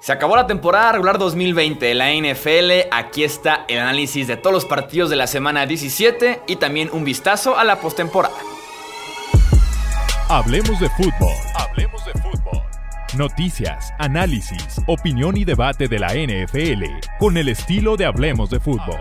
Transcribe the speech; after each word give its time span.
Se 0.00 0.12
acabó 0.12 0.36
la 0.36 0.46
temporada 0.46 0.92
regular 0.92 1.18
2020 1.18 1.84
de 1.84 1.94
la 1.94 2.12
NFL. 2.12 2.88
Aquí 2.92 3.24
está 3.24 3.64
el 3.68 3.78
análisis 3.78 4.28
de 4.28 4.36
todos 4.36 4.54
los 4.54 4.64
partidos 4.64 5.10
de 5.10 5.16
la 5.16 5.26
semana 5.26 5.66
17 5.66 6.42
y 6.46 6.56
también 6.56 6.88
un 6.92 7.04
vistazo 7.04 7.58
a 7.58 7.64
la 7.64 7.80
postemporada. 7.80 8.36
Hablemos 10.28 10.78
de 10.78 10.88
fútbol. 10.90 11.34
Hablemos 11.54 12.04
de 12.04 12.12
fútbol. 12.12 12.62
Noticias, 13.16 13.92
análisis, 13.98 14.80
opinión 14.86 15.36
y 15.36 15.44
debate 15.44 15.88
de 15.88 15.98
la 15.98 16.08
NFL 16.08 16.84
con 17.18 17.36
el 17.36 17.48
estilo 17.48 17.96
de 17.96 18.04
Hablemos 18.04 18.50
de 18.50 18.60
fútbol. 18.60 19.00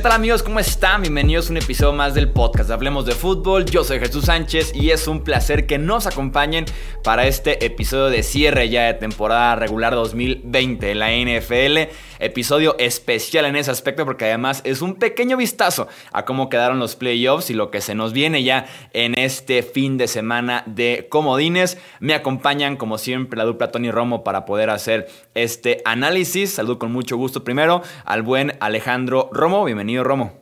Tal 0.00 0.12
amigos? 0.12 0.42
¿Cómo 0.42 0.58
están? 0.60 1.02
Bienvenidos 1.02 1.48
a 1.48 1.50
un 1.50 1.56
episodio 1.58 1.92
más 1.92 2.14
del 2.14 2.30
podcast 2.30 2.70
Hablemos 2.70 3.04
de 3.04 3.12
Fútbol. 3.12 3.66
Yo 3.66 3.84
soy 3.84 3.98
Jesús 3.98 4.24
Sánchez 4.24 4.72
y 4.74 4.92
es 4.92 5.06
un 5.06 5.22
placer 5.22 5.66
que 5.66 5.76
nos 5.76 6.06
acompañen 6.06 6.64
para 7.04 7.26
este 7.26 7.66
episodio 7.66 8.06
de 8.06 8.22
cierre 8.22 8.70
ya 8.70 8.86
de 8.86 8.94
temporada 8.94 9.56
regular 9.56 9.94
2020 9.94 10.86
de 10.86 10.94
la 10.94 11.10
NFL. 11.10 11.92
Episodio 12.20 12.76
especial 12.78 13.46
en 13.46 13.56
ese 13.56 13.70
aspecto 13.70 14.04
porque 14.04 14.26
además 14.26 14.60
es 14.64 14.82
un 14.82 14.94
pequeño 14.94 15.36
vistazo 15.36 15.88
a 16.12 16.24
cómo 16.24 16.48
quedaron 16.48 16.78
los 16.78 16.96
playoffs 16.96 17.50
y 17.50 17.54
lo 17.54 17.70
que 17.70 17.80
se 17.80 17.94
nos 17.94 18.12
viene 18.12 18.44
ya 18.44 18.66
en 18.92 19.18
este 19.18 19.62
fin 19.62 19.98
de 19.98 20.06
semana 20.06 20.62
de 20.66 21.06
comodines. 21.10 21.78
Me 21.98 22.14
acompañan 22.14 22.76
como 22.76 22.98
siempre 22.98 23.38
la 23.38 23.44
dupla 23.44 23.70
Tony 23.70 23.90
Romo 23.90 24.22
para 24.22 24.44
poder 24.44 24.70
hacer 24.70 25.08
este 25.34 25.82
análisis. 25.84 26.50
Saludo 26.50 26.78
con 26.78 26.92
mucho 26.92 27.16
gusto 27.16 27.42
primero 27.42 27.82
al 28.04 28.22
buen 28.22 28.52
Alejandro 28.60 29.30
Romo. 29.32 29.64
Bienvenido 29.64 30.04
Romo. 30.04 30.32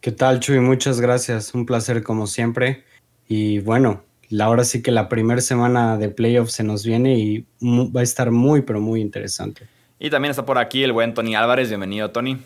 ¿Qué 0.00 0.12
tal, 0.12 0.40
Chuy? 0.40 0.60
Muchas 0.60 1.00
gracias. 1.00 1.54
Un 1.54 1.64
placer 1.64 2.02
como 2.02 2.26
siempre. 2.26 2.84
Y 3.26 3.60
bueno, 3.60 4.02
ahora 4.38 4.64
sí 4.64 4.82
que 4.82 4.90
la 4.90 5.08
primera 5.08 5.40
semana 5.40 5.96
de 5.96 6.08
playoffs 6.08 6.52
se 6.52 6.64
nos 6.64 6.84
viene 6.84 7.18
y 7.18 7.46
va 7.62 8.00
a 8.00 8.02
estar 8.02 8.30
muy, 8.30 8.62
pero 8.62 8.80
muy 8.80 9.00
interesante. 9.00 9.66
Y 10.04 10.10
también 10.10 10.32
está 10.32 10.44
por 10.44 10.58
aquí 10.58 10.84
el 10.84 10.92
buen 10.92 11.14
Tony 11.14 11.34
Álvarez. 11.34 11.70
Bienvenido, 11.70 12.10
Tony. 12.10 12.36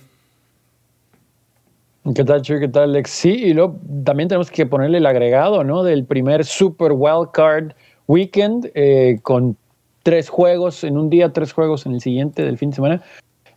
¿Qué 2.14 2.22
tal, 2.22 2.40
Chuy? 2.42 2.60
¿Qué 2.60 2.68
tal, 2.68 2.90
Alex? 2.90 3.10
Sí, 3.10 3.30
y 3.30 3.52
luego 3.52 3.80
también 4.04 4.28
tenemos 4.28 4.48
que 4.48 4.64
ponerle 4.64 4.98
el 4.98 5.06
agregado, 5.06 5.64
¿no? 5.64 5.82
Del 5.82 6.04
primer 6.04 6.44
Super 6.44 6.92
Wild 6.92 7.32
Card 7.32 7.72
Weekend 8.06 8.70
eh, 8.76 9.18
con 9.22 9.56
tres 10.04 10.28
juegos 10.28 10.84
en 10.84 10.96
un 10.96 11.10
día, 11.10 11.32
tres 11.32 11.52
juegos 11.52 11.84
en 11.84 11.94
el 11.94 12.00
siguiente 12.00 12.44
del 12.44 12.58
fin 12.58 12.70
de 12.70 12.76
semana. 12.76 13.02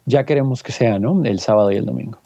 Ya 0.08 0.26
queremos 0.26 0.64
que 0.64 0.72
sea, 0.72 0.98
¿no? 0.98 1.24
El 1.24 1.40
sábado 1.40 1.72
y 1.72 1.76
el 1.76 1.86
domingo. 1.86 2.18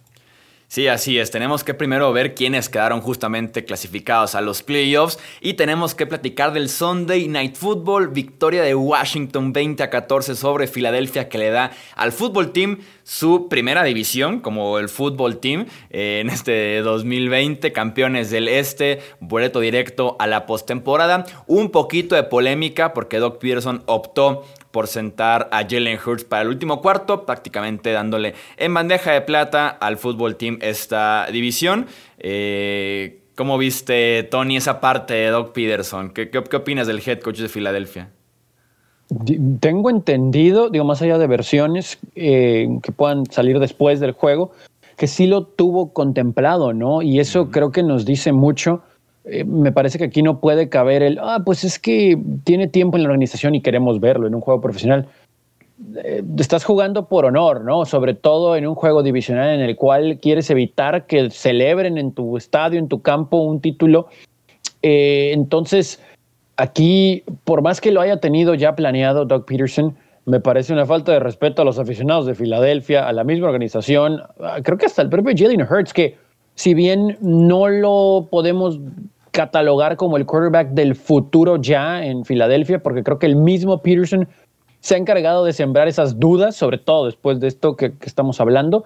Sí, 0.75 0.89
así 0.89 1.17
es. 1.17 1.31
Tenemos 1.31 1.63
que 1.63 1.73
primero 1.73 2.11
ver 2.11 2.35
quiénes 2.35 2.67
quedaron 2.67 2.99
justamente 2.99 3.63
clasificados 3.63 4.35
a 4.35 4.41
los 4.41 4.61
playoffs 4.61 5.17
y 5.39 5.53
tenemos 5.53 5.95
que 5.95 6.05
platicar 6.05 6.51
del 6.51 6.67
Sunday 6.67 7.29
Night 7.29 7.55
Football, 7.55 8.09
victoria 8.09 8.61
de 8.61 8.75
Washington 8.75 9.53
20 9.53 9.83
a 9.83 9.89
14 9.89 10.35
sobre 10.35 10.67
Filadelfia 10.67 11.29
que 11.29 11.37
le 11.37 11.49
da 11.49 11.71
al 11.95 12.11
fútbol 12.11 12.51
team 12.51 12.79
su 13.03 13.47
primera 13.47 13.85
división 13.85 14.41
como 14.41 14.77
el 14.77 14.89
fútbol 14.89 15.37
team 15.37 15.65
eh, 15.91 16.19
en 16.19 16.29
este 16.29 16.81
2020, 16.81 17.71
campeones 17.71 18.29
del 18.29 18.49
este, 18.49 18.99
boleto 19.21 19.61
directo 19.61 20.17
a 20.19 20.27
la 20.27 20.45
postemporada. 20.45 21.25
Un 21.47 21.69
poquito 21.69 22.15
de 22.15 22.23
polémica 22.23 22.91
porque 22.91 23.19
Doc 23.19 23.39
Peterson 23.39 23.83
optó 23.85 24.43
por 24.75 24.87
sentar 24.87 25.47
a 25.53 25.65
Jalen 25.65 25.97
Hurts 26.05 26.25
para 26.25 26.41
el 26.41 26.49
último 26.49 26.81
cuarto, 26.81 27.25
prácticamente 27.25 27.93
dándole 27.93 28.33
en 28.57 28.73
bandeja 28.73 29.13
de 29.13 29.21
plata 29.21 29.69
al 29.69 29.95
fútbol 29.95 30.35
team 30.35 30.57
esta 30.61 31.27
división. 31.31 31.85
Eh, 32.19 33.21
¿Cómo 33.35 33.57
viste, 33.57 34.23
Tony, 34.23 34.57
esa 34.57 34.81
parte 34.81 35.13
de 35.13 35.27
Doc 35.29 35.53
Peterson? 35.53 36.09
¿Qué, 36.09 36.29
qué, 36.29 36.57
opinas 36.57 36.87
del 36.87 37.01
head 37.05 37.21
coach 37.21 37.39
de 37.39 37.47
Filadelfia? 37.47 38.09
Tengo 39.61 39.89
entendido, 39.89 40.69
digo, 40.69 40.83
más 40.83 41.01
allá 41.01 41.17
de 41.19 41.27
versiones 41.27 41.97
eh, 42.17 42.67
que 42.83 42.91
puedan 42.91 43.25
salir 43.27 43.59
después 43.59 44.01
del 44.01 44.11
juego, 44.11 44.51
que 44.97 45.07
sí 45.07 45.25
lo 45.25 45.45
tuvo 45.45 45.93
contemplado, 45.93 46.73
¿no? 46.73 47.01
Y 47.01 47.21
eso 47.21 47.49
creo 47.49 47.71
que 47.71 47.81
nos 47.81 48.03
dice 48.03 48.33
mucho 48.33 48.81
eh, 49.27 49.43
me 49.43 49.71
parece 49.71 49.97
que 49.97 50.03
aquí 50.03 50.21
no 50.21 50.39
puede 50.39 50.69
caber 50.69 51.01
el, 51.01 51.17
ah, 51.19 51.41
pues 51.43 51.63
es 51.63 51.79
que 51.79 52.17
tiene 52.43 52.67
tiempo 52.67 52.97
en 52.97 53.03
la 53.03 53.09
organización 53.09 53.55
y 53.55 53.61
queremos 53.61 53.99
verlo 53.99 54.27
en 54.27 54.35
un 54.35 54.41
juego 54.41 54.61
profesional. 54.61 55.07
Eh, 56.03 56.23
estás 56.37 56.63
jugando 56.63 57.07
por 57.07 57.25
honor, 57.25 57.63
¿no? 57.63 57.85
Sobre 57.85 58.13
todo 58.13 58.55
en 58.55 58.67
un 58.67 58.75
juego 58.75 59.01
divisional 59.01 59.49
en 59.49 59.61
el 59.61 59.75
cual 59.75 60.19
quieres 60.21 60.49
evitar 60.51 61.07
que 61.07 61.31
celebren 61.31 61.97
en 61.97 62.11
tu 62.11 62.37
estadio, 62.37 62.77
en 62.77 62.87
tu 62.87 63.01
campo, 63.01 63.37
un 63.37 63.61
título. 63.61 64.07
Eh, 64.83 65.31
entonces, 65.33 65.99
aquí, 66.57 67.23
por 67.45 67.63
más 67.63 67.81
que 67.81 67.91
lo 67.91 68.01
haya 68.01 68.19
tenido 68.19 68.53
ya 68.53 68.75
planeado 68.75 69.25
Doug 69.25 69.45
Peterson, 69.45 69.95
me 70.25 70.39
parece 70.39 70.71
una 70.71 70.85
falta 70.85 71.11
de 71.11 71.19
respeto 71.19 71.63
a 71.63 71.65
los 71.65 71.79
aficionados 71.79 72.27
de 72.27 72.35
Filadelfia, 72.35 73.07
a 73.07 73.13
la 73.13 73.23
misma 73.23 73.47
organización, 73.47 74.21
creo 74.63 74.77
que 74.77 74.87
hasta 74.87 75.03
el 75.03 75.09
propio 75.09 75.35
Jalen 75.37 75.61
Hurts, 75.61 75.93
que 75.93 76.17
si 76.55 76.73
bien 76.73 77.17
no 77.21 77.67
lo 77.67 78.27
podemos 78.31 78.79
catalogar 79.35 79.97
como 79.97 80.15
el 80.15 80.25
quarterback 80.25 80.69
del 80.69 80.95
futuro 80.95 81.57
ya 81.57 82.05
en 82.05 82.23
Filadelfia, 82.23 82.81
porque 82.81 83.03
creo 83.03 83.19
que 83.19 83.25
el 83.25 83.35
mismo 83.35 83.81
Peterson 83.81 84.29
se 84.79 84.95
ha 84.95 84.97
encargado 84.97 85.43
de 85.43 85.51
sembrar 85.51 85.89
esas 85.89 86.21
dudas, 86.21 86.55
sobre 86.55 86.77
todo 86.77 87.07
después 87.07 87.41
de 87.41 87.47
esto 87.47 87.75
que, 87.75 87.91
estamos 88.01 88.39
hablando, 88.39 88.85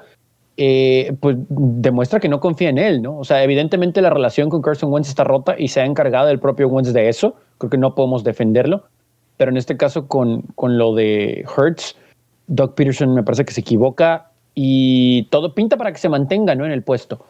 eh, 0.57 1.13
pues 1.19 1.37
demuestra 1.49 2.19
que 2.19 2.29
no 2.29 2.39
confía 2.39 2.69
en 2.69 2.79
él, 2.79 3.03
¿no? 3.03 3.19
O 3.19 3.23
sea, 3.23 3.43
evidentemente 3.43 4.01
la 4.01 4.09
relación 4.09 4.49
con 4.49 4.63
Carson 4.63 4.91
Wentz 4.91 5.09
está 5.09 5.23
rota 5.23 5.55
y 5.55 5.67
se 5.67 5.81
ha 5.81 5.85
encargado 5.85 6.29
el 6.29 6.39
propio 6.39 6.67
Wentz 6.67 6.93
de 6.93 7.09
eso, 7.09 7.35
creo 7.59 7.69
que 7.69 7.77
no 7.77 7.93
podemos 7.93 8.23
defenderlo, 8.23 8.85
pero 9.37 9.51
en 9.51 9.57
este 9.57 9.77
caso 9.77 10.07
con, 10.07 10.41
con 10.55 10.79
lo 10.79 10.95
de 10.95 11.45
Hertz, 11.55 11.95
Doug 12.47 12.73
Peterson 12.73 13.13
me 13.13 13.21
parece 13.21 13.45
que 13.45 13.53
se 13.53 13.61
equivoca 13.61 14.31
y 14.55 15.27
todo 15.29 15.53
pinta 15.53 15.77
para 15.77 15.91
que 15.91 15.99
se 15.99 16.09
mantenga, 16.09 16.55
¿no? 16.55 16.65
En 16.65 16.71
el 16.71 16.81
puesto. 16.81 17.23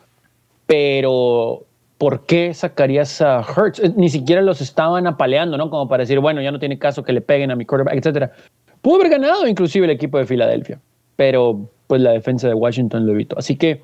Pero 0.65 1.65
¿por 1.99 2.25
qué 2.25 2.53
sacarías 2.55 3.21
a 3.21 3.41
Hurts? 3.41 3.79
Eh, 3.79 3.93
ni 3.95 4.09
siquiera 4.09 4.41
los 4.41 4.61
estaban 4.61 5.05
apaleando, 5.05 5.57
¿no? 5.57 5.69
Como 5.69 5.87
para 5.87 6.01
decir, 6.01 6.19
bueno, 6.19 6.41
ya 6.41 6.51
no 6.51 6.57
tiene 6.57 6.79
caso 6.79 7.03
que 7.03 7.13
le 7.13 7.21
peguen 7.21 7.51
a 7.51 7.55
mi 7.55 7.65
quarterback, 7.65 7.95
etcétera. 7.95 8.31
Pudo 8.81 8.95
haber 8.95 9.09
ganado 9.09 9.45
inclusive 9.45 9.85
el 9.85 9.91
equipo 9.91 10.17
de 10.17 10.25
Filadelfia, 10.25 10.79
pero 11.17 11.69
pues 11.85 12.01
la 12.01 12.11
defensa 12.11 12.47
de 12.47 12.53
Washington 12.55 13.05
lo 13.05 13.11
evitó. 13.11 13.37
Así 13.37 13.57
que 13.57 13.83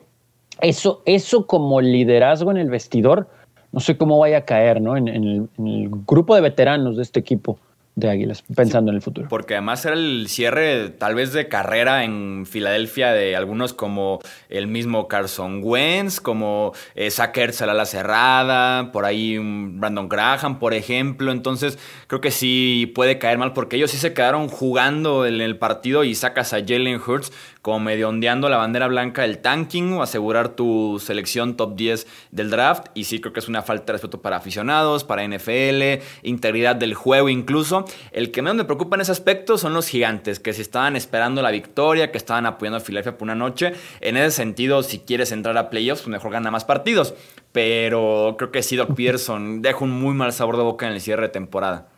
eso, 0.62 1.04
eso 1.06 1.46
como 1.46 1.82
liderazgo 1.82 2.50
en 2.52 2.58
el 2.58 2.70
vestidor, 2.70 3.28
no 3.74 3.82
sé 3.82 3.98
cómo 3.98 4.18
vaya 4.18 4.38
a 4.38 4.46
caer, 4.46 4.82
¿no? 4.82 4.96
En, 4.96 5.10
el, 5.10 5.50
en 5.58 5.68
el 5.68 5.90
grupo 6.08 6.34
de 6.34 6.42
veteranos 6.42 6.96
de 6.96 7.04
este 7.04 7.20
equipo 7.20 7.60
de 7.96 8.10
Águilas, 8.10 8.44
pensando 8.54 8.92
en 8.92 8.96
el 8.96 9.02
futuro. 9.02 9.28
Porque 9.30 9.54
además 9.54 9.86
era 9.86 9.96
el 9.96 10.28
cierre 10.28 10.90
tal 10.90 11.16
vez 11.16 11.32
de 11.32 11.48
carrera 11.48 12.04
en 12.04 12.46
Filadelfia 12.46 13.14
de 13.14 13.38
algunos 13.38 13.74
como 13.74 14.20
el 14.50 14.68
mismo 14.68 15.08
Carson 15.08 15.62
Wentz, 15.64 16.20
como 16.20 16.74
eh, 16.96 17.10
a 17.18 17.66
la 17.74 17.86
cerrada, 17.86 18.92
por 18.92 19.06
ahí 19.06 19.38
Brandon 19.40 20.10
Graham, 20.10 20.60
por 20.60 20.74
ejemplo. 20.74 21.32
Entonces 21.32 21.80
creo 22.08 22.20
que 22.20 22.32
sí 22.32 22.92
puede 22.94 23.18
caer 23.18 23.38
mal 23.38 23.54
porque 23.54 23.78
ellos 23.78 23.92
sí 23.92 23.98
se 23.98 24.14
quedaron 24.14 24.50
jugando 24.50 25.26
en 25.26 25.40
el 25.40 25.58
partido 25.58 26.04
y 26.04 26.16
sacas 26.16 26.54
a 26.54 26.60
Jalen 26.60 27.00
Hurts 27.00 27.32
como 27.66 27.80
medio 27.80 28.10
ondeando 28.10 28.48
la 28.48 28.58
bandera 28.58 28.88
blanca 28.88 29.24
del 29.24 29.40
tanking 29.40 29.94
o 29.94 30.04
asegurar 30.04 30.50
tu 30.50 31.02
selección 31.04 31.58
top 31.58 31.76
10 31.76 32.06
del 32.30 32.52
draft. 32.52 32.90
Y 32.94 33.06
sí 33.06 33.20
creo 33.20 33.34
que 33.34 33.40
es 33.40 33.48
una 33.48 33.64
falta 33.64 33.88
de 33.88 33.94
respeto 33.94 34.22
para 34.22 34.38
aficionados, 34.38 35.04
para 35.04 35.28
NFL, 35.28 36.04
integridad 36.22 36.76
del 36.76 36.94
juego 36.94 37.28
incluso. 37.28 37.86
El 38.12 38.30
que 38.30 38.44
menos 38.44 38.58
me 38.58 38.66
preocupa 38.66 38.98
en 38.98 39.02
ese 39.02 39.14
aspecto 39.14 39.58
son 39.58 39.74
los 39.74 39.88
gigantes, 39.88 40.40
que 40.40 40.54
si 40.54 40.62
estaban 40.62 40.96
esperando 40.96 41.42
la 41.42 41.50
victoria, 41.50 42.12
que 42.12 42.20
estaban 42.20 42.46
apoyando 42.46 42.78
a 42.78 42.82
Philadelphia 42.82 43.18
por 43.18 43.26
una 43.26 43.34
noche. 43.34 43.74
En 44.00 44.16
ese 44.16 44.30
sentido, 44.30 44.84
si 44.84 45.00
quieres 45.00 45.32
entrar 45.32 45.58
a 45.58 45.72
playoffs, 45.72 46.04
pues 46.04 46.12
mejor 46.12 46.34
gana 46.34 46.52
más 46.52 46.66
partidos. 46.66 47.16
Pero 47.52 48.36
creo 48.38 48.52
que 48.52 48.62
sí, 48.62 48.76
Doc 48.76 48.94
Peterson 48.94 49.64
deja 49.64 49.80
un 49.80 49.90
muy 49.90 50.14
mal 50.14 50.32
sabor 50.34 50.58
de 50.58 50.62
boca 50.62 50.86
en 50.86 50.94
el 50.94 51.02
cierre 51.02 51.24
de 51.24 51.30
temporada. 51.30 51.90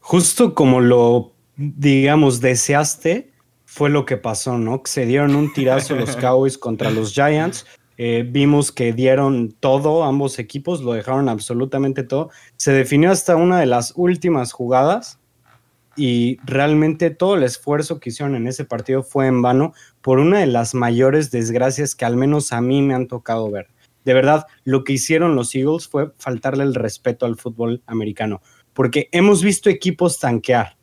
Justo 0.00 0.56
como 0.56 0.80
lo, 0.80 1.34
digamos, 1.54 2.40
deseaste, 2.40 3.31
fue 3.72 3.88
lo 3.88 4.04
que 4.04 4.18
pasó, 4.18 4.58
¿no? 4.58 4.82
Que 4.82 4.90
se 4.90 5.06
dieron 5.06 5.34
un 5.34 5.50
tirazo 5.50 5.96
los 5.96 6.14
Cowboys 6.18 6.58
contra 6.58 6.90
los 6.90 7.14
Giants. 7.14 7.64
Eh, 7.96 8.22
vimos 8.28 8.70
que 8.70 8.92
dieron 8.92 9.50
todo, 9.60 10.04
ambos 10.04 10.38
equipos 10.38 10.82
lo 10.82 10.92
dejaron 10.92 11.30
absolutamente 11.30 12.02
todo. 12.02 12.28
Se 12.56 12.72
definió 12.72 13.10
hasta 13.10 13.34
una 13.34 13.58
de 13.60 13.64
las 13.64 13.94
últimas 13.96 14.52
jugadas 14.52 15.20
y 15.96 16.36
realmente 16.44 17.08
todo 17.08 17.36
el 17.36 17.44
esfuerzo 17.44 17.98
que 17.98 18.10
hicieron 18.10 18.36
en 18.36 18.46
ese 18.46 18.66
partido 18.66 19.02
fue 19.02 19.26
en 19.26 19.40
vano 19.40 19.72
por 20.02 20.18
una 20.18 20.40
de 20.40 20.48
las 20.48 20.74
mayores 20.74 21.30
desgracias 21.30 21.94
que 21.94 22.04
al 22.04 22.18
menos 22.18 22.52
a 22.52 22.60
mí 22.60 22.82
me 22.82 22.92
han 22.92 23.08
tocado 23.08 23.50
ver. 23.50 23.68
De 24.04 24.12
verdad, 24.12 24.46
lo 24.64 24.84
que 24.84 24.92
hicieron 24.92 25.34
los 25.34 25.54
Eagles 25.54 25.88
fue 25.88 26.12
faltarle 26.18 26.64
el 26.64 26.74
respeto 26.74 27.24
al 27.24 27.36
fútbol 27.36 27.82
americano, 27.86 28.42
porque 28.74 29.08
hemos 29.12 29.42
visto 29.42 29.70
equipos 29.70 30.18
tanquear 30.18 30.76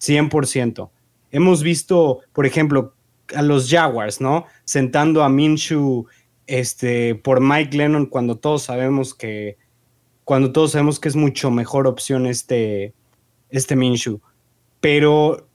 100%, 0.00 0.90
hemos 1.32 1.62
visto, 1.62 2.20
por 2.32 2.46
ejemplo, 2.46 2.94
a 3.34 3.42
los 3.42 3.68
Jaguars, 3.68 4.20
¿no? 4.20 4.46
Sentando 4.64 5.24
a 5.24 5.28
Minshew 5.28 6.06
este, 6.46 7.14
por 7.14 7.40
Mike 7.40 7.76
Lennon 7.76 8.06
cuando 8.06 8.36
todos 8.36 8.62
sabemos 8.62 9.14
que 9.14 9.56
cuando 10.24 10.52
todos 10.52 10.72
sabemos 10.72 11.00
que 11.00 11.08
es 11.08 11.16
mucho 11.16 11.50
mejor 11.50 11.86
opción 11.86 12.26
este, 12.26 12.94
este 13.50 13.74
Minshew. 13.74 14.20
Pero 14.80 15.48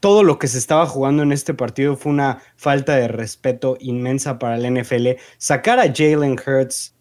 todo 0.00 0.22
lo 0.22 0.38
que 0.38 0.48
se 0.48 0.58
estaba 0.58 0.86
jugando 0.86 1.22
en 1.22 1.32
este 1.32 1.54
partido 1.54 1.96
fue 1.96 2.12
una 2.12 2.40
falta 2.56 2.96
de 2.96 3.08
respeto 3.08 3.76
inmensa 3.80 4.38
para 4.38 4.56
el 4.56 4.74
NFL. 4.74 5.10
Sacar 5.38 5.78
a 5.78 5.92
Jalen 5.94 6.36
Hurts 6.44 6.94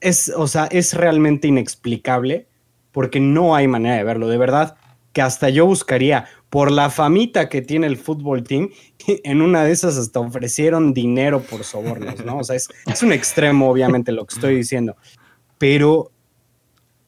es, 0.00 0.32
o 0.36 0.46
sea, 0.46 0.66
es 0.66 0.94
realmente 0.94 1.48
inexplicable 1.48 2.48
porque 2.92 3.20
no 3.20 3.54
hay 3.54 3.66
manera 3.66 3.96
de 3.96 4.04
verlo. 4.04 4.28
De 4.28 4.38
verdad 4.38 4.76
que 5.12 5.22
hasta 5.22 5.48
yo 5.48 5.66
buscaría 5.66 6.26
por 6.54 6.70
la 6.70 6.88
famita 6.88 7.48
que 7.48 7.62
tiene 7.62 7.88
el 7.88 7.96
fútbol 7.96 8.44
team, 8.44 8.70
en 9.08 9.42
una 9.42 9.64
de 9.64 9.72
esas 9.72 9.96
hasta 9.96 10.20
ofrecieron 10.20 10.94
dinero 10.94 11.40
por 11.40 11.64
sobornos, 11.64 12.24
¿no? 12.24 12.38
O 12.38 12.44
sea, 12.44 12.54
es, 12.54 12.68
es 12.86 13.02
un 13.02 13.12
extremo, 13.12 13.68
obviamente, 13.68 14.12
lo 14.12 14.24
que 14.24 14.36
estoy 14.36 14.54
diciendo. 14.54 14.96
Pero 15.58 16.12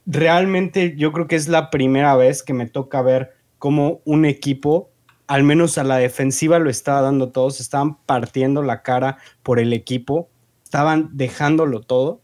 realmente 0.04 0.96
yo 0.96 1.12
creo 1.12 1.28
que 1.28 1.37
es 1.37 1.46
la 1.46 1.70
primera 1.70 2.16
vez 2.16 2.43
que 2.43 2.54
me 2.54 2.66
toca 2.66 3.02
ver 3.02 3.34
cómo 3.58 4.00
un 4.04 4.25
equipo 4.25 4.90
al 5.28 5.44
menos 5.44 5.78
a 5.78 5.84
la 5.84 5.99
defensiva 5.99 6.58
lo 6.58 6.69
estaba 6.69 7.02
dando 7.02 7.31
todos, 7.31 7.60
estaban 7.60 7.99
partiendo 8.02 8.64
la 8.64 8.82
cara 8.82 9.19
por 9.44 9.60
el 9.60 9.72
equipo, 9.72 10.28
estaban 10.64 11.10
dejándolo 11.12 11.82
todo 11.82 12.20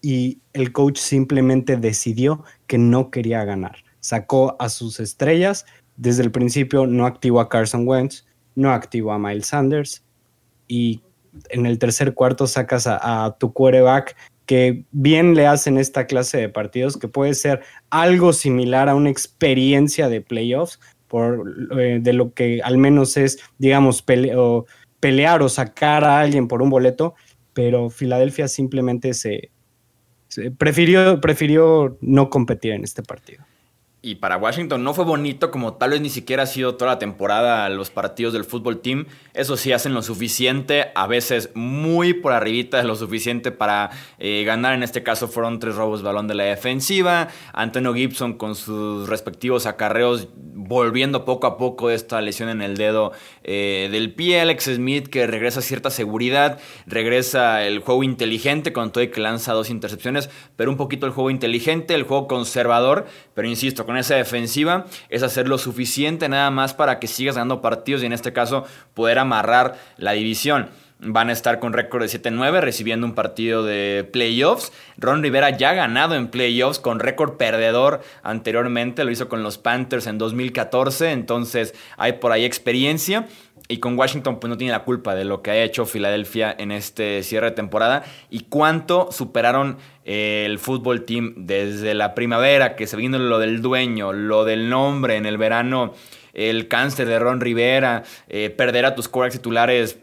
y 0.00 0.40
el 0.52 0.70
coach 0.70 0.98
simplemente 0.98 1.76
decidió 1.78 2.44
que 2.68 2.78
no 2.78 3.10
quería 3.10 3.44
ganar. 3.44 3.78
Sacó 3.98 4.54
a 4.60 4.68
sus 4.68 5.00
estrellas, 5.00 5.66
desde 5.98 6.22
el 6.22 6.30
principio 6.30 6.86
no 6.86 7.04
activó 7.04 7.40
a 7.40 7.48
Carson 7.48 7.86
Wentz, 7.86 8.24
no 8.54 8.72
activó 8.72 9.12
a 9.12 9.18
Miles 9.18 9.48
Sanders 9.48 10.04
y 10.66 11.02
en 11.50 11.66
el 11.66 11.78
tercer 11.78 12.14
cuarto 12.14 12.46
sacas 12.46 12.86
a, 12.86 13.36
tu 13.38 13.52
quarterback 13.52 14.16
que 14.46 14.84
bien 14.92 15.34
le 15.34 15.46
hacen 15.46 15.76
esta 15.76 16.06
clase 16.06 16.38
de 16.38 16.48
partidos, 16.48 16.96
que 16.96 17.08
puede 17.08 17.34
ser 17.34 17.60
algo 17.90 18.32
similar 18.32 18.88
a 18.88 18.94
una 18.94 19.10
experiencia 19.10 20.08
de 20.08 20.22
playoffs, 20.22 20.80
por, 21.06 21.54
eh, 21.78 21.98
de 22.00 22.12
lo 22.14 22.32
que 22.32 22.62
al 22.62 22.78
menos 22.78 23.16
es, 23.16 23.38
digamos, 23.58 24.02
pelear 24.02 25.42
o 25.42 25.48
sacar 25.48 26.04
a 26.04 26.20
alguien 26.20 26.48
por 26.48 26.62
un 26.62 26.70
boleto, 26.70 27.14
pero 27.52 27.90
Filadelfia 27.90 28.48
simplemente 28.48 29.12
se, 29.12 29.50
prefirió, 30.56 31.20
prefirió 31.20 31.98
no 32.00 32.30
competir 32.30 32.72
en 32.72 32.84
este 32.84 33.02
partido. 33.02 33.44
Y 34.00 34.14
para 34.16 34.36
Washington 34.36 34.84
no 34.84 34.94
fue 34.94 35.04
bonito 35.04 35.50
como 35.50 35.74
tal 35.74 35.90
vez 35.90 36.00
ni 36.00 36.08
siquiera 36.08 36.44
ha 36.44 36.46
sido 36.46 36.76
toda 36.76 36.92
la 36.92 36.98
temporada 37.00 37.68
los 37.68 37.90
partidos 37.90 38.32
del 38.32 38.44
fútbol 38.44 38.78
team. 38.80 39.06
Eso 39.34 39.56
sí, 39.56 39.72
hacen 39.72 39.92
lo 39.92 40.02
suficiente, 40.02 40.92
a 40.94 41.08
veces 41.08 41.50
muy 41.54 42.14
por 42.14 42.32
arribita 42.32 42.76
de 42.76 42.84
lo 42.84 42.94
suficiente 42.94 43.50
para 43.50 43.90
eh, 44.20 44.44
ganar. 44.44 44.74
En 44.74 44.84
este 44.84 45.02
caso 45.02 45.26
fueron 45.26 45.58
tres 45.58 45.74
robos 45.74 46.02
balón 46.02 46.28
de 46.28 46.36
la 46.36 46.44
defensiva. 46.44 47.26
Antonio 47.52 47.92
Gibson 47.92 48.34
con 48.34 48.54
sus 48.54 49.08
respectivos 49.08 49.66
acarreos 49.66 50.28
volviendo 50.36 51.24
poco 51.24 51.48
a 51.48 51.56
poco 51.56 51.90
esta 51.90 52.20
lesión 52.20 52.50
en 52.50 52.62
el 52.62 52.76
dedo 52.76 53.10
eh, 53.42 53.88
del 53.90 54.14
pie. 54.14 54.40
Alex 54.40 54.64
Smith 54.76 55.08
que 55.08 55.26
regresa 55.26 55.60
cierta 55.60 55.90
seguridad, 55.90 56.60
regresa 56.86 57.64
el 57.64 57.80
juego 57.80 58.04
inteligente 58.04 58.72
con 58.72 58.92
todo 58.92 59.02
y 59.02 59.08
que 59.08 59.20
lanza 59.20 59.54
dos 59.54 59.70
intercepciones, 59.70 60.30
pero 60.54 60.70
un 60.70 60.76
poquito 60.76 61.04
el 61.06 61.12
juego 61.12 61.30
inteligente, 61.30 61.94
el 61.94 62.04
juego 62.04 62.28
conservador, 62.28 63.06
pero 63.34 63.48
insisto, 63.48 63.87
con 63.88 63.96
esa 63.96 64.16
defensiva 64.16 64.84
es 65.08 65.22
hacer 65.22 65.48
lo 65.48 65.56
suficiente 65.56 66.28
nada 66.28 66.50
más 66.50 66.74
para 66.74 66.98
que 66.98 67.06
sigas 67.06 67.36
ganando 67.36 67.62
partidos 67.62 68.02
y 68.02 68.04
en 68.04 68.12
este 68.12 68.34
caso 68.34 68.66
poder 68.92 69.18
amarrar 69.18 69.78
la 69.96 70.12
división 70.12 70.68
van 71.00 71.30
a 71.30 71.32
estar 71.32 71.58
con 71.58 71.72
récord 71.72 72.02
de 72.02 72.08
7-9 72.08 72.60
recibiendo 72.60 73.06
un 73.06 73.14
partido 73.14 73.64
de 73.64 74.06
playoffs. 74.12 74.72
Ron 74.98 75.22
Rivera 75.22 75.56
ya 75.56 75.70
ha 75.70 75.74
ganado 75.74 76.16
en 76.16 76.28
playoffs 76.28 76.80
con 76.80 76.98
récord 76.98 77.38
perdedor 77.38 78.02
anteriormente, 78.22 79.04
lo 79.04 79.10
hizo 79.10 79.28
con 79.28 79.42
los 79.42 79.56
Panthers 79.56 80.06
en 80.06 80.18
2014, 80.18 81.12
entonces 81.12 81.74
hay 81.96 82.14
por 82.14 82.32
ahí 82.32 82.44
experiencia. 82.44 83.26
Y 83.70 83.78
con 83.78 83.98
Washington 83.98 84.40
pues 84.40 84.48
no 84.48 84.56
tiene 84.56 84.72
la 84.72 84.84
culpa 84.84 85.14
de 85.14 85.26
lo 85.26 85.42
que 85.42 85.50
ha 85.50 85.62
hecho 85.62 85.84
Filadelfia 85.84 86.54
en 86.58 86.72
este 86.72 87.22
cierre 87.22 87.50
de 87.50 87.56
temporada 87.56 88.02
y 88.30 88.40
cuánto 88.48 89.12
superaron 89.12 89.76
eh, 90.06 90.44
el 90.46 90.58
fútbol 90.58 91.04
team 91.04 91.34
desde 91.36 91.92
la 91.92 92.14
primavera, 92.14 92.76
que 92.76 92.86
se 92.86 92.96
vino 92.96 93.18
lo 93.18 93.38
del 93.38 93.60
dueño, 93.60 94.14
lo 94.14 94.46
del 94.46 94.70
nombre 94.70 95.16
en 95.16 95.26
el 95.26 95.36
verano, 95.36 95.92
el 96.32 96.66
cáncer 96.68 97.08
de 97.08 97.18
Ron 97.18 97.42
Rivera, 97.42 98.04
eh, 98.28 98.48
perder 98.48 98.86
a 98.86 98.94
tus 98.94 99.06
core 99.06 99.28
titulares 99.28 99.98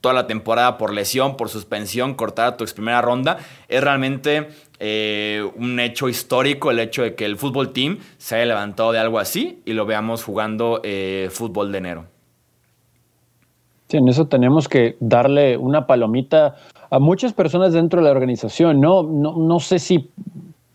toda 0.00 0.14
la 0.14 0.28
temporada 0.28 0.78
por 0.78 0.92
lesión, 0.92 1.36
por 1.36 1.48
suspensión, 1.48 2.14
cortar 2.14 2.46
a 2.46 2.56
tu 2.56 2.62
ex 2.62 2.72
primera 2.72 3.02
ronda, 3.02 3.38
es 3.66 3.82
realmente 3.82 4.48
eh, 4.78 5.44
un 5.56 5.80
hecho 5.80 6.08
histórico 6.08 6.70
el 6.70 6.78
hecho 6.78 7.02
de 7.02 7.16
que 7.16 7.24
el 7.24 7.36
fútbol 7.36 7.72
team 7.72 7.98
se 8.18 8.36
haya 8.36 8.46
levantado 8.46 8.92
de 8.92 9.00
algo 9.00 9.18
así 9.18 9.60
y 9.64 9.72
lo 9.72 9.86
veamos 9.86 10.22
jugando 10.22 10.82
fútbol 11.30 11.72
de 11.72 11.78
enero. 11.78 12.11
En 13.94 14.08
eso 14.08 14.26
tenemos 14.26 14.68
que 14.68 14.96
darle 15.00 15.56
una 15.56 15.86
palomita 15.86 16.56
a 16.90 16.98
muchas 16.98 17.32
personas 17.32 17.72
dentro 17.72 18.00
de 18.00 18.04
la 18.06 18.10
organización. 18.10 18.80
No, 18.80 19.02
no, 19.02 19.36
no 19.36 19.60
sé 19.60 19.78
si 19.78 20.10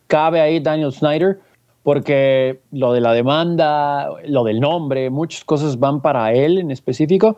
cabe 0.07 0.41
ahí 0.41 0.59
Daniel 0.59 0.91
Snyder, 0.91 1.39
porque 1.83 2.59
lo 2.71 2.91
de 2.91 3.01
la 3.01 3.13
demanda, 3.13 4.09
lo 4.25 4.43
del 4.43 4.59
nombre, 4.59 5.09
muchas 5.09 5.45
cosas 5.45 5.79
van 5.79 6.01
para 6.01 6.33
él 6.33 6.57
en 6.57 6.71
específico, 6.71 7.37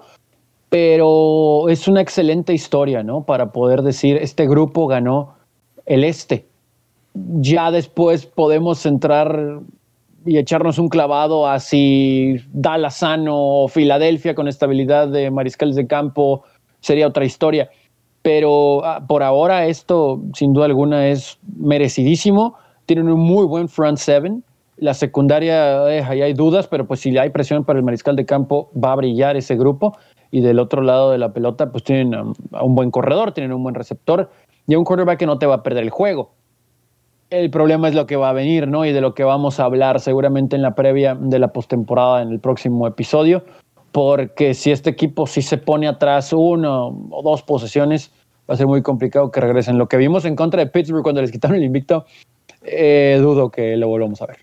pero 0.69 1.69
es 1.69 1.87
una 1.87 2.01
excelente 2.01 2.53
historia, 2.53 3.03
¿no? 3.03 3.23
Para 3.23 3.51
poder 3.51 3.81
decir, 3.81 4.17
este 4.17 4.47
grupo 4.47 4.87
ganó 4.87 5.35
el 5.85 6.03
este. 6.03 6.45
Ya 7.13 7.71
después 7.71 8.25
podemos 8.25 8.85
entrar 8.85 9.59
y 10.29 10.37
echarnos 10.37 10.77
un 10.77 10.89
clavado 10.89 11.47
a 11.47 11.59
si 11.59 12.35
o 13.31 13.67
Filadelfia 13.67 14.35
con 14.35 14.47
estabilidad 14.47 15.07
de 15.07 15.31
mariscales 15.31 15.75
de 15.75 15.87
campo 15.87 16.43
sería 16.81 17.07
otra 17.07 17.25
historia. 17.25 17.69
Pero 18.21 18.85
ah, 18.85 19.03
por 19.07 19.23
ahora 19.23 19.65
esto, 19.65 20.21
sin 20.35 20.53
duda 20.53 20.65
alguna, 20.65 21.07
es 21.07 21.39
merecidísimo. 21.57 22.53
Tienen 22.85 23.09
un 23.09 23.19
muy 23.19 23.47
buen 23.47 23.67
front 23.67 23.97
seven. 23.97 24.43
La 24.77 24.93
secundaria, 24.93 25.89
eh, 25.89 26.03
ahí 26.07 26.21
hay 26.21 26.33
dudas, 26.33 26.67
pero 26.67 26.85
pues 26.85 26.99
si 26.99 27.17
hay 27.17 27.31
presión 27.31 27.65
para 27.65 27.79
el 27.79 27.85
mariscal 27.85 28.15
de 28.15 28.25
campo, 28.25 28.69
va 28.75 28.91
a 28.91 28.97
brillar 28.97 29.35
ese 29.35 29.55
grupo 29.55 29.97
y 30.29 30.41
del 30.41 30.59
otro 30.59 30.83
lado 30.83 31.09
de 31.09 31.17
la 31.17 31.33
pelota 31.33 31.71
pues 31.71 31.83
tienen 31.83 32.13
a, 32.13 32.63
un 32.63 32.75
buen 32.75 32.91
corredor, 32.91 33.31
tienen 33.31 33.51
un 33.51 33.63
buen 33.63 33.73
receptor 33.73 34.29
y 34.67 34.75
a 34.75 34.77
un 34.77 34.83
quarterback 34.85 35.17
que 35.17 35.25
no 35.25 35.39
te 35.39 35.47
va 35.47 35.55
a 35.55 35.63
perder 35.63 35.85
el 35.85 35.89
juego. 35.89 36.33
El 37.29 37.51
problema 37.51 37.87
es 37.87 37.93
lo 37.93 38.07
que 38.07 38.15
va 38.15 38.29
a 38.29 38.33
venir, 38.33 38.67
¿no? 38.67 38.85
Y 38.85 38.91
de 38.91 39.01
lo 39.01 39.13
que 39.13 39.23
vamos 39.23 39.59
a 39.59 39.65
hablar 39.65 39.99
seguramente 39.99 40.55
en 40.55 40.63
la 40.63 40.73
previa 40.73 41.13
de 41.13 41.37
la 41.37 41.49
postemporada 41.49 42.23
en 42.23 42.29
el 42.29 42.39
próximo 42.39 42.87
episodio, 42.87 43.43
porque 43.91 44.55
si 44.55 44.71
este 44.71 44.89
equipo 44.89 45.27
sí 45.27 45.43
se 45.43 45.57
pone 45.57 45.87
atrás 45.87 46.33
uno 46.33 46.87
o 47.11 47.21
dos 47.21 47.43
posesiones, 47.43 48.11
va 48.49 48.55
a 48.55 48.57
ser 48.57 48.65
muy 48.65 48.81
complicado 48.81 49.29
que 49.29 49.41
regresen. 49.41 49.77
Lo 49.77 49.87
que 49.87 49.97
vimos 49.97 50.25
en 50.25 50.35
contra 50.35 50.63
de 50.63 50.71
Pittsburgh 50.71 51.03
cuando 51.03 51.21
les 51.21 51.31
quitaron 51.31 51.55
el 51.55 51.63
invicto, 51.63 52.05
eh, 52.63 53.19
dudo 53.21 53.51
que 53.51 53.77
lo 53.77 53.87
volvamos 53.87 54.23
a 54.23 54.25
ver. 54.25 54.37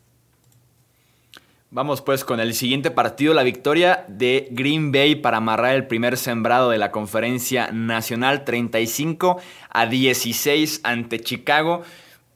Vamos 1.73 2.03
pues 2.03 2.25
con 2.25 2.39
el 2.39 2.55
siguiente 2.55 2.93
partido, 2.93 3.35
la 3.35 3.43
victoria 3.43 4.05
de 4.07 4.47
Green 4.53 4.93
Bay 4.93 5.17
para 5.17 5.39
amarrar 5.39 5.75
el 5.75 5.89
primer 5.89 6.17
sembrado 6.17 6.71
de 6.71 6.79
la 6.79 6.93
conferencia 6.93 7.73
nacional 7.73 8.45
35 8.45 9.39
a 9.71 9.87
16 9.87 10.83
ante 10.85 11.19
Chicago 11.19 11.83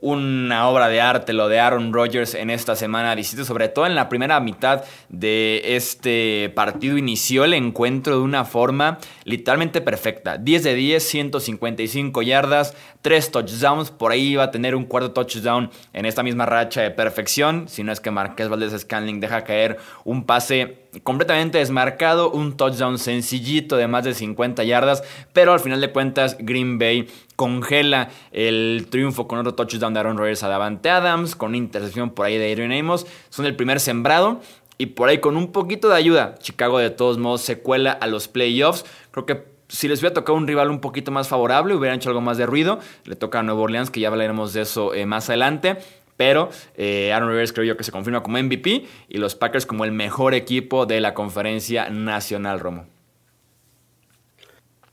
una 0.01 0.69
obra 0.69 0.89
de 0.89 1.01
arte 1.01 1.33
lo 1.33 1.49
de 1.49 1.61
Aaron 1.61 1.93
Rodgers 1.93 2.35
en 2.35 2.51
esta 2.51 2.75
semana 2.75 3.15
17, 3.15 3.45
sobre 3.45 3.69
todo 3.69 3.87
en 3.87 3.95
la 3.95 4.09
primera 4.09 4.41
mitad 4.41 4.85
de 5.09 5.77
este 5.77 6.51
partido 6.55 6.97
inició 6.97 7.45
el 7.45 7.55
encuentro 7.55 8.17
de 8.17 8.23
una 8.23 8.45
forma 8.45 8.99
literalmente 9.25 9.81
perfecta. 9.81 10.39
10 10.39 10.63
de 10.63 10.75
10, 10.75 11.03
155 11.03 12.23
yardas, 12.23 12.75
3 13.03 13.31
touchdowns, 13.31 13.91
por 13.91 14.13
ahí 14.13 14.29
iba 14.29 14.45
a 14.45 14.51
tener 14.51 14.75
un 14.75 14.85
cuarto 14.85 15.13
touchdown 15.13 15.71
en 15.93 16.07
esta 16.07 16.23
misma 16.23 16.47
racha 16.47 16.83
de 16.83 16.91
perfección, 16.91 17.69
si 17.69 17.83
no 17.83 17.93
es 17.93 18.01
que 18.01 18.11
Marqués 18.11 18.49
Valdez 18.49 18.79
Scanling 18.79 19.21
deja 19.21 19.45
caer 19.45 19.79
un 20.05 20.25
pase 20.25 20.79
completamente 21.03 21.59
desmarcado, 21.59 22.31
un 22.31 22.57
touchdown 22.57 22.99
sencillito 22.99 23.77
de 23.77 23.87
más 23.87 24.05
de 24.05 24.15
50 24.15 24.65
yardas, 24.65 25.03
pero 25.33 25.53
al 25.53 25.61
final 25.61 25.81
de 25.81 25.93
cuentas 25.93 26.37
Green 26.41 26.79
Bay 26.79 27.09
congela 27.37 28.11
el 28.33 28.89
triunfo 28.91 29.29
con 29.29 29.39
otro 29.39 29.55
touchdown 29.55 29.95
de 29.95 30.01
Aaron 30.01 30.19
Rodgers 30.19 30.43
a 30.43 30.49
Davante 30.49 30.91
Adams, 30.91 31.37
con 31.37 31.55
intercepción 31.55 32.11
por 32.11 32.27
ahí 32.27 32.39
de 32.39 32.53
Adrian 32.53 32.73
Amos, 32.73 33.07
son 33.29 33.47
el 33.47 33.57
primer 33.57 33.81
sembrado 33.81 34.41
y 34.79 34.87
por 34.87 35.09
ahí 35.09 35.19
con 35.19 35.37
un 35.37 35.53
poquito 35.53 35.89
de 35.89 35.97
ayuda, 35.97 36.35
Chicago 36.39 36.79
de 36.79 36.91
todos 36.91 37.19
modos 37.19 37.43
se 37.43 37.61
cuela 37.61 37.93
a 37.93 38.07
los 38.07 38.29
playoffs, 38.29 38.85
creo 39.11 39.27
que 39.27 39.51
si 39.69 39.87
les 39.87 40.01
hubiera 40.01 40.15
tocado 40.15 40.37
un 40.37 40.49
rival 40.49 40.69
un 40.69 40.81
poquito 40.81 41.13
más 41.13 41.29
favorable, 41.29 41.77
hubieran 41.77 41.99
hecho 41.99 42.09
algo 42.09 42.21
más 42.21 42.37
de 42.37 42.45
ruido. 42.45 42.81
Le 43.05 43.15
toca 43.15 43.39
a 43.39 43.45
Nueva 43.45 43.61
Orleans, 43.61 43.89
que 43.89 44.01
ya 44.01 44.09
hablaremos 44.09 44.53
de 44.53 44.63
eso 44.63 44.95
eh, 44.95 45.07
más 45.07 45.29
adelante 45.29 45.79
Pero 46.21 46.51
eh, 46.75 47.15
Aaron 47.15 47.31
Rodgers 47.31 47.55
creo 47.55 47.65
yo 47.65 47.79
que 47.79 47.83
se 47.83 47.93
confirma 47.93 48.23
como 48.23 48.37
MVP 48.37 48.85
y 49.09 49.17
los 49.17 49.35
Packers 49.35 49.65
como 49.65 49.87
el 49.87 49.93
mejor 49.93 50.35
equipo 50.35 50.85
de 50.85 51.01
la 51.01 51.15
conferencia 51.15 51.89
nacional, 51.89 52.61
Romo. 52.61 52.85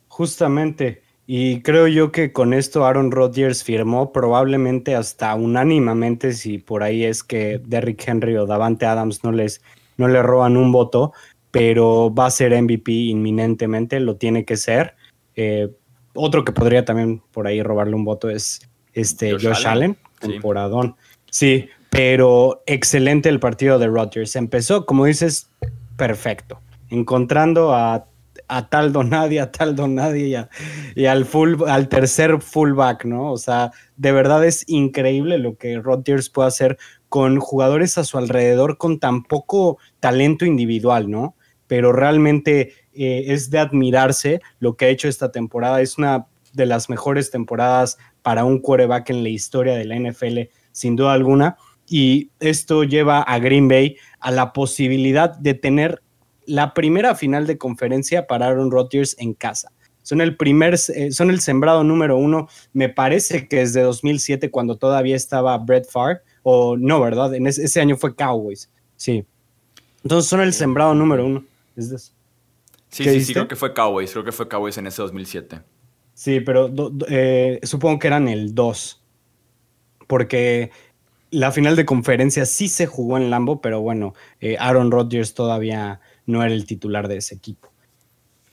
Justamente. 0.08 1.02
Y 1.26 1.60
creo 1.64 1.90
yo 1.90 2.14
que 2.14 2.32
con 2.32 2.54
esto 2.54 2.86
Aaron 2.86 3.12
Rodgers 3.12 3.66
firmó 3.66 4.14
probablemente 4.14 4.96
hasta 4.96 5.36
unánimamente, 5.36 6.32
si 6.32 6.60
por 6.60 6.82
ahí 6.82 7.04
es 7.04 7.26
que 7.26 7.60
Derrick 7.62 8.08
Henry 8.08 8.38
o 8.38 8.46
Davante 8.46 8.86
Adams 8.86 9.26
no 9.26 9.34
les 9.34 9.62
no 9.98 10.08
le 10.08 10.24
roban 10.24 10.56
un 10.56 10.72
voto, 10.72 11.12
pero 11.52 12.10
va 12.10 12.28
a 12.28 12.32
ser 12.32 12.54
MVP 12.54 12.90
inminentemente, 12.90 14.00
lo 14.00 14.16
tiene 14.16 14.46
que 14.46 14.56
ser. 14.56 14.96
Eh, 15.36 15.76
otro 16.14 16.46
que 16.46 16.54
podría 16.54 16.86
también 16.86 17.22
por 17.34 17.48
ahí 17.48 17.62
robarle 17.62 17.96
un 17.96 18.06
voto 18.06 18.30
es 18.30 18.62
este 18.94 19.34
Josh, 19.34 19.68
Allen, 19.68 19.98
temporadón. 20.20 20.96
Sí. 21.38 21.70
pero 21.92 22.64
excelente 22.66 23.30
el 23.30 23.40
partido 23.40 23.78
de 23.78 23.88
Rodgers. 23.88 24.36
Empezó, 24.36 24.88
como 24.88 25.06
dices, 25.06 25.52
perfecto, 25.96 26.60
encontrando 26.90 27.76
a, 27.76 28.08
a 28.48 28.70
tal 28.70 28.92
Donadie, 28.92 29.40
a 29.40 29.52
tal 29.52 29.76
Donadie 29.76 30.48
y, 30.96 31.02
y 31.02 31.06
al, 31.06 31.26
full, 31.26 31.62
al 31.68 31.90
tercer 31.90 32.42
fullback, 32.42 33.06
¿no? 33.06 33.32
O 33.32 33.38
sea, 33.38 33.72
de 33.98 34.12
verdad 34.12 34.44
es 34.46 34.64
increíble 34.68 35.38
lo 35.38 35.58
que 35.58 35.80
Rodgers 35.80 36.30
puede 36.32 36.48
hacer 36.48 36.78
con 37.08 37.40
jugadores 37.40 38.00
a 38.00 38.04
su 38.04 38.18
alrededor 38.18 38.80
con 38.80 39.00
tan 39.00 39.24
poco 39.24 39.78
talento 40.00 40.44
individual, 40.44 41.10
¿no? 41.12 41.36
Pero 41.68 41.94
realmente 41.94 42.74
eh, 42.96 43.26
es 43.28 43.52
de 43.52 43.60
admirarse 43.60 44.42
lo 44.60 44.76
que 44.76 44.86
ha 44.86 44.90
hecho 44.90 45.08
esta 45.08 45.32
temporada. 45.32 45.82
Es 45.82 46.00
una 46.00 46.26
de 46.54 46.66
las 46.66 46.90
mejores 46.90 47.30
temporadas 47.30 48.00
para 48.24 48.44
un 48.44 48.60
quarterback 48.60 49.12
en 49.12 49.24
la 49.24 49.30
historia 49.30 49.76
de 49.76 49.86
la 49.86 49.96
NFL, 49.98 50.50
sin 50.78 50.96
duda 50.96 51.14
alguna. 51.14 51.58
Y 51.90 52.30
esto 52.40 52.84
lleva 52.84 53.22
a 53.22 53.40
Green 53.40 53.68
Bay 53.68 53.98
a 54.20 54.30
la 54.30 54.54
posibilidad 54.54 55.36
de 55.36 55.56
tener 55.56 56.04
la 56.46 56.74
primera 56.74 57.16
final 57.16 57.48
de 57.48 57.58
conferencia 57.58 58.28
para 58.28 58.48
Aaron 58.48 58.70
Rodgers 58.70 59.16
en 59.18 59.34
casa. 59.34 59.72
Son 60.04 60.22
el 60.22 60.38
primer, 60.38 60.76
eh, 60.76 61.12
son 61.12 61.32
el 61.32 61.42
sembrado 61.42 61.84
número 61.84 62.18
uno, 62.18 62.48
me 62.74 62.90
parece 62.90 63.48
que 63.48 63.58
desde 63.58 63.82
2007, 63.82 64.52
cuando 64.52 64.78
todavía 64.78 65.16
estaba 65.16 65.58
Brett 65.58 65.90
Favre, 65.90 66.20
o 66.44 66.78
no, 66.78 67.02
¿verdad? 67.02 67.34
En 67.34 67.48
ese, 67.48 67.82
año 67.82 67.98
fue 67.98 68.16
Cowboys, 68.16 68.70
sí. 68.96 69.26
Entonces 70.04 70.30
son 70.30 70.42
el 70.42 70.54
sembrado 70.54 70.94
número 70.94 71.26
uno. 71.26 71.44
¿Es 71.76 72.14
Sí, 72.90 73.04
sí, 73.04 73.22
sí, 73.22 73.34
creo 73.34 73.48
que 73.48 73.58
fue 73.58 73.74
Cowboys, 73.74 74.12
creo 74.12 74.24
que 74.24 74.32
fue 74.32 74.48
Cowboys 74.48 74.78
en 74.78 74.88
ese 74.88 75.02
2007. 75.02 75.60
Sí, 76.14 76.40
pero 76.40 76.72
eh, 77.10 77.60
supongo 77.64 78.00
que 78.00 78.08
eran 78.08 78.28
el 78.28 78.56
2. 78.56 79.04
Porque 80.08 80.72
la 81.30 81.52
final 81.52 81.76
de 81.76 81.86
conferencia 81.86 82.46
sí 82.46 82.68
se 82.68 82.86
jugó 82.86 83.18
en 83.18 83.30
Lambo, 83.30 83.62
pero 83.62 83.82
bueno, 83.82 84.14
eh, 84.40 84.56
Aaron 84.60 84.92
Rodgers 84.92 85.34
todavía 85.34 86.00
no 86.26 86.44
era 86.44 86.54
el 86.54 86.66
titular 86.66 87.08
de 87.08 87.18
ese 87.18 87.36
equipo. 87.36 87.70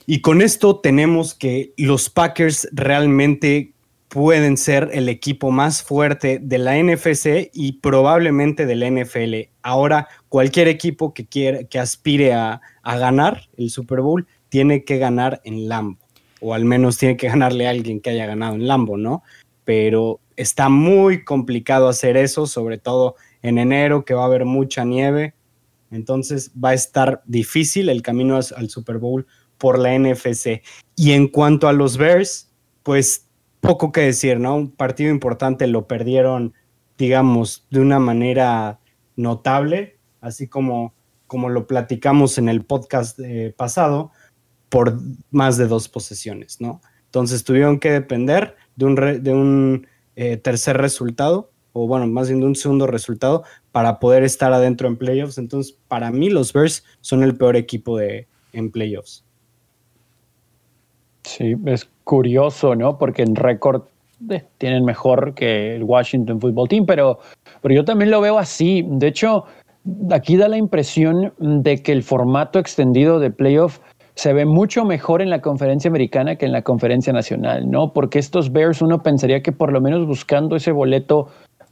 Y 0.05 0.21
con 0.21 0.41
esto 0.41 0.79
tenemos 0.79 1.33
que 1.33 1.73
los 1.77 2.09
Packers 2.09 2.67
realmente 2.71 3.73
pueden 4.07 4.55
ser 4.55 4.89
el 4.93 5.09
equipo 5.09 5.51
más 5.51 5.83
fuerte 5.83 6.39
de 6.41 6.57
la 6.57 6.77
NFC 6.77 7.49
y 7.53 7.73
probablemente 7.73 8.65
de 8.65 8.75
la 8.75 8.89
NFL. 8.89 9.49
Ahora, 9.63 10.07
cualquier 10.29 10.67
equipo 10.67 11.13
que 11.13 11.25
quiera, 11.25 11.63
que 11.63 11.79
aspire 11.79 12.33
a, 12.33 12.61
a, 12.83 12.97
ganar 12.97 13.49
el 13.57 13.69
Super 13.71 14.01
Bowl, 14.01 14.27
tiene 14.49 14.83
que 14.83 14.99
ganar 14.99 15.41
en 15.43 15.67
Lambo, 15.67 15.99
o 16.39 16.53
al 16.53 16.65
menos 16.65 16.97
tiene 16.97 17.17
que 17.17 17.27
ganarle 17.27 17.67
a 17.67 17.71
alguien 17.71 17.99
que 17.99 18.11
haya 18.11 18.25
ganado 18.25 18.55
en 18.55 18.67
Lambo, 18.67 18.95
¿no? 18.95 19.23
Pero 19.65 20.19
está 20.35 20.69
muy 20.69 21.23
complicado 21.23 21.87
hacer 21.87 22.17
eso, 22.17 22.47
sobre 22.47 22.77
todo 22.77 23.15
en 23.41 23.57
enero, 23.57 24.05
que 24.05 24.13
va 24.13 24.23
a 24.23 24.27
haber 24.27 24.45
mucha 24.45 24.83
nieve. 24.83 25.33
Entonces 25.91 26.51
va 26.61 26.69
a 26.69 26.73
estar 26.73 27.21
difícil 27.25 27.89
el 27.89 28.01
camino 28.01 28.37
al 28.37 28.69
Super 28.69 28.97
Bowl 28.97 29.25
por 29.57 29.79
la 29.79 29.97
NFC. 29.97 30.61
Y 30.95 31.11
en 31.11 31.27
cuanto 31.27 31.67
a 31.67 31.73
los 31.73 31.97
Bears, 31.97 32.51
pues 32.83 33.27
poco 33.61 33.91
que 33.91 34.01
decir, 34.01 34.39
¿no? 34.39 34.55
Un 34.55 34.71
partido 34.71 35.09
importante 35.09 35.67
lo 35.67 35.87
perdieron, 35.87 36.53
digamos, 36.97 37.65
de 37.69 37.79
una 37.79 37.99
manera 37.99 38.79
notable, 39.15 39.97
así 40.21 40.47
como, 40.47 40.93
como 41.27 41.49
lo 41.49 41.67
platicamos 41.67 42.37
en 42.37 42.49
el 42.49 42.63
podcast 42.63 43.19
eh, 43.19 43.53
pasado, 43.55 44.11
por 44.69 44.99
más 45.31 45.57
de 45.57 45.67
dos 45.67 45.87
posesiones, 45.87 46.59
¿no? 46.61 46.81
Entonces 47.05 47.43
tuvieron 47.43 47.79
que 47.79 47.91
depender 47.91 48.55
de 48.75 48.85
un, 48.85 48.95
de 49.23 49.33
un 49.33 49.87
eh, 50.15 50.37
tercer 50.37 50.77
resultado, 50.77 51.51
o 51.73 51.87
bueno, 51.87 52.07
más 52.07 52.29
bien 52.29 52.43
un 52.43 52.55
segundo 52.55 52.87
resultado, 52.87 53.43
para 53.71 53.99
poder 53.99 54.23
estar 54.23 54.53
adentro 54.53 54.87
en 54.87 54.97
playoffs. 54.97 55.37
Entonces, 55.37 55.77
para 55.87 56.11
mí 56.11 56.29
los 56.29 56.53
Bears 56.53 56.83
son 57.01 57.23
el 57.23 57.35
peor 57.35 57.55
equipo 57.55 57.97
de, 57.97 58.27
en 58.53 58.71
playoffs. 58.71 59.23
Sí, 61.23 61.55
es 61.65 61.89
curioso, 62.03 62.75
¿no? 62.75 62.97
Porque 62.97 63.23
en 63.23 63.35
récord 63.35 63.83
eh, 64.29 64.43
tienen 64.57 64.85
mejor 64.85 65.33
que 65.33 65.75
el 65.75 65.83
Washington 65.83 66.39
Football 66.39 66.69
Team, 66.69 66.85
pero, 66.85 67.19
pero 67.61 67.75
yo 67.75 67.83
también 67.83 68.11
lo 68.11 68.21
veo 68.21 68.37
así. 68.37 68.85
De 68.87 69.07
hecho, 69.07 69.45
aquí 70.11 70.37
da 70.37 70.47
la 70.47 70.57
impresión 70.57 71.33
de 71.37 71.81
que 71.81 71.91
el 71.91 72.03
formato 72.03 72.59
extendido 72.59 73.19
de 73.19 73.31
playoff 73.31 73.79
se 74.15 74.33
ve 74.33 74.45
mucho 74.45 74.85
mejor 74.85 75.21
en 75.21 75.29
la 75.29 75.41
conferencia 75.41 75.89
americana 75.89 76.37
que 76.37 76.45
en 76.45 76.53
la 76.53 76.61
conferencia 76.61 77.11
nacional, 77.11 77.69
¿no? 77.69 77.91
Porque 77.91 78.17
estos 78.17 78.51
Bears 78.51 78.81
uno 78.81 79.03
pensaría 79.03 79.43
que 79.43 79.51
por 79.51 79.73
lo 79.73 79.81
menos 79.81 80.07
buscando 80.07 80.55
ese 80.55 80.71
boleto, 80.71 81.27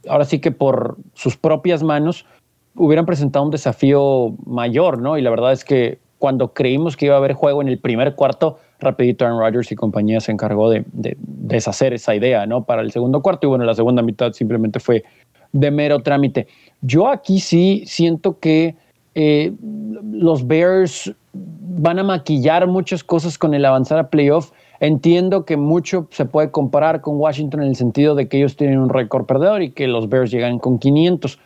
ahora 0.08 0.24
sí 0.24 0.40
que 0.40 0.52
por 0.52 0.96
sus 1.14 1.36
propias 1.36 1.82
manos, 1.82 2.26
hubieran 2.76 3.06
presentado 3.06 3.44
un 3.44 3.50
desafío 3.50 4.34
mayor, 4.44 5.00
¿no? 5.00 5.16
Y 5.16 5.22
la 5.22 5.30
verdad 5.30 5.52
es 5.52 5.64
que 5.64 5.98
cuando 6.18 6.52
creímos 6.52 6.96
que 6.96 7.06
iba 7.06 7.14
a 7.14 7.18
haber 7.18 7.32
juego 7.32 7.62
en 7.62 7.68
el 7.68 7.78
primer 7.78 8.14
cuarto, 8.14 8.58
rapidito 8.80 9.24
Aaron 9.24 9.40
Rodgers 9.40 9.70
y 9.72 9.76
compañía 9.76 10.20
se 10.20 10.32
encargó 10.32 10.70
de, 10.70 10.84
deshacer 10.92 11.94
esa 11.94 12.14
idea, 12.14 12.46
¿no? 12.46 12.64
Para 12.64 12.82
el 12.82 12.92
segundo 12.92 13.22
cuarto 13.22 13.46
y 13.46 13.50
bueno, 13.50 13.64
la 13.64 13.74
segunda 13.74 14.02
mitad 14.02 14.32
simplemente 14.32 14.80
fue 14.80 15.04
de 15.52 15.70
mero 15.70 16.00
trámite. 16.00 16.46
Yo 16.82 17.08
aquí 17.08 17.40
sí 17.40 17.84
siento 17.86 18.38
que 18.38 18.74
eh, 19.14 19.52
los 20.12 20.46
Bears 20.46 21.14
van 21.34 21.98
a 21.98 22.04
maquillar 22.04 22.66
muchas 22.66 23.04
cosas 23.04 23.36
con 23.36 23.54
el 23.54 23.64
avanzar 23.64 23.98
a 23.98 24.08
playoff. 24.08 24.52
Entiendo 24.80 25.44
que 25.44 25.56
mucho 25.56 26.08
se 26.10 26.24
puede 26.24 26.50
comparar 26.50 27.00
con 27.00 27.16
Washington 27.16 27.62
en 27.62 27.68
el 27.68 27.76
sentido 27.76 28.14
de 28.14 28.28
que 28.28 28.38
ellos 28.38 28.56
tienen 28.56 28.78
un 28.78 28.88
récord 28.88 29.26
perdedor 29.26 29.62
y 29.62 29.70
que 29.70 29.86
los 29.86 30.08
Bears 30.08 30.30
llegan 30.30 30.58
con 30.58 30.78
500. 30.78 31.38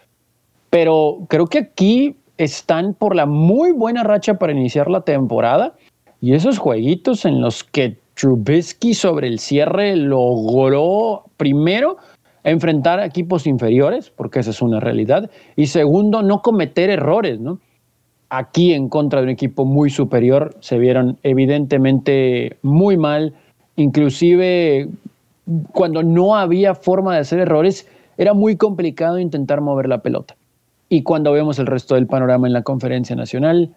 Pero 0.70 1.18
creo 1.28 1.46
que 1.46 1.58
aquí 1.58 2.16
están 2.36 2.94
por 2.94 3.16
la 3.16 3.26
muy 3.26 3.72
buena 3.72 4.04
racha 4.04 4.38
para 4.38 4.52
iniciar 4.52 4.90
la 4.90 5.00
temporada 5.00 5.74
y 6.20 6.34
esos 6.34 6.58
jueguitos 6.58 7.24
en 7.24 7.40
los 7.40 7.64
que 7.64 7.96
Trubisky 8.14 8.94
sobre 8.94 9.28
el 9.28 9.38
cierre 9.38 9.94
logró 9.94 11.24
primero 11.36 11.98
enfrentar 12.42 13.00
equipos 13.00 13.46
inferiores, 13.46 14.10
porque 14.10 14.40
esa 14.40 14.50
es 14.50 14.62
una 14.62 14.80
realidad, 14.80 15.30
y 15.54 15.66
segundo, 15.66 16.22
no 16.22 16.42
cometer 16.42 16.90
errores, 16.90 17.38
¿no? 17.38 17.60
Aquí 18.30 18.74
en 18.74 18.88
contra 18.88 19.20
de 19.20 19.24
un 19.24 19.30
equipo 19.30 19.64
muy 19.64 19.90
superior. 19.90 20.56
Se 20.60 20.78
vieron 20.78 21.18
evidentemente 21.22 22.58
muy 22.62 22.96
mal, 22.96 23.34
inclusive 23.76 24.88
cuando 25.72 26.02
no 26.02 26.36
había 26.36 26.74
forma 26.74 27.14
de 27.14 27.20
hacer 27.20 27.38
errores, 27.38 27.86
era 28.18 28.34
muy 28.34 28.56
complicado 28.56 29.18
intentar 29.18 29.60
mover 29.60 29.88
la 29.88 30.02
pelota. 30.02 30.36
Y 30.88 31.02
cuando 31.02 31.32
vemos 31.32 31.58
el 31.58 31.66
resto 31.66 31.94
del 31.94 32.06
panorama 32.06 32.46
en 32.46 32.52
la 32.52 32.62
conferencia 32.62 33.14
nacional, 33.16 33.74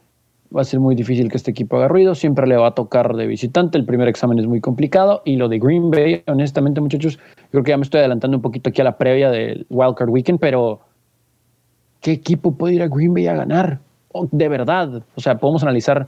va 0.55 0.61
a 0.61 0.65
ser 0.65 0.79
muy 0.79 0.95
difícil 0.95 1.29
que 1.29 1.37
este 1.37 1.51
equipo 1.51 1.77
haga 1.77 1.87
ruido, 1.87 2.15
siempre 2.15 2.47
le 2.47 2.57
va 2.57 2.67
a 2.67 2.71
tocar 2.71 3.15
de 3.15 3.27
visitante, 3.27 3.77
el 3.77 3.85
primer 3.85 4.07
examen 4.07 4.39
es 4.39 4.47
muy 4.47 4.59
complicado. 4.59 5.21
Y 5.25 5.35
lo 5.35 5.47
de 5.47 5.59
Green 5.59 5.91
Bay, 5.91 6.23
honestamente 6.27 6.81
muchachos, 6.81 7.19
creo 7.51 7.63
que 7.63 7.69
ya 7.69 7.77
me 7.77 7.83
estoy 7.83 7.99
adelantando 7.99 8.37
un 8.37 8.41
poquito 8.41 8.69
aquí 8.69 8.81
a 8.81 8.85
la 8.85 8.97
previa 8.97 9.29
del 9.29 9.65
Wildcard 9.69 10.09
Weekend, 10.09 10.39
pero 10.39 10.81
¿qué 12.01 12.11
equipo 12.11 12.53
puede 12.53 12.75
ir 12.75 12.81
a 12.81 12.87
Green 12.87 13.13
Bay 13.13 13.27
a 13.27 13.35
ganar? 13.35 13.79
De 14.31 14.47
verdad, 14.47 15.03
o 15.15 15.21
sea, 15.21 15.37
podemos 15.37 15.63
analizar 15.63 16.07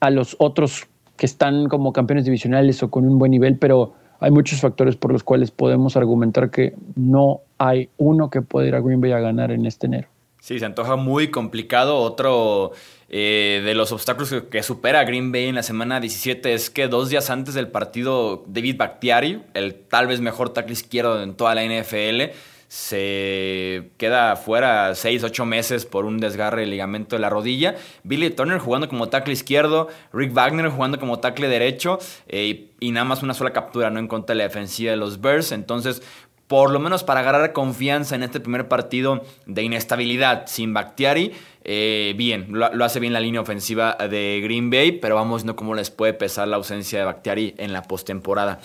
a 0.00 0.10
los 0.10 0.36
otros 0.38 0.86
que 1.16 1.26
están 1.26 1.68
como 1.68 1.92
campeones 1.92 2.24
divisionales 2.24 2.82
o 2.82 2.90
con 2.90 3.06
un 3.06 3.18
buen 3.18 3.30
nivel, 3.30 3.58
pero 3.58 3.92
hay 4.20 4.30
muchos 4.30 4.60
factores 4.60 4.96
por 4.96 5.12
los 5.12 5.22
cuales 5.22 5.50
podemos 5.50 5.96
argumentar 5.96 6.50
que 6.50 6.74
no 6.96 7.40
hay 7.58 7.88
uno 7.98 8.30
que 8.30 8.42
pueda 8.42 8.68
ir 8.68 8.74
a 8.74 8.80
Green 8.80 9.00
Bay 9.00 9.12
a 9.12 9.20
ganar 9.20 9.50
en 9.50 9.66
este 9.66 9.86
enero. 9.86 10.08
Sí, 10.40 10.58
se 10.58 10.64
antoja 10.64 10.96
muy 10.96 11.30
complicado. 11.30 11.98
Otro 11.98 12.72
eh, 13.10 13.62
de 13.64 13.74
los 13.74 13.92
obstáculos 13.92 14.34
que, 14.50 14.62
supera 14.62 15.04
Green 15.04 15.32
Bay 15.32 15.46
en 15.46 15.54
la 15.54 15.62
semana 15.62 16.00
17 16.00 16.54
es 16.54 16.70
que 16.70 16.88
dos 16.88 17.10
días 17.10 17.28
antes 17.28 17.54
del 17.54 17.68
partido, 17.68 18.44
David 18.46 18.76
Bakhtiari, 18.78 19.42
el 19.54 19.74
tal 19.74 20.06
vez 20.06 20.20
mejor 20.20 20.50
tackle 20.50 20.72
izquierdo 20.72 21.22
en 21.22 21.34
toda 21.34 21.54
la 21.54 21.64
NFL, 21.64 22.32
se 22.70 23.90
queda 23.96 24.36
fuera 24.36 24.94
6, 24.94 25.24
8 25.24 25.44
meses 25.44 25.86
por 25.86 26.04
un 26.04 26.18
desgarre 26.18 26.60
del 26.60 26.70
ligamento 26.70 27.16
de 27.16 27.20
la 27.20 27.28
rodilla. 27.28 27.74
Billy 28.04 28.30
Turner 28.30 28.60
jugando 28.60 28.88
como 28.88 29.08
tackle 29.08 29.32
izquierdo, 29.32 29.88
Rick 30.12 30.32
Wagner 30.32 30.68
jugando 30.68 31.00
como 31.00 31.18
tackle 31.18 31.48
derecho 31.48 31.98
eh, 32.28 32.68
y 32.78 32.92
nada 32.92 33.04
más 33.04 33.24
una 33.24 33.34
sola 33.34 33.52
captura 33.52 33.90
¿no? 33.90 33.98
en 33.98 34.06
contra 34.06 34.34
de 34.34 34.38
la 34.38 34.44
defensiva 34.44 34.92
de 34.92 34.98
los 34.98 35.20
Bears. 35.20 35.50
Entonces, 35.50 36.00
por 36.46 36.70
lo 36.70 36.78
menos 36.78 37.02
para 37.02 37.20
agarrar 37.20 37.52
confianza 37.52 38.14
en 38.14 38.22
este 38.22 38.38
primer 38.38 38.68
partido 38.68 39.24
de 39.46 39.64
inestabilidad 39.64 40.44
sin 40.46 40.72
Bakhtiari. 40.72 41.32
Eh, 41.64 42.14
bien, 42.16 42.46
lo, 42.50 42.84
hace 42.84 43.00
bien 43.00 43.12
la 43.12 43.20
línea 43.20 43.40
ofensiva 43.40 43.96
de 44.08 44.40
Green 44.44 44.70
Bay, 44.70 44.92
pero 44.92 45.16
vamos 45.16 45.42
viendo 45.42 45.56
cómo 45.56 45.74
les 45.74 45.90
puede 45.90 46.14
pesar 46.14 46.46
la 46.46 46.54
ausencia 46.54 47.00
de 47.00 47.04
Bakhtiari 47.04 47.56
en 47.58 47.72
la 47.72 47.82
postemporada. 47.82 48.60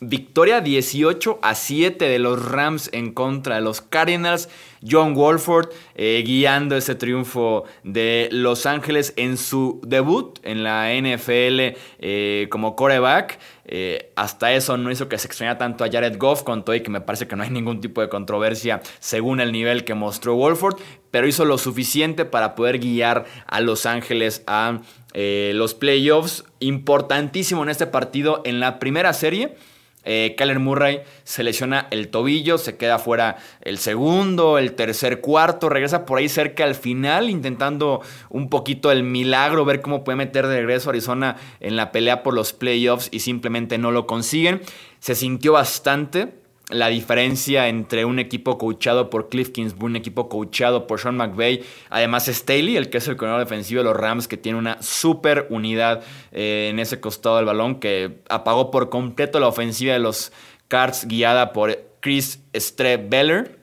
Victoria 0.00 0.60
18 0.60 1.40
a 1.42 1.54
7 1.54 2.08
de 2.08 2.18
los 2.20 2.44
Rams 2.44 2.88
en 2.92 3.12
contra 3.12 3.56
de 3.56 3.60
los 3.62 3.80
Cardinals. 3.80 4.48
John 4.88 5.14
Wolford 5.14 5.70
eh, 5.96 6.22
guiando 6.24 6.76
ese 6.76 6.94
triunfo 6.94 7.64
de 7.82 8.28
Los 8.30 8.64
Ángeles 8.64 9.12
en 9.16 9.36
su 9.36 9.80
debut 9.84 10.38
en 10.44 10.62
la 10.62 10.92
NFL 10.94 11.76
eh, 11.98 12.46
como 12.50 12.76
coreback. 12.76 13.40
Eh, 13.64 14.12
hasta 14.14 14.52
eso 14.52 14.76
no 14.76 14.90
hizo 14.90 15.08
que 15.08 15.18
se 15.18 15.26
extrañara 15.26 15.58
tanto 15.58 15.82
a 15.82 15.90
Jared 15.90 16.16
Goff, 16.16 16.44
con 16.44 16.64
todo 16.64 16.76
y 16.76 16.80
que 16.80 16.90
me 16.90 17.00
parece 17.00 17.26
que 17.26 17.34
no 17.34 17.42
hay 17.42 17.50
ningún 17.50 17.80
tipo 17.80 18.00
de 18.00 18.08
controversia 18.08 18.80
según 19.00 19.40
el 19.40 19.50
nivel 19.50 19.84
que 19.84 19.94
mostró 19.94 20.36
Wolford, 20.36 20.76
pero 21.10 21.26
hizo 21.26 21.44
lo 21.44 21.58
suficiente 21.58 22.24
para 22.24 22.54
poder 22.54 22.78
guiar 22.78 23.26
a 23.46 23.60
Los 23.60 23.84
Ángeles 23.84 24.44
a 24.46 24.80
los 25.12 25.74
playoffs. 25.74 26.44
Importantísimo 26.60 27.64
en 27.64 27.70
este 27.70 27.88
partido 27.88 28.42
en 28.44 28.60
la 28.60 28.78
primera 28.78 29.12
serie. 29.12 29.56
Eh, 30.04 30.34
Kyler 30.38 30.58
Murray 30.58 31.02
se 31.24 31.42
lesiona 31.42 31.88
el 31.90 32.08
tobillo, 32.08 32.56
se 32.56 32.76
queda 32.76 32.98
fuera 32.98 33.36
el 33.60 33.78
segundo, 33.78 34.56
el 34.56 34.72
tercer 34.74 35.20
cuarto, 35.20 35.68
regresa 35.68 36.06
por 36.06 36.18
ahí 36.18 36.28
cerca 36.28 36.64
al 36.64 36.74
final, 36.74 37.28
intentando 37.28 38.00
un 38.30 38.48
poquito 38.48 38.90
el 38.90 39.02
milagro, 39.02 39.64
ver 39.64 39.82
cómo 39.82 40.04
puede 40.04 40.16
meter 40.16 40.46
de 40.46 40.56
regreso 40.56 40.90
Arizona 40.90 41.36
en 41.60 41.76
la 41.76 41.92
pelea 41.92 42.22
por 42.22 42.34
los 42.34 42.52
playoffs 42.52 43.08
y 43.10 43.20
simplemente 43.20 43.76
no 43.76 43.90
lo 43.90 44.06
consiguen. 44.06 44.62
Se 45.00 45.14
sintió 45.14 45.52
bastante 45.52 46.32
la 46.70 46.88
diferencia 46.88 47.68
entre 47.68 48.04
un 48.04 48.18
equipo 48.18 48.58
coachado 48.58 49.08
por 49.08 49.28
Cliff 49.28 49.50
Kingsbury, 49.50 49.92
un 49.92 49.96
equipo 49.96 50.28
coachado 50.28 50.86
por 50.86 51.00
Sean 51.00 51.16
McVay, 51.16 51.62
además 51.88 52.26
Staley, 52.26 52.76
el 52.76 52.90
que 52.90 52.98
es 52.98 53.08
el 53.08 53.16
coordinador 53.16 53.46
defensivo 53.46 53.80
de 53.80 53.84
los 53.84 53.96
Rams, 53.96 54.28
que 54.28 54.36
tiene 54.36 54.58
una 54.58 54.82
super 54.82 55.46
unidad 55.50 56.02
eh, 56.32 56.68
en 56.70 56.78
ese 56.78 57.00
costado 57.00 57.36
del 57.36 57.46
balón, 57.46 57.80
que 57.80 58.18
apagó 58.28 58.70
por 58.70 58.90
completo 58.90 59.40
la 59.40 59.48
ofensiva 59.48 59.94
de 59.94 59.98
los 59.98 60.32
Cards 60.68 61.06
guiada 61.08 61.54
por 61.54 61.78
Chris 62.00 62.40
Strebeller 62.54 63.58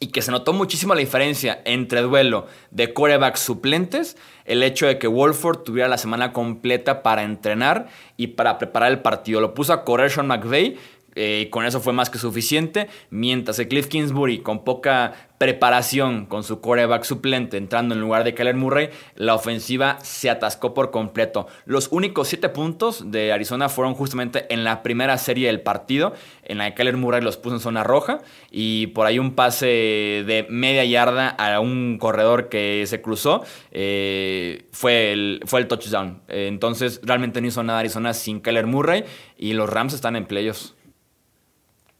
y 0.00 0.08
que 0.08 0.22
se 0.22 0.30
notó 0.30 0.52
muchísimo 0.52 0.94
la 0.94 1.00
diferencia 1.00 1.60
entre 1.64 2.02
duelo 2.02 2.46
de 2.70 2.94
corebacks 2.94 3.40
suplentes, 3.40 4.16
el 4.44 4.62
hecho 4.62 4.86
de 4.86 4.98
que 4.98 5.08
Wolford 5.08 5.64
tuviera 5.64 5.88
la 5.88 5.98
semana 5.98 6.32
completa 6.32 7.02
para 7.02 7.24
entrenar 7.24 7.88
y 8.16 8.28
para 8.28 8.58
preparar 8.58 8.92
el 8.92 9.00
partido. 9.00 9.40
Lo 9.40 9.54
puso 9.54 9.72
a 9.72 9.84
correr 9.84 10.10
Sean 10.10 10.28
McVay, 10.28 10.78
eh, 11.20 11.50
con 11.50 11.66
eso 11.66 11.80
fue 11.80 11.92
más 11.92 12.10
que 12.10 12.18
suficiente. 12.18 12.88
Mientras 13.10 13.56
que 13.56 13.66
Cliff 13.66 13.88
Kingsbury, 13.88 14.38
con 14.38 14.62
poca 14.62 15.14
preparación 15.38 16.26
con 16.26 16.42
su 16.42 16.60
coreback 16.60 17.04
suplente 17.04 17.56
entrando 17.56 17.94
en 17.94 18.00
lugar 18.00 18.24
de 18.24 18.34
Kyler 18.34 18.56
Murray, 18.56 18.90
la 19.14 19.34
ofensiva 19.34 19.98
se 20.02 20.30
atascó 20.30 20.74
por 20.74 20.90
completo. 20.90 21.46
Los 21.64 21.88
únicos 21.90 22.28
siete 22.28 22.48
puntos 22.48 23.10
de 23.10 23.32
Arizona 23.32 23.68
fueron 23.68 23.94
justamente 23.94 24.52
en 24.52 24.64
la 24.64 24.82
primera 24.82 25.16
serie 25.18 25.46
del 25.46 25.60
partido, 25.60 26.12
en 26.44 26.58
la 26.58 26.70
que 26.70 26.74
Kyler 26.76 26.96
Murray 26.96 27.20
los 27.20 27.36
puso 27.36 27.56
en 27.56 27.60
zona 27.60 27.84
roja 27.84 28.20
y 28.50 28.88
por 28.88 29.06
ahí 29.06 29.18
un 29.18 29.34
pase 29.34 29.66
de 29.66 30.46
media 30.48 30.84
yarda 30.84 31.28
a 31.28 31.60
un 31.60 31.98
corredor 31.98 32.48
que 32.48 32.84
se 32.86 33.00
cruzó 33.00 33.44
eh, 33.70 34.66
fue, 34.72 35.12
el, 35.12 35.40
fue 35.46 35.60
el 35.60 35.68
touchdown. 35.68 36.22
Entonces 36.28 37.00
realmente 37.02 37.40
no 37.40 37.48
hizo 37.48 37.62
nada 37.62 37.80
Arizona 37.80 38.14
sin 38.14 38.40
Kyler 38.40 38.66
Murray 38.66 39.04
y 39.36 39.52
los 39.52 39.68
Rams 39.70 39.94
están 39.94 40.16
en 40.16 40.26
playoffs 40.26 40.74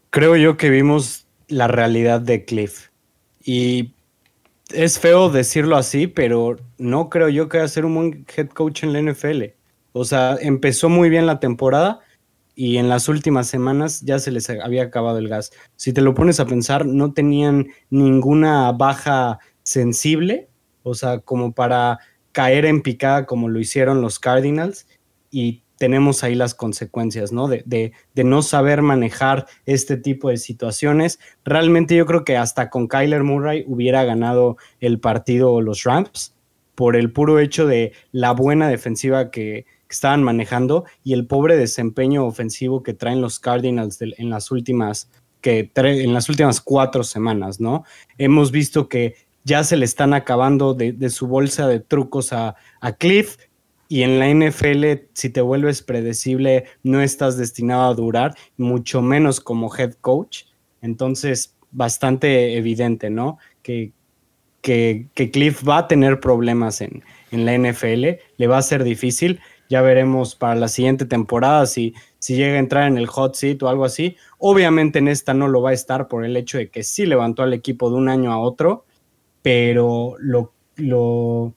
creo 0.09 0.35
yo 0.35 0.57
que 0.57 0.69
vimos 0.69 1.27
la 1.47 1.67
realidad 1.67 2.21
de 2.21 2.45
Cliff. 2.45 2.89
Y 3.43 3.93
es 4.71 4.99
feo 4.99 5.29
decirlo 5.29 5.75
así, 5.75 6.07
pero 6.07 6.57
no 6.77 7.09
creo 7.09 7.29
yo 7.29 7.49
que 7.49 7.57
vaya 7.57 7.65
a 7.65 7.69
ser 7.69 7.85
un 7.85 7.95
buen 7.95 8.25
head 8.35 8.49
coach 8.49 8.83
en 8.83 8.93
la 8.93 9.01
NFL. 9.01 9.43
O 9.91 10.05
sea, 10.05 10.37
empezó 10.39 10.89
muy 10.89 11.09
bien 11.09 11.25
la 11.25 11.39
temporada 11.39 11.99
y 12.55 12.77
en 12.77 12.89
las 12.89 13.07
últimas 13.07 13.47
semanas 13.47 14.01
ya 14.01 14.19
se 14.19 14.31
les 14.31 14.49
había 14.49 14.83
acabado 14.83 15.17
el 15.17 15.29
gas. 15.29 15.51
Si 15.75 15.93
te 15.93 16.01
lo 16.01 16.13
pones 16.13 16.39
a 16.39 16.45
pensar, 16.45 16.85
no 16.85 17.13
tenían 17.13 17.67
ninguna 17.89 18.71
baja 18.71 19.39
sensible, 19.63 20.49
o 20.83 20.93
sea, 20.93 21.19
como 21.19 21.53
para 21.53 21.99
caer 22.31 22.65
en 22.65 22.81
picada 22.81 23.25
como 23.25 23.49
lo 23.49 23.59
hicieron 23.59 24.01
los 24.01 24.19
Cardinals 24.19 24.87
y 25.31 25.63
tenemos 25.79 26.23
ahí 26.23 26.35
las 26.35 26.53
consecuencias, 26.53 27.31
¿no? 27.31 27.47
De, 27.47 27.63
de, 27.65 27.93
de, 28.13 28.23
no 28.23 28.43
saber 28.43 28.83
manejar 28.83 29.47
este 29.65 29.97
tipo 29.97 30.29
de 30.29 30.37
situaciones. 30.37 31.19
Realmente 31.43 31.95
yo 31.95 32.05
creo 32.05 32.23
que 32.23 32.37
hasta 32.37 32.69
con 32.69 32.87
Kyler 32.87 33.23
Murray 33.23 33.63
hubiera 33.65 34.03
ganado 34.03 34.57
el 34.81 34.99
partido 34.99 35.61
los 35.61 35.83
Rams 35.83 36.35
por 36.75 36.95
el 36.95 37.11
puro 37.11 37.39
hecho 37.39 37.65
de 37.65 37.93
la 38.11 38.31
buena 38.31 38.69
defensiva 38.69 39.31
que, 39.31 39.65
estaban 39.89 40.21
manejando 40.21 40.85
y 41.03 41.13
el 41.13 41.25
pobre 41.25 41.57
desempeño 41.57 42.23
ofensivo 42.23 42.83
que 42.83 42.93
traen 42.93 43.21
los 43.21 43.39
Cardinals 43.39 43.99
en 43.99 44.29
las 44.29 44.51
últimas 44.51 45.09
que 45.41 45.71
en 45.75 46.13
las 46.13 46.29
últimas 46.29 46.61
cuatro 46.61 47.03
semanas, 47.03 47.59
¿no? 47.59 47.85
Hemos 48.19 48.51
visto 48.51 48.87
que 48.87 49.15
ya 49.45 49.63
se 49.63 49.77
le 49.77 49.85
están 49.85 50.13
acabando 50.13 50.75
de, 50.75 51.09
su 51.09 51.25
bolsa 51.25 51.67
de 51.67 51.79
trucos 51.79 52.33
a 52.33 52.55
Cliff, 52.99 53.37
y 53.91 54.03
en 54.03 54.19
la 54.19 54.29
NFL, 54.29 55.07
si 55.13 55.31
te 55.31 55.41
vuelves 55.41 55.81
predecible, 55.81 56.65
no 56.83 57.01
estás 57.01 57.37
destinado 57.37 57.89
a 57.89 57.95
durar, 57.95 58.35
mucho 58.55 59.01
menos 59.01 59.39
como 59.39 59.75
head 59.75 59.95
coach. 59.95 60.43
Entonces, 60.83 61.57
bastante 61.71 62.55
evidente, 62.55 63.09
¿no? 63.09 63.39
Que, 63.63 63.91
que, 64.61 65.07
Cliff 65.31 65.67
va 65.67 65.79
a 65.79 65.87
tener 65.87 66.19
problemas 66.19 66.81
en, 66.81 67.03
en, 67.31 67.45
la 67.45 67.57
NFL, 67.57 68.19
le 68.37 68.47
va 68.47 68.59
a 68.59 68.61
ser 68.61 68.83
difícil. 68.83 69.39
Ya 69.69 69.81
veremos 69.81 70.35
para 70.35 70.53
la 70.53 70.67
siguiente 70.67 71.05
temporada 71.05 71.65
si, 71.65 71.95
si 72.19 72.35
llega 72.35 72.57
a 72.57 72.59
entrar 72.59 72.87
en 72.87 72.97
el 72.99 73.07
hot 73.07 73.33
seat 73.33 73.63
o 73.63 73.69
algo 73.69 73.85
así. 73.85 74.17
Obviamente 74.37 74.99
en 74.99 75.07
esta 75.07 75.33
no 75.33 75.47
lo 75.47 75.63
va 75.63 75.71
a 75.71 75.73
estar 75.73 76.07
por 76.07 76.25
el 76.25 76.37
hecho 76.37 76.59
de 76.59 76.69
que 76.69 76.83
sí 76.83 77.07
levantó 77.07 77.41
al 77.41 77.53
equipo 77.53 77.89
de 77.89 77.95
un 77.95 78.07
año 78.07 78.31
a 78.31 78.37
otro, 78.37 78.85
pero 79.41 80.15
lo, 80.19 80.53
lo, 80.75 81.53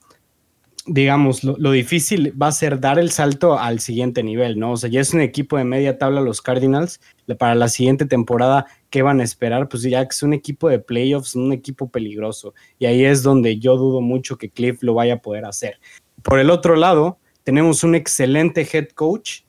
digamos, 0.86 1.44
lo, 1.44 1.70
difícil 1.70 2.40
va 2.40 2.48
a 2.48 2.52
ser 2.52 2.80
dar 2.80 2.98
el 2.98 3.10
salto 3.10 3.58
al 3.58 3.80
siguiente 3.80 4.22
nivel, 4.22 4.58
¿no? 4.58 4.72
O 4.72 4.76
sea, 4.76 4.90
ya 4.90 5.00
es 5.00 5.14
un 5.14 5.20
equipo 5.20 5.56
de 5.56 5.64
media 5.64 5.98
tabla 5.98 6.20
los 6.20 6.42
Cardinals. 6.42 7.00
Para 7.38 7.54
la 7.54 7.68
siguiente 7.68 8.04
temporada, 8.04 8.66
¿qué 8.90 9.02
van 9.02 9.20
a 9.20 9.24
esperar? 9.24 9.68
Pues 9.68 9.82
ya 9.82 10.02
que 10.04 10.10
es 10.10 10.22
un 10.22 10.32
equipo 10.32 10.68
de 10.68 10.80
playoffs, 10.80 11.36
un 11.36 11.52
equipo 11.52 11.88
peligroso. 11.88 12.54
Y 12.78 12.86
ahí 12.86 13.04
es 13.04 13.22
donde 13.22 13.58
yo 13.58 13.76
dudo 13.76 14.00
mucho 14.00 14.36
que 14.36 14.50
Cliff 14.50 14.82
lo 14.82 14.94
vaya 14.94 15.14
a 15.14 15.18
poder 15.18 15.44
hacer. 15.44 15.78
Por 16.22 16.40
el 16.40 16.50
otro 16.50 16.74
lado, 16.74 17.18
tenemos 17.44 17.84
un 17.84 17.94
excelente 17.94 18.68
head 18.70 18.88
coach, 18.88 19.42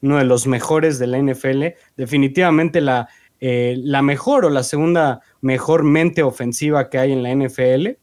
uno 0.00 0.16
de 0.16 0.24
los 0.24 0.46
mejores 0.46 0.98
de 0.98 1.06
la 1.06 1.18
NFL. 1.18 1.66
Definitivamente 1.96 2.80
la, 2.80 3.08
eh, 3.40 3.76
la 3.78 4.00
mejor 4.00 4.46
o 4.46 4.50
la 4.50 4.62
segunda 4.62 5.20
mejor 5.42 5.82
mente 5.82 6.22
ofensiva 6.22 6.88
que 6.88 6.98
hay 6.98 7.12
en 7.12 7.22
la 7.22 7.34
NFL 7.34 7.98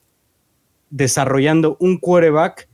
desarrollando 0.89 1.77
un 1.79 1.97
quarterback 1.97 2.69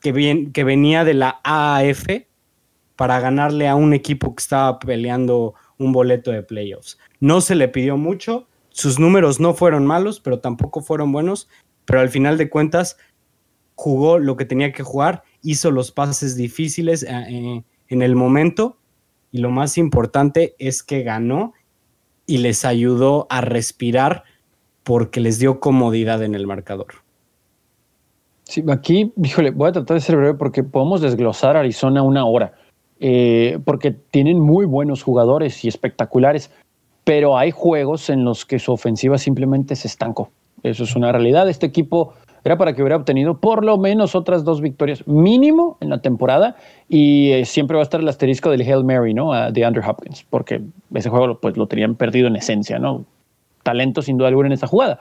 que, 0.00 0.64
venía 0.64 1.04
de 1.04 1.14
la 1.14 1.40
AAF 1.44 2.06
para 2.96 3.20
ganarle 3.20 3.68
a 3.68 3.74
un 3.74 3.94
equipo 3.94 4.34
que 4.34 4.40
estaba 4.40 4.78
peleando 4.78 5.54
un 5.78 5.92
boleto 5.92 6.30
de 6.30 6.42
playoffs. 6.42 6.98
No 7.20 7.40
se 7.40 7.54
le 7.54 7.68
pidió 7.68 7.96
mucho, 7.96 8.48
sus 8.70 8.98
números 8.98 9.40
no 9.40 9.54
fueron 9.54 9.86
malos, 9.86 10.20
pero 10.20 10.40
tampoco 10.40 10.80
fueron 10.80 11.12
buenos, 11.12 11.48
pero 11.84 12.00
al 12.00 12.08
final 12.08 12.38
de 12.38 12.50
cuentas 12.50 12.96
jugó 13.74 14.18
lo 14.18 14.36
que 14.36 14.44
tenía 14.44 14.72
que 14.72 14.82
jugar, 14.82 15.22
hizo 15.42 15.70
los 15.70 15.90
pases 15.90 16.36
difíciles 16.36 17.02
eh, 17.02 17.08
eh, 17.10 17.64
en 17.88 18.02
el 18.02 18.14
momento 18.14 18.78
y 19.32 19.38
lo 19.38 19.50
más 19.50 19.78
importante 19.78 20.54
es 20.58 20.82
que 20.82 21.02
ganó 21.02 21.54
y 22.26 22.38
les 22.38 22.64
ayudó 22.64 23.26
a 23.30 23.40
respirar 23.40 24.24
porque 24.82 25.20
les 25.20 25.38
dio 25.38 25.60
comodidad 25.60 26.22
en 26.22 26.34
el 26.34 26.46
marcador. 26.46 27.02
Sí, 28.50 28.64
aquí, 28.68 29.12
híjole, 29.22 29.52
voy 29.52 29.68
a 29.68 29.72
tratar 29.72 29.94
de 29.94 30.00
ser 30.00 30.16
breve 30.16 30.34
porque 30.34 30.64
podemos 30.64 31.00
desglosar 31.00 31.56
Arizona 31.56 32.02
una 32.02 32.26
hora, 32.26 32.52
eh, 32.98 33.60
porque 33.64 33.92
tienen 33.92 34.40
muy 34.40 34.66
buenos 34.66 35.04
jugadores 35.04 35.64
y 35.64 35.68
espectaculares, 35.68 36.50
pero 37.04 37.38
hay 37.38 37.52
juegos 37.52 38.10
en 38.10 38.24
los 38.24 38.44
que 38.44 38.58
su 38.58 38.72
ofensiva 38.72 39.18
simplemente 39.18 39.76
se 39.76 39.86
estancó. 39.86 40.30
Eso 40.64 40.82
es 40.82 40.96
una 40.96 41.12
realidad. 41.12 41.48
Este 41.48 41.66
equipo 41.66 42.14
era 42.42 42.58
para 42.58 42.74
que 42.74 42.82
hubiera 42.82 42.96
obtenido 42.96 43.38
por 43.38 43.64
lo 43.64 43.78
menos 43.78 44.16
otras 44.16 44.42
dos 44.42 44.60
victorias 44.60 45.06
mínimo 45.06 45.76
en 45.80 45.88
la 45.88 46.00
temporada 46.00 46.56
y 46.88 47.30
eh, 47.30 47.44
siempre 47.44 47.76
va 47.76 47.82
a 47.82 47.84
estar 47.84 48.00
el 48.00 48.08
asterisco 48.08 48.50
del 48.50 48.62
Hail 48.62 48.82
Mary, 48.82 49.14
¿no? 49.14 49.30
de 49.52 49.64
Andrew 49.64 49.88
Hopkins, 49.88 50.26
porque 50.28 50.60
ese 50.92 51.08
juego 51.08 51.38
pues, 51.38 51.56
lo 51.56 51.68
tenían 51.68 51.94
perdido 51.94 52.26
en 52.26 52.34
esencia, 52.34 52.80
¿no? 52.80 53.04
Talento 53.62 54.02
sin 54.02 54.16
duda 54.16 54.26
alguna 54.26 54.48
en 54.48 54.54
esa 54.54 54.66
jugada 54.66 54.98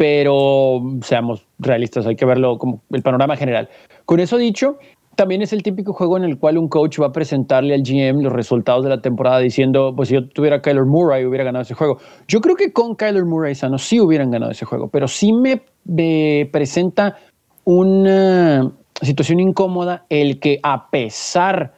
pero 0.00 0.80
seamos 1.02 1.46
realistas, 1.58 2.06
hay 2.06 2.16
que 2.16 2.24
verlo 2.24 2.56
como 2.56 2.80
el 2.90 3.02
panorama 3.02 3.36
general. 3.36 3.68
Con 4.06 4.18
eso 4.18 4.38
dicho, 4.38 4.78
también 5.14 5.42
es 5.42 5.52
el 5.52 5.62
típico 5.62 5.92
juego 5.92 6.16
en 6.16 6.24
el 6.24 6.38
cual 6.38 6.56
un 6.56 6.68
coach 6.68 6.98
va 6.98 7.08
a 7.08 7.12
presentarle 7.12 7.74
al 7.74 7.82
GM 7.82 8.22
los 8.22 8.32
resultados 8.32 8.82
de 8.82 8.88
la 8.88 9.02
temporada 9.02 9.40
diciendo, 9.40 9.92
pues 9.94 10.08
si 10.08 10.14
yo 10.14 10.26
tuviera 10.26 10.62
Kyler 10.62 10.86
Murray 10.86 11.26
hubiera 11.26 11.44
ganado 11.44 11.64
ese 11.64 11.74
juego. 11.74 11.98
Yo 12.26 12.40
creo 12.40 12.56
que 12.56 12.72
con 12.72 12.94
Kyler 12.94 13.26
Murray 13.26 13.54
sano 13.54 13.76
sí 13.76 14.00
hubieran 14.00 14.30
ganado 14.30 14.52
ese 14.52 14.64
juego, 14.64 14.88
pero 14.88 15.06
sí 15.06 15.34
me, 15.34 15.60
presenta 16.46 17.18
una 17.64 18.72
situación 19.02 19.38
incómoda 19.38 20.06
el 20.08 20.40
que 20.40 20.60
a 20.62 20.88
pesar 20.88 21.74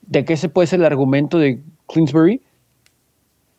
de 0.00 0.24
que 0.24 0.32
ese 0.32 0.48
puede 0.48 0.66
ser 0.66 0.80
el 0.80 0.86
argumento 0.86 1.38
de 1.38 1.62
Clinsbury, 1.88 2.40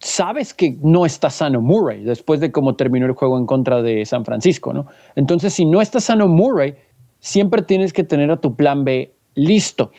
sabes 0.08 0.54
que 0.54 0.78
no 0.82 1.06
está 1.06 1.30
sano 1.30 1.62
Murray 1.62 2.04
después 2.04 2.39
de 2.39 2.52
cómo 2.52 2.76
terminó 2.76 3.06
el 3.06 3.12
juego 3.12 3.38
en 3.38 3.46
contra 3.46 3.82
de 3.82 4.06
San 4.06 4.24
Francisco, 4.24 4.74
¿no? 4.74 4.88
Entonces, 5.15 5.54
si 5.54 5.65
no 5.65 5.82
está 5.82 6.00
sano 6.00 6.28
Murray, 6.28 6.76
siempre 7.20 7.62
tienes 7.62 7.91
que 7.91 8.04
tener 8.04 8.32
a 8.32 8.38
tu 8.38 8.56
plan 8.56 8.84
B 8.86 9.13
listo, 9.36 9.91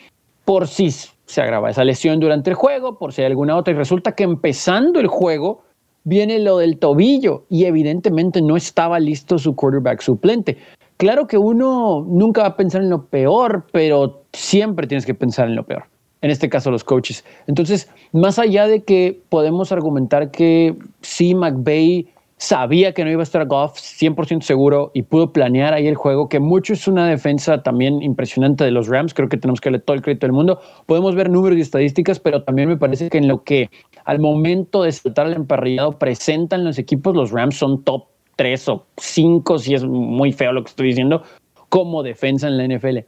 por 0.45 0.67
si 0.67 0.89
se 0.89 1.41
agrava 1.41 1.69
esa 1.69 1.83
lesión 1.83 2.19
durante 2.19 2.49
el 2.49 2.55
juego, 2.55 2.97
por 2.97 3.13
si 3.13 3.21
hay 3.21 3.27
alguna 3.27 3.55
otra, 3.55 3.73
y 3.73 3.77
resulta 3.77 4.13
que 4.13 4.23
empezando 4.23 4.99
el 4.99 5.07
juego 5.07 5.63
viene 6.03 6.39
lo 6.39 6.57
del 6.57 6.79
tobillo 6.79 7.45
y 7.49 7.65
evidentemente 7.65 8.41
no 8.41 8.57
estaba 8.57 8.99
listo 8.99 9.37
su 9.37 9.55
quarterback 9.55 10.01
suplente. 10.01 10.57
Claro 10.97 11.27
que 11.27 11.37
uno 11.37 12.03
nunca 12.07 12.41
va 12.41 12.47
a 12.47 12.57
pensar 12.57 12.81
en 12.81 12.89
lo 12.89 13.05
peor, 13.05 13.67
pero 13.71 14.23
siempre 14.33 14.87
tienes 14.87 15.05
que 15.05 15.13
pensar 15.13 15.47
en 15.47 15.55
lo 15.55 15.63
peor. 15.63 15.83
En 16.21 16.31
este 16.31 16.49
caso, 16.49 16.69
los 16.69 16.83
coaches. 16.83 17.23
Entonces, 17.47 17.89
más 18.11 18.39
allá 18.39 18.67
de 18.67 18.83
que 18.83 19.21
podemos 19.29 19.71
argumentar 19.71 20.31
que 20.31 20.75
sí, 21.01 21.33
McVeigh 21.33 22.07
sabía 22.39 22.93
que 22.93 23.03
no 23.03 23.11
iba 23.11 23.21
a 23.21 23.23
estar 23.23 23.45
Goff 23.47 23.77
100% 23.77 24.41
seguro 24.41 24.91
y 24.93 25.03
pudo 25.03 25.31
planear 25.33 25.73
ahí 25.73 25.87
el 25.87 25.95
juego, 25.95 26.29
que 26.29 26.39
mucho 26.39 26.73
es 26.73 26.87
una 26.87 27.05
defensa 27.05 27.61
también 27.61 28.01
impresionante 28.01 28.63
de 28.63 28.71
los 28.71 28.87
Rams, 28.87 29.13
creo 29.13 29.27
que 29.27 29.35
tenemos 29.37 29.59
que 29.59 29.69
darle 29.69 29.79
todo 29.79 29.95
el 29.95 30.01
crédito 30.01 30.25
del 30.25 30.33
mundo. 30.33 30.61
Podemos 30.85 31.15
ver 31.15 31.29
números 31.29 31.57
y 31.57 31.61
estadísticas, 31.61 32.19
pero 32.19 32.43
también 32.43 32.69
me 32.69 32.77
parece 32.77 33.09
que 33.09 33.17
en 33.17 33.27
lo 33.27 33.43
que 33.43 33.69
al 34.05 34.19
momento 34.19 34.83
de 34.83 34.91
saltar 34.93 35.27
al 35.27 35.33
emparrillado 35.33 35.99
presentan 35.99 36.63
los 36.63 36.79
equipos, 36.79 37.13
los 37.13 37.31
Rams 37.31 37.57
son 37.57 37.83
top 37.83 38.05
3 38.37 38.69
o 38.69 38.85
5, 38.97 39.59
si 39.59 39.73
es 39.73 39.83
muy 39.83 40.31
feo 40.31 40.53
lo 40.53 40.63
que 40.63 40.69
estoy 40.69 40.87
diciendo, 40.87 41.23
como 41.67 42.03
defensa 42.03 42.47
en 42.47 42.57
la 42.57 42.65
NFL. 42.65 42.99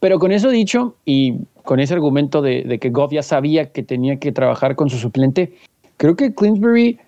Pero 0.00 0.18
con 0.18 0.32
eso 0.32 0.50
dicho, 0.50 0.96
y 1.04 1.36
con 1.66 1.80
ese 1.80 1.92
argumento 1.92 2.40
de, 2.40 2.78
que 2.80 2.88
Goff 2.88 3.12
ya 3.12 3.22
sabía 3.22 3.70
que 3.70 3.82
tenía 3.82 4.16
que 4.16 4.32
trabajar 4.32 4.74
con 4.74 4.88
su 4.88 4.96
suplente, 4.96 5.52
creo 5.98 6.16
que 6.16 6.34
Clinsbury 6.34 6.98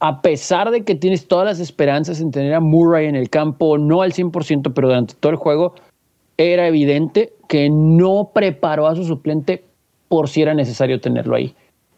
a 0.00 0.20
pesar 0.20 0.70
de 0.70 0.84
que 0.84 0.94
tienes 0.94 1.26
todas 1.26 1.46
las 1.46 1.60
esperanzas 1.60 2.20
en 2.20 2.30
tener 2.30 2.52
a 2.52 2.60
Murray 2.60 3.06
en 3.06 3.16
el 3.16 3.30
campo, 3.30 3.78
no 3.78 4.02
al 4.02 4.12
100%, 4.12 4.72
pero 4.74 4.88
durante 4.88 5.14
todo 5.14 5.32
el 5.32 5.38
juego, 5.38 5.74
era 6.36 6.68
evidente 6.68 7.32
que 7.48 7.70
no 7.70 8.30
preparó 8.34 8.86
a 8.86 8.94
su 8.94 9.04
suplente 9.04 9.64
por 10.08 10.28
si 10.28 10.42
era 10.42 10.52
necesario 10.52 11.00
tenerlo 11.00 11.36
ahí. 11.36 11.54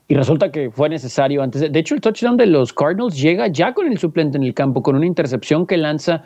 Y 0.06 0.14
resulta 0.14 0.52
que 0.52 0.70
fue 0.70 0.88
necesario 0.88 1.42
antes. 1.42 1.62
De, 1.62 1.68
de 1.68 1.80
hecho, 1.80 1.96
el 1.96 2.00
touchdown 2.00 2.36
de 2.36 2.46
los 2.46 2.72
Cardinals 2.72 3.20
llega 3.20 3.48
ya 3.48 3.74
con 3.74 3.90
el 3.90 3.98
suplente 3.98 4.38
en 4.38 4.44
el 4.44 4.54
campo, 4.54 4.82
con 4.82 4.94
una 4.94 5.06
intercepción 5.06 5.66
que 5.66 5.76
lanza 5.76 6.22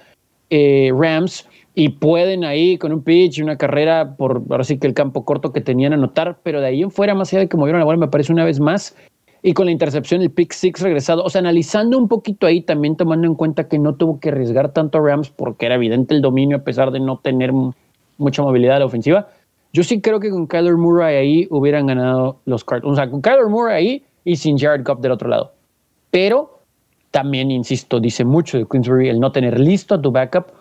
eh, 0.50 0.92
Rams 0.92 1.48
y 1.74 1.90
pueden 1.90 2.44
ahí 2.44 2.78
con 2.78 2.92
un 2.92 3.02
pitch 3.02 3.38
y 3.38 3.42
una 3.42 3.56
carrera 3.56 4.16
por 4.16 4.42
ahora 4.50 4.64
sí 4.64 4.78
que 4.78 4.86
el 4.86 4.94
campo 4.94 5.24
corto 5.24 5.52
que 5.52 5.60
tenían 5.60 5.92
anotar, 5.92 6.38
pero 6.42 6.60
de 6.60 6.66
ahí 6.66 6.82
en 6.82 6.90
fuera, 6.90 7.14
más 7.14 7.32
allá 7.32 7.40
de 7.40 7.48
que 7.48 7.56
movieron 7.56 7.78
la 7.78 7.84
bola, 7.84 7.98
me 7.98 8.08
parece 8.08 8.32
una 8.32 8.44
vez 8.44 8.60
más, 8.60 8.96
y 9.42 9.54
con 9.54 9.66
la 9.66 9.72
intercepción, 9.72 10.20
el 10.20 10.30
pick 10.30 10.52
six 10.52 10.80
regresado. 10.82 11.24
O 11.24 11.30
sea, 11.30 11.38
analizando 11.38 11.96
un 11.96 12.08
poquito 12.08 12.46
ahí, 12.46 12.60
también 12.60 12.96
tomando 12.96 13.26
en 13.26 13.34
cuenta 13.34 13.68
que 13.68 13.78
no 13.78 13.94
tuvo 13.94 14.20
que 14.20 14.28
arriesgar 14.28 14.72
tanto 14.72 14.98
a 14.98 15.00
Rams 15.00 15.30
porque 15.30 15.66
era 15.66 15.76
evidente 15.76 16.14
el 16.14 16.20
dominio 16.20 16.58
a 16.58 16.60
pesar 16.60 16.90
de 16.90 17.00
no 17.00 17.18
tener 17.18 17.52
mucha 18.18 18.42
movilidad 18.42 18.76
a 18.76 18.78
la 18.80 18.84
ofensiva. 18.84 19.28
Yo 19.72 19.82
sí 19.82 20.00
creo 20.00 20.20
que 20.20 20.30
con 20.30 20.46
Kyler 20.46 20.76
Murray 20.76 21.16
ahí 21.16 21.48
hubieran 21.50 21.86
ganado 21.86 22.40
los 22.44 22.64
Cardinals. 22.64 22.92
O 22.92 22.96
sea, 22.96 23.10
con 23.10 23.22
Kyler 23.22 23.46
Murray 23.46 23.74
ahí 23.74 24.04
y 24.24 24.36
sin 24.36 24.58
Jared 24.58 24.84
Goff 24.84 25.00
del 25.00 25.12
otro 25.12 25.28
lado. 25.28 25.52
Pero 26.10 26.60
también, 27.10 27.50
insisto, 27.50 27.98
dice 27.98 28.24
mucho 28.24 28.58
de 28.58 28.66
Queensbury 28.66 29.08
el 29.08 29.20
no 29.20 29.32
tener 29.32 29.58
listo 29.58 29.94
a 29.94 30.02
tu 30.02 30.10
backup 30.10 30.52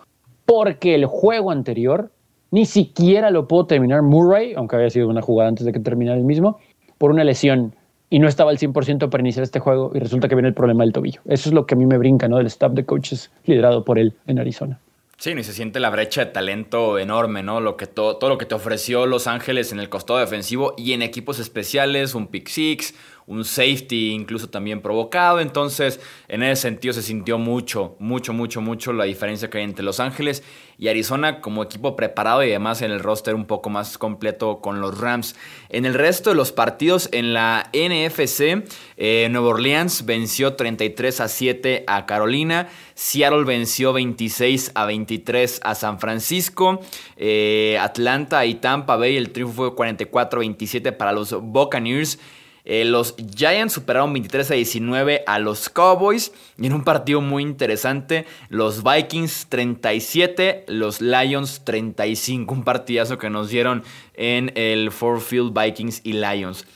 porque 0.50 0.96
el 0.96 1.06
juego 1.06 1.52
anterior 1.52 2.10
ni 2.50 2.66
siquiera 2.66 3.30
lo 3.30 3.46
pudo 3.46 3.66
terminar 3.66 4.02
Murray, 4.02 4.52
aunque 4.56 4.74
había 4.74 4.90
sido 4.90 5.08
una 5.08 5.22
jugada 5.22 5.48
antes 5.48 5.64
de 5.64 5.72
que 5.72 5.78
terminara 5.78 6.18
el 6.18 6.24
mismo, 6.24 6.58
por 6.98 7.12
una 7.12 7.22
lesión 7.22 7.76
y 8.10 8.18
no 8.18 8.26
estaba 8.26 8.50
al 8.50 8.58
100% 8.58 9.10
para 9.10 9.20
iniciar 9.20 9.44
este 9.44 9.60
juego 9.60 9.92
y 9.94 10.00
resulta 10.00 10.28
que 10.28 10.34
viene 10.34 10.48
el 10.48 10.54
problema 10.54 10.82
del 10.82 10.92
tobillo. 10.92 11.20
Eso 11.26 11.50
es 11.50 11.54
lo 11.54 11.66
que 11.66 11.76
a 11.76 11.78
mí 11.78 11.86
me 11.86 11.98
brinca, 11.98 12.26
¿no? 12.26 12.38
Del 12.38 12.48
staff 12.48 12.72
de 12.72 12.84
coaches 12.84 13.30
liderado 13.44 13.84
por 13.84 13.96
él 14.00 14.12
en 14.26 14.40
Arizona. 14.40 14.80
Sí, 15.18 15.34
y 15.38 15.44
se 15.44 15.52
siente 15.52 15.78
la 15.78 15.90
brecha 15.90 16.24
de 16.24 16.32
talento 16.32 16.98
enorme, 16.98 17.44
¿no? 17.44 17.60
Lo 17.60 17.76
que 17.76 17.86
todo, 17.86 18.16
todo 18.16 18.30
lo 18.30 18.38
que 18.38 18.46
te 18.46 18.56
ofreció 18.56 19.06
Los 19.06 19.28
Ángeles 19.28 19.70
en 19.70 19.78
el 19.78 19.88
costado 19.88 20.18
defensivo 20.18 20.74
y 20.76 20.94
en 20.94 21.02
equipos 21.02 21.38
especiales, 21.38 22.16
un 22.16 22.26
pick 22.26 22.48
six, 22.48 22.96
un 23.30 23.44
safety 23.44 24.10
incluso 24.10 24.50
también 24.50 24.82
provocado. 24.82 25.38
Entonces, 25.40 26.00
en 26.28 26.42
ese 26.42 26.62
sentido 26.62 26.92
se 26.92 27.02
sintió 27.02 27.38
mucho, 27.38 27.94
mucho, 28.00 28.32
mucho, 28.32 28.60
mucho 28.60 28.92
la 28.92 29.04
diferencia 29.04 29.48
que 29.48 29.58
hay 29.58 29.64
entre 29.64 29.84
Los 29.84 30.00
Ángeles 30.00 30.42
y 30.78 30.88
Arizona 30.88 31.40
como 31.40 31.62
equipo 31.62 31.94
preparado 31.94 32.42
y 32.42 32.48
además 32.48 32.82
en 32.82 32.90
el 32.90 33.00
roster 33.00 33.34
un 33.34 33.46
poco 33.46 33.70
más 33.70 33.98
completo 33.98 34.60
con 34.60 34.80
los 34.80 34.98
Rams. 34.98 35.36
En 35.68 35.84
el 35.84 35.94
resto 35.94 36.30
de 36.30 36.36
los 36.36 36.50
partidos 36.50 37.08
en 37.12 37.32
la 37.32 37.70
NFC, 37.72 38.64
eh, 38.96 39.28
Nueva 39.30 39.48
Orleans 39.48 40.04
venció 40.04 40.54
33 40.54 41.20
a 41.20 41.28
7 41.28 41.84
a 41.86 42.06
Carolina. 42.06 42.68
Seattle 42.94 43.44
venció 43.44 43.92
26 43.92 44.72
a 44.74 44.86
23 44.86 45.60
a 45.62 45.74
San 45.76 46.00
Francisco. 46.00 46.80
Eh, 47.16 47.78
Atlanta 47.80 48.44
y 48.44 48.54
Tampa 48.54 48.96
Bay, 48.96 49.16
el 49.16 49.30
triunfo 49.30 49.54
fue 49.54 49.74
44 49.76 50.38
a 50.38 50.40
27 50.40 50.92
para 50.92 51.12
los 51.12 51.32
Buccaneers. 51.40 52.18
Eh, 52.64 52.84
los 52.84 53.14
Giants 53.34 53.74
superaron 53.74 54.12
23 54.12 54.50
a 54.50 54.54
19 54.54 55.24
a 55.26 55.38
los 55.38 55.68
Cowboys. 55.68 56.32
Y 56.58 56.66
en 56.66 56.74
un 56.74 56.84
partido 56.84 57.20
muy 57.20 57.42
interesante, 57.42 58.26
los 58.48 58.82
Vikings 58.82 59.46
37, 59.48 60.64
los 60.68 61.00
Lions 61.00 61.62
35. 61.64 62.52
Un 62.52 62.64
partidazo 62.64 63.18
que 63.18 63.30
nos 63.30 63.48
dieron 63.48 63.82
en 64.14 64.52
el 64.56 64.90
Four 64.90 65.20
Field 65.20 65.58
Vikings 65.58 66.02
y 66.04 66.14
Lions. 66.14 66.66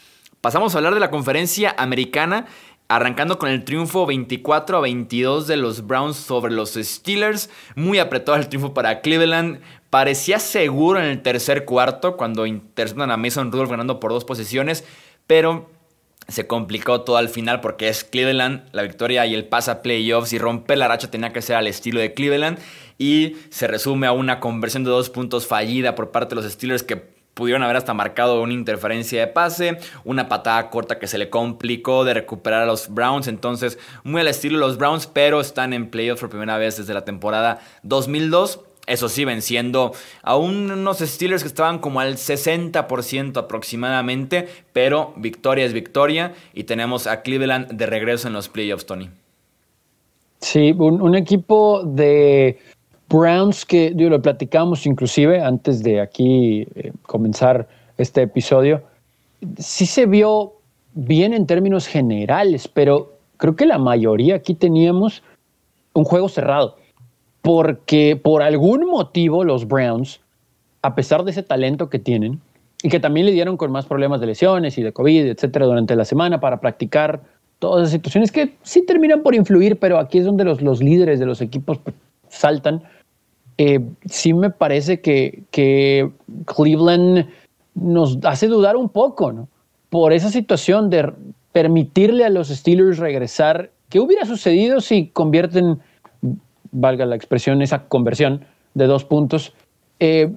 Pasamos 0.41 0.75
a 0.75 0.79
hablar 0.79 0.95
de 0.95 1.01
la 1.01 1.11
conferencia 1.11 1.75
americana. 1.79 2.47
Arrancando 2.87 3.39
con 3.39 3.49
el 3.49 3.65
triunfo 3.65 4.05
24 4.05 4.77
a 4.77 4.81
22 4.83 5.47
de 5.47 5.57
los 5.57 5.87
Browns 5.87 6.17
sobre 6.17 6.53
los 6.53 6.75
Steelers. 6.75 7.49
Muy 7.77 7.99
apretado 7.99 8.37
el 8.37 8.49
triunfo 8.49 8.75
para 8.75 9.01
Cleveland. 9.01 9.63
Parecía 9.89 10.39
seguro 10.39 11.01
en 11.01 11.07
el 11.07 11.23
tercer 11.23 11.65
cuarto 11.65 12.19
cuando 12.19 12.45
interceptan 12.45 13.11
a 13.11 13.17
Mason 13.17 13.51
Rudolph 13.51 13.71
ganando 13.71 14.01
por 14.01 14.11
dos 14.11 14.27
posiciones. 14.27 14.85
Pero 15.27 15.71
se 16.29 16.47
complicó 16.47 17.03
todo 17.03 17.17
al 17.17 17.29
final 17.29 17.61
porque 17.61 17.89
es 17.89 18.05
Cleveland, 18.05 18.69
la 18.73 18.83
victoria 18.83 19.27
y 19.27 19.35
el 19.35 19.47
pase 19.47 19.71
a 19.71 19.83
playoffs. 19.83 20.33
Y 20.33 20.39
romper 20.39 20.79
la 20.79 20.89
racha 20.89 21.11
tenía 21.11 21.33
que 21.33 21.43
ser 21.43 21.57
al 21.57 21.67
estilo 21.67 22.01
de 22.01 22.15
Cleveland. 22.15 22.59
Y 22.99 23.37
se 23.51 23.67
resume 23.67 24.07
a 24.07 24.13
una 24.13 24.41
conversión 24.41 24.85
de 24.85 24.91
dos 24.91 25.11
puntos 25.11 25.47
fallida 25.47 25.95
por 25.95 26.11
parte 26.11 26.35
de 26.35 26.43
los 26.43 26.51
Steelers 26.51 26.83
que 26.83 27.15
pudieron 27.35 27.63
haber 27.63 27.77
hasta 27.77 27.95
marcado 27.95 28.41
una 28.41 28.53
interferencia 28.53 29.21
de 29.21 29.27
pase, 29.27 29.79
una 30.05 30.29
patada 30.29 30.71
corta 30.71 30.99
que 30.99 31.09
se 31.09 31.19
le 31.19 31.29
complicó 31.29 32.05
de 32.05 32.15
recuperar 32.15 32.63
a 32.63 32.67
los 32.67 32.89
Browns, 32.89 33.27
entonces 33.27 33.79
muy 34.05 34.21
al 34.21 34.29
estilo 34.29 34.59
de 34.59 34.67
los 34.67 34.79
Browns, 34.79 35.09
pero 35.09 35.41
están 35.41 35.73
en 35.73 35.91
playoffs 35.91 36.21
por 36.21 36.31
primera 36.31 36.57
vez 36.57 36.77
desde 36.77 36.95
la 36.95 37.05
temporada 37.05 37.59
2002 37.83 38.61
eso 38.87 39.09
sí, 39.09 39.25
venciendo 39.25 39.93
a 40.23 40.37
unos 40.37 40.99
Steelers 40.99 41.43
que 41.43 41.49
estaban 41.49 41.79
como 41.79 42.01
al 42.01 42.17
60% 42.17 43.37
aproximadamente, 43.39 44.47
pero 44.73 45.15
victoria 45.17 45.65
es 45.65 45.73
victoria 45.73 46.35
y 46.53 46.65
tenemos 46.65 47.07
a 47.07 47.23
Cleveland 47.23 47.73
de 47.73 47.87
regreso 47.87 48.29
en 48.29 48.35
los 48.35 48.49
playoffs, 48.49 48.85
Tony. 48.85 49.09
Sí, 50.41 50.73
un, 50.73 51.15
equipo 51.15 51.83
de 51.85 52.59
Browns 53.09 53.65
que 53.65 53.93
digo, 53.95 54.11
lo 54.11 54.21
platicamos 54.21 54.85
inclusive 54.85 55.41
antes 55.41 55.83
de 55.83 56.03
aquí 56.03 56.67
eh, 56.75 56.93
comenzar 57.07 57.67
este 57.97 58.23
episodio. 58.23 58.83
Sí 59.57 59.87
se 59.87 60.05
vio 60.05 60.53
bien 60.93 61.33
en 61.33 61.47
términos 61.47 61.87
generales, 61.87 62.69
pero 62.69 63.15
creo 63.39 63.57
que 63.57 63.65
la 63.65 63.79
mayoría 63.79 64.35
aquí 64.37 64.55
teníamos 64.55 65.23
un 65.95 66.05
juego 66.05 66.29
cerrado 66.29 66.77
porque 67.45 68.17
por 68.17 68.43
algún 68.43 68.87
motivo 68.87 69.45
los 69.45 69.69
Browns, 69.69 70.19
a 70.81 70.95
pesar 70.95 71.25
de 71.25 71.31
ese 71.31 71.43
talento 71.43 71.91
que 71.91 71.99
tienen, 71.99 72.41
y 72.83 72.89
que 72.89 73.01
también 73.01 73.27
le 73.27 73.33
dieron 73.33 73.59
con 73.59 73.71
más 73.71 73.85
problemas 73.85 74.23
de 74.23 74.29
lesiones 74.29 74.79
y 74.79 74.83
de 74.83 74.95
COVID, 74.95 75.27
etcétera, 75.27 75.67
durante 75.67 75.95
la 75.95 76.07
semana 76.07 76.41
para 76.41 76.59
practicar 76.59 77.21
todas 77.59 77.83
esas 77.83 77.93
situaciones 77.93 78.33
que 78.33 78.55
sí 78.63 78.87
terminan 78.87 79.23
por 79.23 79.35
influir, 79.35 79.79
pero 79.79 79.99
aquí 79.99 80.19
es 80.19 80.25
donde 80.25 80.45
los, 80.45 80.63
los 80.63 80.83
líderes 80.83 81.21
de 81.21 81.27
los 81.27 81.43
equipos 81.43 81.77
pues, 81.85 81.95
saltan. 82.31 82.83
Eh, 83.59 83.81
sí 84.07 84.33
me 84.33 84.49
parece 84.49 85.03
que, 85.03 85.43
que 85.51 86.11
Cleveland 86.47 87.29
nos 87.75 88.19
hace 88.25 88.49
dudar 88.49 88.77
un 88.77 88.89
poco. 88.89 89.49
Por 89.91 90.15
esa 90.15 90.31
situación 90.31 90.89
de 90.89 91.13
permitirle 91.53 92.25
a 92.25 92.31
los 92.31 92.49
Steelers 92.49 92.97
regresar. 92.97 93.71
¿Qué 93.91 94.01
hubiera 94.01 94.25
sucedido 94.25 94.81
si 94.81 95.09
convierten 95.09 95.79
valga 96.75 97.07
la 97.07 97.17
expresión, 97.17 97.63
esa 97.63 97.87
conversión 97.89 98.45
de 98.75 98.87
dos 98.87 99.05
puntos. 99.05 99.55
Eh, 100.01 100.29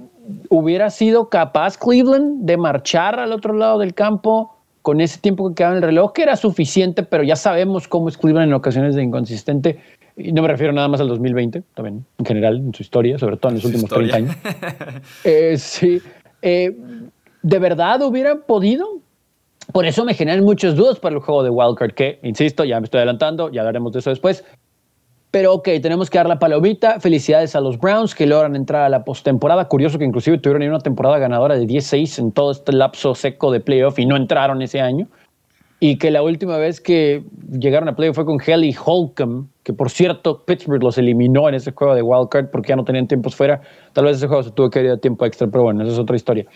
¿Hubiera 0.50 0.89
sido 0.89 1.30
capaz 1.30 1.78
Cleveland 1.78 2.45
de 2.45 2.58
marchar 2.58 3.19
al 3.19 3.32
otro 3.32 3.54
lado 3.54 3.80
del 3.80 3.93
campo 3.93 4.54
con 4.82 5.02
ese 5.02 5.19
tiempo 5.19 5.50
que 5.50 5.56
quedaba 5.56 5.76
en 5.76 5.84
el 5.84 5.89
reloj, 5.89 6.13
que 6.13 6.23
era 6.23 6.36
suficiente, 6.36 7.04
pero 7.04 7.23
ya 7.23 7.36
sabemos 7.36 7.88
cómo 7.88 8.08
es 8.10 8.17
Cleveland 8.17 8.50
en 8.50 8.54
ocasiones 8.54 8.95
de 8.95 9.04
inconsistente? 9.04 9.80
Y 10.15 10.32
no 10.32 10.41
me 10.41 10.47
refiero 10.47 10.73
nada 10.73 10.88
más 10.88 11.00
al 11.00 11.08
2020, 11.10 11.62
también 11.76 12.06
en 12.17 12.26
general, 12.26 12.58
en 12.58 12.73
su 12.73 12.84
historia, 12.84 13.17
sobre 13.17 13.38
todo 13.38 13.50
en 13.50 13.56
los 13.56 13.65
últimos 13.65 13.89
30 13.89 14.15
años. 14.15 14.36
Eh, 15.23 15.58
sí. 15.58 16.02
Eh, 16.41 16.71
¿De 17.43 17.60
verdad 17.60 18.02
hubieran 18.02 18.41
podido? 18.47 18.86
Por 19.71 19.86
eso 19.86 20.06
me 20.06 20.13
generan 20.13 20.43
muchas 20.43 20.76
dudas 20.76 21.00
para 21.00 21.15
el 21.15 21.21
juego 21.21 21.43
de 21.43 21.50
Wildcard, 21.50 21.93
que, 21.93 22.19
insisto, 22.23 22.63
ya 22.63 22.80
me 22.80 22.86
estoy 22.86 23.00
adelantando, 23.00 23.52
ya 23.52 23.62
hablaremos 23.62 23.91
de 23.91 24.00
eso 24.00 24.10
después. 24.10 24.43
Pero 25.38 25.54
ok, 25.54 25.69
tenemos 25.84 26.10
que 26.10 26.17
dar 26.17 26.28
la 26.28 26.39
palomita. 26.39 27.00
Felicidades 27.00 27.56
a 27.56 27.62
los 27.62 27.78
Browns 27.78 28.15
que 28.15 28.26
logran 28.26 28.56
entrar 28.56 28.82
a 28.82 28.89
la 28.89 29.04
postemporada. 29.04 29.67
Curioso 29.67 30.00
que 30.00 30.04
inclusive 30.04 30.39
tuvieron 30.39 30.67
una 30.67 30.80
temporada 30.80 31.19
ganadora 31.19 31.56
de 31.56 31.67
10-6 31.67 32.17
en 32.17 32.32
todo 32.32 32.50
este 32.50 32.73
lapso 32.73 33.13
seco 33.13 33.52
de 33.52 33.60
playoff 33.60 34.00
y 34.00 34.08
no 34.08 34.15
entraron 34.15 34.63
ese 34.63 34.82
año. 34.82 35.08
Y 35.80 36.00
que 36.00 36.10
la 36.10 36.23
última 36.23 36.58
vez 36.58 36.82
que 36.82 37.23
llegaron 37.52 37.88
a 37.88 37.95
playoff 37.95 38.15
fue 38.15 38.26
con 38.26 38.39
Helly 38.43 38.76
Holcomb, 38.84 39.45
que 39.62 39.73
por 39.73 39.91
cierto 39.91 40.43
Pittsburgh 40.43 40.82
los 40.82 40.97
eliminó 40.97 41.47
en 41.47 41.54
ese 41.54 41.71
juego 41.71 41.93
de 41.93 42.02
Wildcard 42.02 42.50
porque 42.50 42.69
ya 42.69 42.76
no 42.76 42.84
tenían 42.84 43.08
tiempos 43.08 43.36
fuera. 43.36 43.62
Tal 43.93 44.06
vez 44.06 44.17
ese 44.17 44.26
juego 44.26 44.41
se 44.41 44.50
tuvo 44.50 44.71
que 44.71 44.82
ir 44.82 44.89
a 44.89 44.97
tiempo 44.97 45.23
extra, 45.23 45.45
pero 45.45 45.65
bueno, 45.65 45.84
esa 45.84 45.93
es 45.93 46.00
otra 46.00 46.15
historia. 46.15 46.47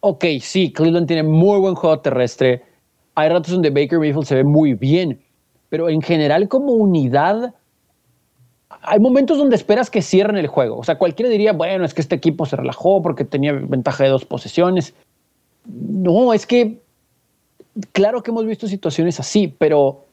Ok, 0.00 0.24
sí, 0.40 0.72
Cleveland 0.72 1.06
tiene 1.06 1.24
muy 1.24 1.60
buen 1.60 1.74
juego 1.74 2.00
terrestre. 2.00 2.62
Hay 3.16 3.28
ratos 3.28 3.52
donde 3.52 3.68
Baker 3.68 3.98
Mayfield 3.98 4.24
se 4.24 4.36
ve 4.36 4.44
muy 4.44 4.72
bien 4.72 5.20
pero 5.72 5.88
en 5.88 6.02
general 6.02 6.48
como 6.48 6.72
unidad, 6.72 7.54
hay 8.82 9.00
momentos 9.00 9.38
donde 9.38 9.56
esperas 9.56 9.88
que 9.88 10.02
cierren 10.02 10.36
el 10.36 10.46
juego. 10.46 10.76
O 10.76 10.84
sea, 10.84 10.98
cualquiera 10.98 11.30
diría, 11.30 11.54
bueno, 11.54 11.86
es 11.86 11.94
que 11.94 12.02
este 12.02 12.14
equipo 12.14 12.44
se 12.44 12.56
relajó 12.56 13.00
porque 13.00 13.24
tenía 13.24 13.54
ventaja 13.54 14.04
de 14.04 14.10
dos 14.10 14.26
posesiones. 14.26 14.92
No, 15.64 16.34
es 16.34 16.46
que, 16.46 16.82
claro 17.92 18.22
que 18.22 18.32
hemos 18.32 18.44
visto 18.44 18.68
situaciones 18.68 19.18
así, 19.18 19.48
pero 19.48 20.04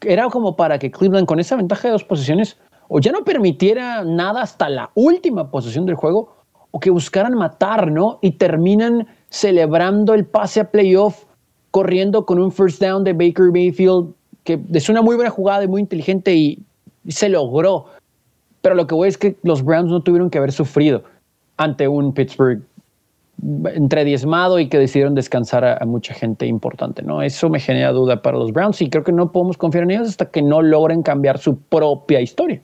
era 0.00 0.28
como 0.30 0.56
para 0.56 0.80
que 0.80 0.90
Cleveland 0.90 1.28
con 1.28 1.38
esa 1.38 1.54
ventaja 1.54 1.86
de 1.86 1.92
dos 1.92 2.02
posesiones 2.02 2.56
o 2.88 2.98
ya 2.98 3.12
no 3.12 3.22
permitiera 3.22 4.02
nada 4.02 4.42
hasta 4.42 4.68
la 4.68 4.90
última 4.96 5.48
posesión 5.48 5.86
del 5.86 5.94
juego 5.94 6.34
o 6.72 6.80
que 6.80 6.90
buscaran 6.90 7.34
matar, 7.34 7.92
¿no? 7.92 8.18
Y 8.20 8.32
terminan 8.32 9.06
celebrando 9.28 10.14
el 10.14 10.26
pase 10.26 10.58
a 10.58 10.72
playoff 10.72 11.22
corriendo 11.70 12.26
con 12.26 12.40
un 12.40 12.50
first 12.50 12.82
down 12.82 13.04
de 13.04 13.12
Baker 13.12 13.52
Mayfield 13.52 14.17
que 14.48 14.58
es 14.72 14.88
una 14.88 15.02
muy 15.02 15.14
buena 15.14 15.28
jugada 15.28 15.62
y 15.62 15.68
muy 15.68 15.82
inteligente 15.82 16.34
y, 16.34 16.58
se 17.06 17.28
logró. 17.28 17.86
Pero 18.62 18.74
lo 18.74 18.86
que 18.86 18.94
voy 18.94 19.08
es 19.08 19.18
que 19.18 19.36
los 19.42 19.62
Browns 19.62 19.90
no 19.90 20.00
tuvieron 20.00 20.30
que 20.30 20.38
haber 20.38 20.52
sufrido 20.52 21.02
ante 21.56 21.86
un 21.86 22.12
Pittsburgh 22.12 22.62
entre 23.74 24.04
diezmado 24.04 24.58
y 24.58 24.68
que 24.68 24.78
decidieron 24.78 25.14
descansar 25.14 25.64
a, 25.64 25.84
mucha 25.86 26.12
gente 26.12 26.46
importante, 26.46 27.02
¿no? 27.02 27.22
Eso 27.22 27.48
me 27.48 27.60
genera 27.60 27.92
duda 27.92 28.20
para 28.20 28.36
los 28.36 28.52
Browns 28.52 28.82
y 28.82 28.90
creo 28.90 29.04
que 29.04 29.12
no 29.12 29.32
podemos 29.32 29.56
confiar 29.56 29.84
en 29.84 29.92
ellos 29.92 30.08
hasta 30.08 30.30
que 30.30 30.42
no 30.42 30.60
logren 30.60 31.02
cambiar 31.02 31.38
su 31.38 31.58
propia 31.58 32.20
historia. 32.20 32.60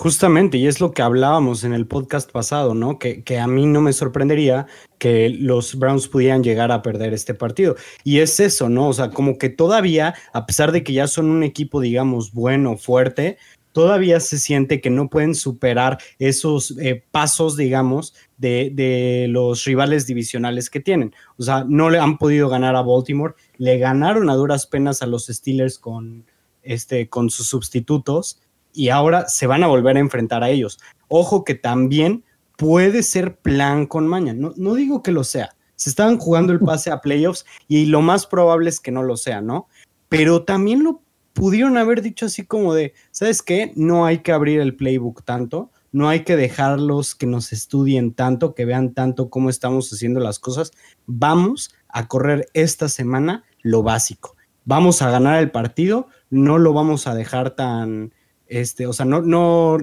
Justamente, 0.00 0.56
y 0.56 0.66
es 0.66 0.80
lo 0.80 0.92
que 0.92 1.02
hablábamos 1.02 1.62
en 1.62 1.74
el 1.74 1.86
podcast 1.86 2.32
pasado, 2.32 2.74
¿no? 2.74 2.98
Que, 2.98 3.22
que, 3.22 3.38
a 3.38 3.46
mí 3.46 3.66
no 3.66 3.82
me 3.82 3.92
sorprendería 3.92 4.66
que 4.96 5.28
los 5.28 5.78
Browns 5.78 6.08
pudieran 6.08 6.42
llegar 6.42 6.72
a 6.72 6.80
perder 6.80 7.12
este 7.12 7.34
partido. 7.34 7.76
Y 8.02 8.20
es 8.20 8.40
eso, 8.40 8.70
¿no? 8.70 8.88
O 8.88 8.94
sea, 8.94 9.10
como 9.10 9.36
que 9.36 9.50
todavía, 9.50 10.14
a 10.32 10.46
pesar 10.46 10.72
de 10.72 10.82
que 10.82 10.94
ya 10.94 11.06
son 11.06 11.26
un 11.26 11.42
equipo, 11.42 11.82
digamos, 11.82 12.32
bueno, 12.32 12.78
fuerte, 12.78 13.36
todavía 13.72 14.20
se 14.20 14.38
siente 14.38 14.80
que 14.80 14.88
no 14.88 15.10
pueden 15.10 15.34
superar 15.34 15.98
esos 16.18 16.78
eh, 16.78 17.04
pasos, 17.10 17.58
digamos, 17.58 18.14
de, 18.38 18.70
de, 18.72 19.26
los 19.28 19.64
rivales 19.64 20.06
divisionales 20.06 20.70
que 20.70 20.80
tienen. 20.80 21.14
O 21.36 21.42
sea, 21.42 21.66
no 21.68 21.90
le 21.90 21.98
han 21.98 22.16
podido 22.16 22.48
ganar 22.48 22.74
a 22.74 22.80
Baltimore, 22.80 23.34
le 23.58 23.76
ganaron 23.76 24.30
a 24.30 24.34
duras 24.34 24.66
penas 24.66 25.02
a 25.02 25.06
los 25.06 25.26
Steelers 25.26 25.78
con, 25.78 26.24
este, 26.62 27.10
con 27.10 27.28
sus 27.28 27.48
sustitutos 27.48 28.40
y 28.72 28.88
ahora 28.88 29.28
se 29.28 29.46
van 29.46 29.62
a 29.62 29.68
volver 29.68 29.96
a 29.96 30.00
enfrentar 30.00 30.42
a 30.42 30.50
ellos. 30.50 30.78
Ojo 31.08 31.44
que 31.44 31.54
también 31.54 32.24
puede 32.56 33.02
ser 33.02 33.36
plan 33.36 33.86
con 33.86 34.06
maña. 34.06 34.34
No, 34.34 34.52
no 34.56 34.74
digo 34.74 35.02
que 35.02 35.12
lo 35.12 35.24
sea. 35.24 35.56
Se 35.76 35.88
estaban 35.88 36.18
jugando 36.18 36.52
el 36.52 36.60
pase 36.60 36.90
a 36.90 37.00
playoffs 37.00 37.46
y 37.66 37.86
lo 37.86 38.02
más 38.02 38.26
probable 38.26 38.68
es 38.68 38.80
que 38.80 38.90
no 38.90 39.02
lo 39.02 39.16
sea, 39.16 39.40
¿no? 39.40 39.66
Pero 40.08 40.44
también 40.44 40.84
lo 40.84 41.02
pudieron 41.32 41.78
haber 41.78 42.02
dicho 42.02 42.26
así 42.26 42.44
como 42.44 42.74
de, 42.74 42.92
¿sabes 43.10 43.42
qué? 43.42 43.72
No 43.76 44.04
hay 44.04 44.18
que 44.18 44.32
abrir 44.32 44.60
el 44.60 44.76
playbook 44.76 45.24
tanto, 45.24 45.70
no 45.92 46.08
hay 46.08 46.24
que 46.24 46.36
dejarlos 46.36 47.14
que 47.14 47.26
nos 47.26 47.52
estudien 47.52 48.12
tanto, 48.12 48.54
que 48.54 48.64
vean 48.64 48.92
tanto 48.92 49.30
cómo 49.30 49.50
estamos 49.50 49.90
haciendo 49.92 50.20
las 50.20 50.38
cosas. 50.38 50.72
Vamos 51.06 51.74
a 51.88 52.08
correr 52.08 52.46
esta 52.52 52.88
semana 52.88 53.44
lo 53.62 53.82
básico. 53.82 54.36
Vamos 54.64 55.02
a 55.02 55.10
ganar 55.10 55.38
el 55.38 55.50
partido, 55.50 56.08
no 56.28 56.58
lo 56.58 56.72
vamos 56.72 57.06
a 57.06 57.14
dejar 57.14 57.56
tan, 57.56 58.12
este, 58.50 58.86
o 58.86 58.92
sea, 58.92 59.06
no, 59.06 59.22
no, 59.22 59.78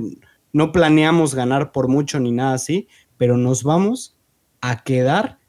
no 0.54 0.72
planeamos 0.72 1.34
ganar 1.34 1.72
por 1.72 1.88
mucho 1.88 2.20
ni 2.20 2.32
nada 2.32 2.54
así, 2.54 2.88
pero 3.18 3.38
nos 3.38 3.64
vamos 3.64 4.16
a 4.62 4.84
quedar, 4.84 5.40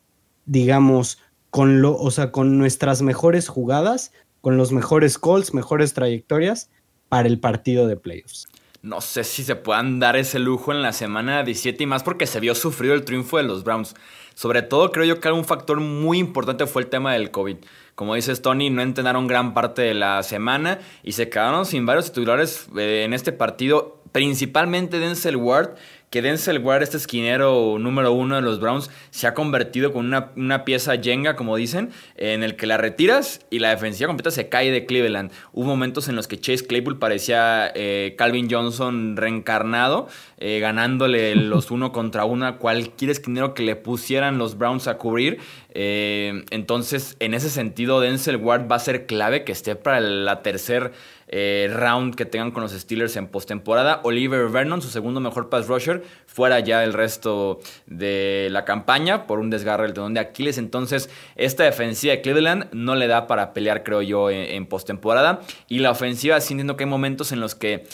digamos, 0.46 1.18
con 1.50 1.82
lo, 1.82 1.96
o 1.96 2.10
sea, 2.10 2.30
con 2.30 2.56
nuestras 2.58 3.02
mejores 3.02 3.48
jugadas, 3.48 4.12
con 4.40 4.56
los 4.56 4.72
mejores 4.72 5.18
calls, 5.18 5.52
mejores 5.52 5.92
trayectorias 5.92 6.70
para 7.08 7.28
el 7.28 7.40
partido 7.40 7.86
de 7.86 7.96
playoffs. 7.96 8.48
No 8.80 9.00
sé 9.00 9.24
si 9.24 9.42
se 9.42 9.56
puedan 9.56 9.98
dar 9.98 10.16
ese 10.16 10.38
lujo 10.38 10.72
en 10.72 10.82
la 10.82 10.92
semana 10.92 11.42
17 11.42 11.82
y 11.82 11.86
más 11.86 12.04
porque 12.04 12.26
se 12.26 12.38
vio 12.38 12.54
sufrido 12.54 12.94
el 12.94 13.04
triunfo 13.04 13.36
de 13.36 13.42
los 13.42 13.64
Browns. 13.64 13.94
Sobre 14.38 14.62
todo 14.62 14.92
creo 14.92 15.04
yo 15.04 15.18
que 15.18 15.32
un 15.32 15.44
factor 15.44 15.80
muy 15.80 16.18
importante 16.18 16.68
fue 16.68 16.82
el 16.82 16.88
tema 16.88 17.12
del 17.12 17.32
COVID. 17.32 17.56
Como 17.96 18.14
dices 18.14 18.40
Tony, 18.40 18.70
no 18.70 18.82
entrenaron 18.82 19.26
gran 19.26 19.52
parte 19.52 19.82
de 19.82 19.94
la 19.94 20.22
semana 20.22 20.78
y 21.02 21.10
se 21.10 21.28
quedaron 21.28 21.66
sin 21.66 21.86
varios 21.86 22.12
titulares 22.12 22.68
eh, 22.76 23.02
en 23.04 23.14
este 23.14 23.32
partido, 23.32 24.00
principalmente 24.12 25.00
Denzel 25.00 25.34
Ward 25.34 25.70
que 26.10 26.22
Denzel 26.22 26.58
Ward, 26.58 26.82
este 26.82 26.96
esquinero 26.96 27.76
número 27.78 28.12
uno 28.12 28.36
de 28.36 28.42
los 28.42 28.60
Browns, 28.60 28.90
se 29.10 29.26
ha 29.26 29.34
convertido 29.34 29.92
con 29.92 30.06
una, 30.06 30.64
pieza 30.64 30.96
Jenga, 31.00 31.36
como 31.36 31.56
dicen, 31.56 31.90
en 32.16 32.42
el 32.42 32.56
que 32.56 32.66
la 32.66 32.76
retiras 32.78 33.40
y 33.50 33.58
la 33.58 33.70
defensiva 33.70 34.08
completa 34.08 34.30
se 34.30 34.48
cae 34.48 34.70
de 34.70 34.86
Cleveland. 34.86 35.30
Hubo 35.52 35.66
momentos 35.66 36.08
en 36.08 36.16
los 36.16 36.26
que 36.26 36.40
Chase 36.40 36.66
Claypool 36.66 36.98
parecía 36.98 37.70
eh, 37.74 38.14
Calvin 38.16 38.48
Johnson 38.50 39.16
reencarnado, 39.16 40.08
eh, 40.38 40.60
ganándole 40.60 41.34
los 41.36 41.70
uno 41.70 41.92
contra 41.92 42.24
uno 42.24 42.46
a 42.46 42.56
cualquier 42.56 43.10
esquinero 43.10 43.54
que 43.54 43.62
le 43.62 43.76
pusieran 43.76 44.38
los 44.38 44.56
Browns 44.56 44.88
a 44.88 44.96
cubrir. 44.96 45.38
Eh, 45.74 46.44
entonces, 46.50 47.16
en 47.20 47.34
ese 47.34 47.50
sentido, 47.50 48.00
Denzel 48.00 48.36
Ward 48.36 48.70
va 48.70 48.76
a 48.76 48.80
ser 48.80 49.06
clave 49.06 49.44
que 49.44 49.52
esté 49.52 49.76
para 49.76 50.00
la 50.00 50.42
tercera 50.42 50.90
eh, 51.28 51.70
round 51.72 52.14
que 52.14 52.24
tengan 52.24 52.50
con 52.50 52.62
los 52.62 52.72
Steelers 52.72 53.16
en 53.16 53.28
postemporada. 53.28 54.00
Oliver 54.04 54.48
Vernon, 54.48 54.80
su 54.80 54.88
segundo 54.88 55.20
mejor 55.20 55.50
pass 55.50 55.66
rusher, 55.66 56.02
fuera 56.26 56.60
ya 56.60 56.82
el 56.84 56.94
resto 56.94 57.60
de 57.86 58.48
la 58.50 58.64
campaña 58.64 59.26
por 59.26 59.38
un 59.38 59.50
desgarre 59.50 59.84
del 59.84 59.92
tendón 59.92 60.14
de 60.14 60.20
Aquiles. 60.20 60.56
Entonces, 60.56 61.10
esta 61.36 61.64
defensiva 61.64 62.12
de 62.12 62.22
Cleveland 62.22 62.68
no 62.72 62.94
le 62.94 63.06
da 63.06 63.26
para 63.26 63.52
pelear, 63.52 63.82
creo 63.84 64.02
yo, 64.02 64.30
en, 64.30 64.66
postemporada. 64.66 65.40
Y 65.68 65.80
la 65.80 65.90
ofensiva, 65.90 66.40
sí 66.40 66.54
entiendo 66.54 66.76
que 66.76 66.84
hay 66.84 66.90
momentos 66.90 67.32
en 67.32 67.40
los 67.40 67.54
que 67.54 67.86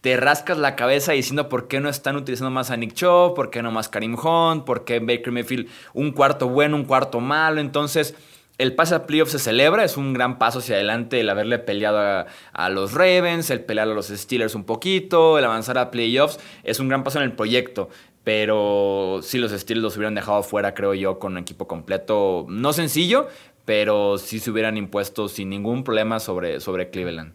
te 0.00 0.16
rascas 0.16 0.58
la 0.58 0.76
cabeza 0.76 1.12
diciendo 1.12 1.48
por 1.48 1.68
qué 1.68 1.78
no 1.78 1.88
están 1.88 2.16
utilizando 2.16 2.50
más 2.50 2.70
a 2.70 2.76
Nick 2.76 2.94
Chubb, 2.94 3.34
por 3.34 3.50
qué 3.50 3.62
no 3.62 3.70
más 3.70 3.88
Karim 3.88 4.14
Hunt, 4.14 4.64
por 4.64 4.84
qué 4.84 4.98
Baker 4.98 5.30
Mayfield 5.30 5.68
un 5.92 6.12
cuarto 6.12 6.48
bueno, 6.48 6.76
un 6.76 6.84
cuarto 6.84 7.20
malo. 7.20 7.60
Entonces, 7.60 8.14
el 8.60 8.74
pase 8.74 8.94
a 8.94 9.06
playoffs 9.06 9.32
se 9.32 9.38
celebra, 9.38 9.84
es 9.84 9.96
un 9.96 10.12
gran 10.12 10.38
paso 10.38 10.58
hacia 10.58 10.74
adelante 10.74 11.18
el 11.18 11.30
haberle 11.30 11.58
peleado 11.58 12.26
a, 12.52 12.68
los 12.68 12.92
Ravens, 12.92 13.48
el 13.48 13.62
pelear 13.62 13.88
a 13.88 13.94
los 13.94 14.08
Steelers 14.08 14.54
un 14.54 14.64
poquito, 14.64 15.38
el 15.38 15.44
avanzar 15.46 15.78
a 15.78 15.90
playoffs, 15.90 16.38
es 16.62 16.78
un 16.78 16.88
gran 16.88 17.02
paso 17.02 17.18
en 17.18 17.24
el 17.24 17.32
proyecto. 17.32 17.88
Pero 18.22 19.20
si 19.22 19.38
los 19.38 19.50
Steelers 19.52 19.82
los 19.82 19.96
hubieran 19.96 20.14
dejado 20.14 20.42
fuera, 20.42 20.74
creo 20.74 20.92
yo, 20.92 21.18
con 21.18 21.32
un 21.32 21.38
equipo 21.38 21.66
completo, 21.66 22.44
no 22.50 22.74
sencillo, 22.74 23.28
pero 23.64 24.18
sí 24.18 24.40
se 24.40 24.50
hubieran 24.50 24.76
impuesto 24.76 25.28
sin 25.28 25.48
ningún 25.48 25.82
problema 25.82 26.20
sobre, 26.20 26.60
sobre 26.60 26.90
Cleveland. 26.90 27.32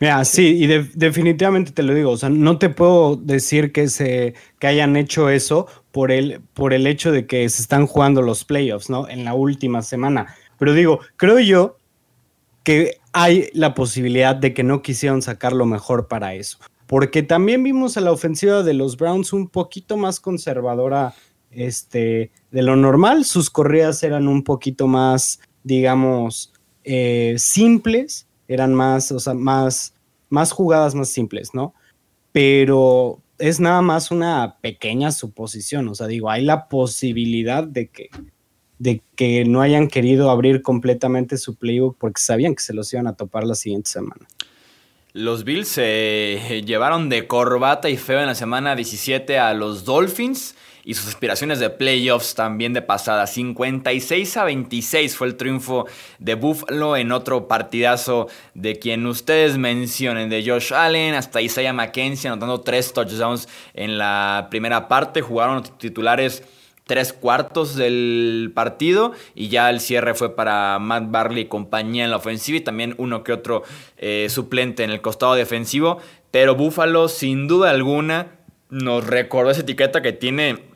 Mira, 0.00 0.24
sí, 0.24 0.62
y 0.62 0.66
definitivamente 0.66 1.70
te 1.70 1.82
lo 1.82 1.94
digo, 1.94 2.10
o 2.10 2.16
sea, 2.18 2.28
no 2.28 2.58
te 2.58 2.68
puedo 2.68 3.16
decir 3.16 3.72
que, 3.72 3.88
se, 3.88 4.34
que 4.58 4.66
hayan 4.66 4.96
hecho 4.96 5.30
eso 5.30 5.68
por 5.96 6.12
el, 6.12 6.42
por 6.52 6.74
el 6.74 6.86
hecho 6.86 7.10
de 7.10 7.26
que 7.26 7.48
se 7.48 7.62
están 7.62 7.86
jugando 7.86 8.20
los 8.20 8.44
playoffs, 8.44 8.90
¿no? 8.90 9.08
En 9.08 9.24
la 9.24 9.32
última 9.32 9.80
semana. 9.80 10.26
Pero 10.58 10.74
digo, 10.74 11.00
creo 11.16 11.38
yo 11.38 11.78
que 12.64 12.98
hay 13.14 13.48
la 13.54 13.72
posibilidad 13.72 14.36
de 14.36 14.52
que 14.52 14.62
no 14.62 14.82
quisieron 14.82 15.22
sacar 15.22 15.54
lo 15.54 15.64
mejor 15.64 16.06
para 16.06 16.34
eso. 16.34 16.58
Porque 16.86 17.22
también 17.22 17.62
vimos 17.62 17.96
a 17.96 18.02
la 18.02 18.12
ofensiva 18.12 18.62
de 18.62 18.74
los 18.74 18.98
Browns 18.98 19.32
un 19.32 19.48
poquito 19.48 19.96
más 19.96 20.20
conservadora 20.20 21.14
este, 21.50 22.30
de 22.50 22.62
lo 22.62 22.76
normal. 22.76 23.24
Sus 23.24 23.48
corridas 23.48 24.02
eran 24.02 24.28
un 24.28 24.44
poquito 24.44 24.86
más, 24.88 25.40
digamos, 25.64 26.52
eh, 26.84 27.36
simples 27.38 28.28
eran 28.48 28.74
más, 28.74 29.10
o 29.12 29.18
sea, 29.18 29.32
más, 29.32 29.94
más 30.28 30.52
jugadas 30.52 30.94
más 30.94 31.08
simples, 31.08 31.54
¿no? 31.54 31.72
Pero, 32.32 33.22
es 33.38 33.60
nada 33.60 33.82
más 33.82 34.10
una 34.10 34.56
pequeña 34.60 35.12
suposición. 35.12 35.88
O 35.88 35.94
sea, 35.94 36.06
digo, 36.06 36.30
hay 36.30 36.44
la 36.44 36.68
posibilidad 36.68 37.64
de 37.64 37.88
que, 37.88 38.10
de 38.78 39.02
que 39.14 39.44
no 39.44 39.60
hayan 39.60 39.88
querido 39.88 40.30
abrir 40.30 40.62
completamente 40.62 41.36
su 41.36 41.56
playbook 41.56 41.96
porque 41.98 42.20
sabían 42.20 42.54
que 42.54 42.62
se 42.62 42.74
los 42.74 42.92
iban 42.92 43.06
a 43.06 43.14
topar 43.14 43.44
la 43.44 43.54
siguiente 43.54 43.90
semana. 43.90 44.26
Los 45.12 45.44
Bills 45.44 45.68
se 45.68 46.62
llevaron 46.66 47.08
de 47.08 47.26
corbata 47.26 47.88
y 47.88 47.96
feo 47.96 48.20
en 48.20 48.26
la 48.26 48.34
semana 48.34 48.76
17 48.76 49.38
a 49.38 49.54
los 49.54 49.84
Dolphins 49.84 50.54
y 50.86 50.94
sus 50.94 51.08
aspiraciones 51.08 51.58
de 51.58 51.68
playoffs 51.68 52.36
también 52.36 52.72
de 52.72 52.80
pasada. 52.80 53.26
56 53.26 54.36
a 54.36 54.44
26 54.44 55.16
fue 55.16 55.26
el 55.26 55.34
triunfo 55.34 55.86
de 56.20 56.36
Buffalo 56.36 56.96
en 56.96 57.10
otro 57.10 57.48
partidazo 57.48 58.28
de 58.54 58.78
quien 58.78 59.04
ustedes 59.04 59.58
mencionen, 59.58 60.30
de 60.30 60.48
Josh 60.48 60.72
Allen 60.72 61.14
hasta 61.14 61.42
Isaiah 61.42 61.72
McKenzie 61.72 62.30
anotando 62.30 62.60
tres 62.60 62.92
touchdowns 62.92 63.48
en 63.74 63.98
la 63.98 64.46
primera 64.48 64.86
parte. 64.86 65.22
Jugaron 65.22 65.64
titulares 65.76 66.44
tres 66.84 67.12
cuartos 67.12 67.74
del 67.74 68.52
partido 68.54 69.10
y 69.34 69.48
ya 69.48 69.70
el 69.70 69.80
cierre 69.80 70.14
fue 70.14 70.36
para 70.36 70.78
Matt 70.78 71.10
Barley 71.10 71.42
y 71.42 71.46
compañía 71.46 72.04
en 72.04 72.10
la 72.10 72.18
ofensiva 72.18 72.58
y 72.58 72.60
también 72.60 72.94
uno 72.98 73.24
que 73.24 73.32
otro 73.32 73.64
eh, 73.96 74.28
suplente 74.30 74.84
en 74.84 74.90
el 74.90 75.00
costado 75.00 75.34
defensivo. 75.34 75.98
Pero 76.30 76.54
Buffalo, 76.54 77.08
sin 77.08 77.48
duda 77.48 77.70
alguna, 77.70 78.38
nos 78.70 79.04
recordó 79.04 79.50
esa 79.50 79.62
etiqueta 79.62 80.00
que 80.00 80.12
tiene 80.12 80.75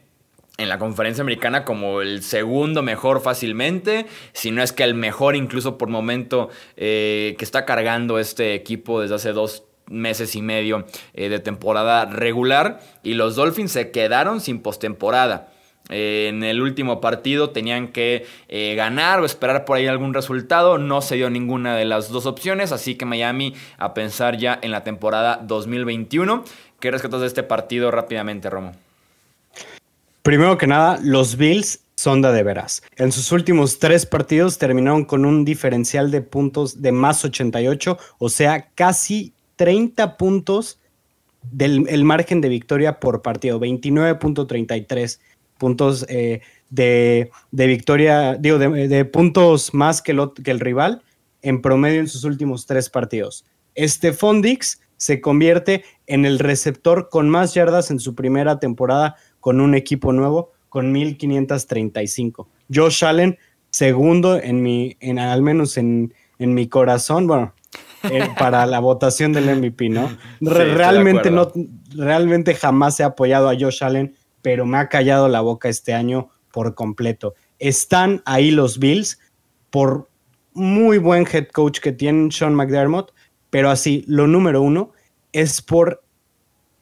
en 0.60 0.68
la 0.68 0.78
conferencia 0.78 1.22
americana 1.22 1.64
como 1.64 2.02
el 2.02 2.22
segundo 2.22 2.82
mejor 2.82 3.22
fácilmente, 3.22 4.06
si 4.32 4.50
no 4.50 4.62
es 4.62 4.72
que 4.72 4.84
el 4.84 4.94
mejor 4.94 5.34
incluso 5.34 5.78
por 5.78 5.88
momento 5.88 6.50
eh, 6.76 7.34
que 7.38 7.44
está 7.44 7.64
cargando 7.64 8.18
este 8.18 8.54
equipo 8.54 9.00
desde 9.00 9.14
hace 9.14 9.32
dos 9.32 9.64
meses 9.86 10.36
y 10.36 10.42
medio 10.42 10.84
eh, 11.14 11.30
de 11.30 11.38
temporada 11.38 12.04
regular 12.04 12.80
y 13.02 13.14
los 13.14 13.36
Dolphins 13.36 13.72
se 13.72 13.90
quedaron 13.90 14.40
sin 14.42 14.60
postemporada. 14.60 15.48
Eh, 15.88 16.26
en 16.28 16.44
el 16.44 16.60
último 16.60 17.00
partido 17.00 17.50
tenían 17.50 17.88
que 17.88 18.26
ganar 18.76 19.18
o 19.20 19.24
esperar 19.24 19.64
por 19.64 19.78
ahí 19.78 19.86
algún 19.86 20.12
resultado. 20.12 20.76
No 20.76 21.00
se 21.00 21.16
dio 21.16 21.30
ninguna 21.30 21.74
de 21.74 21.86
las 21.86 22.10
dos 22.10 22.26
opciones, 22.26 22.70
así 22.70 22.96
que 22.96 23.06
Miami 23.06 23.54
a 23.78 23.94
pensar 23.94 24.36
ya 24.36 24.58
en 24.60 24.72
la 24.72 24.84
temporada 24.84 25.40
2021. 25.42 26.44
¿Qué 26.78 26.90
rescatas 26.90 27.22
de 27.22 27.26
este 27.28 27.42
partido 27.42 27.90
rápidamente, 27.90 28.50
Romo? 28.50 28.72
Primero 30.22 30.58
que 30.58 30.66
nada, 30.66 30.98
los 31.02 31.36
Bills 31.36 31.80
son 31.96 32.22
de, 32.22 32.32
de 32.32 32.42
veras. 32.42 32.82
En 32.96 33.12
sus 33.12 33.32
últimos 33.32 33.78
tres 33.78 34.06
partidos 34.06 34.58
terminaron 34.58 35.04
con 35.04 35.24
un 35.24 35.44
diferencial 35.44 36.10
de 36.10 36.22
puntos 36.22 36.80
de 36.80 36.92
más 36.92 37.24
88, 37.24 37.98
o 38.18 38.28
sea, 38.28 38.70
casi 38.74 39.34
30 39.56 40.16
puntos 40.16 40.80
del 41.42 42.04
margen 42.04 42.40
de 42.40 42.48
victoria 42.48 43.00
por 43.00 43.22
partido, 43.22 43.58
29.33 43.60 45.18
puntos 45.58 46.06
eh, 46.08 46.40
de, 46.70 47.30
victoria, 47.50 48.36
digo, 48.36 48.58
de, 48.58 49.04
puntos 49.04 49.74
más 49.74 50.00
que, 50.02 50.16
que, 50.42 50.50
el 50.50 50.60
rival 50.60 51.02
en 51.42 51.60
promedio 51.60 52.00
en 52.00 52.08
sus 52.08 52.24
últimos 52.24 52.66
tres 52.66 52.88
partidos. 52.88 53.44
Este 53.74 54.12
Fondix 54.12 54.80
se 54.96 55.20
convierte 55.20 55.84
en 56.06 56.26
el 56.26 56.38
receptor 56.38 57.08
con 57.08 57.28
más 57.28 57.54
yardas 57.54 57.90
en 57.90 58.00
su 58.00 58.14
primera 58.14 58.58
temporada 58.58 59.16
con 59.40 59.60
un 59.60 59.74
equipo 59.74 60.12
nuevo, 60.12 60.52
con 60.68 60.92
1535. 60.92 62.48
Josh 62.72 63.04
Allen, 63.04 63.38
segundo 63.70 64.36
en 64.36 64.62
mi, 64.62 64.96
en, 65.00 65.18
al 65.18 65.42
menos 65.42 65.76
en, 65.76 66.14
en 66.38 66.54
mi 66.54 66.68
corazón, 66.68 67.26
bueno, 67.26 67.54
eh, 68.04 68.28
para 68.38 68.66
la 68.66 68.80
votación 68.80 69.32
del 69.32 69.56
MVP, 69.56 69.88
¿no? 69.88 70.16
realmente 70.40 71.30
no, 71.30 71.50
realmente 71.94 72.54
jamás 72.54 73.00
he 73.00 73.04
apoyado 73.04 73.48
a 73.48 73.54
Josh 73.58 73.82
Allen 73.82 74.14
pero 74.42 74.66
me 74.66 74.78
ha 74.78 74.88
callado 74.88 75.28
la 75.28 75.40
boca 75.40 75.68
este 75.68 75.92
año 75.92 76.30
por 76.52 76.74
completo. 76.74 77.34
Están 77.58 78.22
ahí 78.24 78.50
los 78.50 78.78
Bills 78.78 79.18
por 79.70 80.08
muy 80.52 80.98
buen 80.98 81.26
head 81.30 81.48
coach 81.48 81.80
que 81.80 81.92
tienen 81.92 82.32
Sean 82.32 82.54
McDermott, 82.54 83.12
pero 83.50 83.70
así, 83.70 84.04
lo 84.06 84.26
número 84.26 84.62
uno 84.62 84.92
es 85.32 85.62
por 85.62 86.02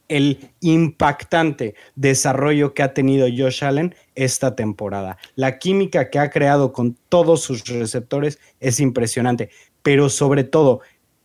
el 0.09 0.51
impactante 0.61 1.75
desarrollo 1.94 2.75
que 2.75 2.83
ha 2.83 2.94
tenido 2.94 3.27
Josh 3.29 3.64
Allen 3.64 3.94
esta 4.14 4.57
temporada. 4.57 5.18
La 5.35 5.59
química 5.59 6.11
que 6.11 6.18
ha 6.18 6.31
creado 6.31 6.73
con 6.73 6.97
todos 7.09 7.42
sus 7.42 7.64
receptores 7.66 8.38
es 8.61 8.81
impresionante, 8.81 9.51
pero 9.83 10.09
sobre 10.09 10.44
todo 10.44 10.81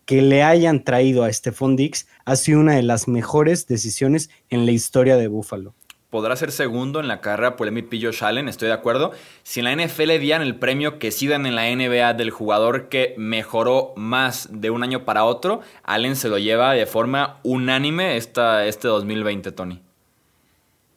que 0.06 0.22
le 0.22 0.44
hayan 0.44 0.84
traído 0.84 1.24
a 1.24 1.32
Stephon 1.32 1.76
Dix 1.76 2.08
ha 2.26 2.36
sido 2.36 2.60
una 2.60 2.76
de 2.76 2.84
las 2.84 3.08
mejores 3.08 3.68
decisiones 3.68 4.30
en 4.50 4.66
la 4.66 4.72
historia 4.72 5.16
de 5.16 5.28
Buffalo 5.28 5.74
podrá 6.14 6.36
ser 6.36 6.52
segundo 6.52 7.00
en 7.00 7.08
la 7.08 7.22
carrera 7.22 7.56
por 7.56 7.68
el 7.68 7.74
MVP 7.74 8.00
Josh 8.00 8.24
Allen, 8.24 8.48
estoy 8.48 8.68
de 8.68 8.76
acuerdo. 8.76 9.14
Si 9.42 9.62
en 9.62 9.66
la 9.66 9.76
NFL 9.76 10.20
dieran 10.20 10.44
el 10.44 10.58
premio 10.58 11.00
que 11.00 11.10
sí 11.10 11.26
en 11.32 11.56
la 11.56 11.76
NBA 11.76 12.14
del 12.14 12.30
jugador 12.30 12.88
que 12.88 13.16
mejoró 13.18 13.94
más 13.96 14.48
de 14.52 14.70
un 14.70 14.84
año 14.84 15.06
para 15.06 15.26
otro, 15.26 15.62
Allen 15.82 16.16
se 16.16 16.30
lo 16.30 16.38
lleva 16.38 16.74
de 16.74 16.86
forma 16.86 17.40
unánime 17.42 18.16
esta, 18.16 18.68
este 18.68 18.88
2020, 18.90 19.54
Tony. 19.54 19.82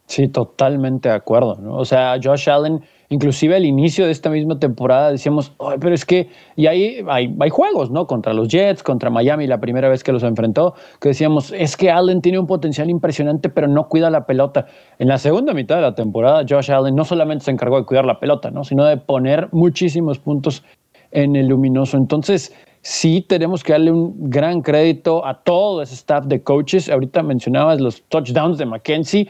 Sí, 0.06 0.28
totalmente 0.28 1.08
de 1.08 1.14
acuerdo. 1.14 1.56
O 1.70 1.84
sea, 1.84 2.16
Josh 2.22 2.48
Allen 2.48 2.80
Inclusive 3.08 3.54
al 3.54 3.64
inicio 3.64 4.04
de 4.04 4.10
esta 4.10 4.30
misma 4.30 4.58
temporada 4.58 5.12
decíamos, 5.12 5.52
pero 5.80 5.94
es 5.94 6.04
que, 6.04 6.28
y 6.56 6.66
ahí 6.66 7.04
hay, 7.08 7.34
hay, 7.38 7.50
juegos, 7.50 7.90
¿no? 7.90 8.06
Contra 8.06 8.34
los 8.34 8.48
Jets, 8.48 8.82
contra 8.82 9.10
Miami, 9.10 9.46
la 9.46 9.58
primera 9.58 9.88
vez 9.88 10.02
que 10.02 10.12
los 10.12 10.24
enfrentó, 10.24 10.74
que 11.00 11.10
decíamos, 11.10 11.52
es 11.52 11.76
que 11.76 11.90
Allen 11.90 12.20
tiene 12.20 12.38
un 12.40 12.46
potencial 12.46 12.90
impresionante, 12.90 13.48
pero 13.48 13.68
no 13.68 13.84
cuida 13.84 14.10
la 14.10 14.26
pelota. 14.26 14.66
En 14.98 15.06
la 15.06 15.18
segunda 15.18 15.54
mitad 15.54 15.76
de 15.76 15.82
la 15.82 15.94
temporada, 15.94 16.44
Josh 16.48 16.72
Allen 16.72 16.96
no 16.96 17.04
solamente 17.04 17.44
se 17.44 17.52
encargó 17.52 17.78
de 17.78 17.84
cuidar 17.84 18.04
la 18.04 18.18
pelota, 18.18 18.50
¿no? 18.50 18.64
Sino 18.64 18.84
de 18.84 18.96
poner 18.96 19.48
muchísimos 19.52 20.18
puntos 20.18 20.64
en 21.12 21.36
el 21.36 21.46
luminoso. 21.46 21.96
Entonces, 21.96 22.52
sí 22.80 23.24
tenemos 23.28 23.62
que 23.62 23.72
darle 23.72 23.92
un 23.92 24.30
gran 24.30 24.62
crédito 24.62 25.24
a 25.24 25.42
todo 25.44 25.80
ese 25.80 25.94
staff 25.94 26.26
de 26.26 26.42
coaches. 26.42 26.88
Ahorita 26.88 27.22
mencionabas 27.22 27.80
los 27.80 28.02
touchdowns 28.08 28.58
de 28.58 28.66
McKenzie 28.66 29.28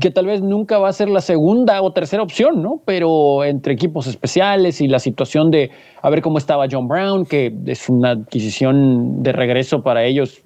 que 0.00 0.10
tal 0.10 0.26
vez 0.26 0.42
nunca 0.42 0.78
va 0.78 0.88
a 0.88 0.92
ser 0.92 1.08
la 1.08 1.20
segunda 1.20 1.80
o 1.82 1.92
tercera 1.92 2.22
opción, 2.22 2.62
¿no? 2.62 2.82
Pero 2.84 3.44
entre 3.44 3.72
equipos 3.72 4.06
especiales 4.08 4.80
y 4.80 4.88
la 4.88 4.98
situación 4.98 5.50
de 5.50 5.70
a 6.02 6.10
ver 6.10 6.20
cómo 6.20 6.38
estaba 6.38 6.66
John 6.70 6.88
Brown, 6.88 7.24
que 7.24 7.54
es 7.66 7.88
una 7.88 8.10
adquisición 8.10 9.22
de 9.22 9.32
regreso 9.32 9.82
para 9.82 10.04
ellos 10.04 10.40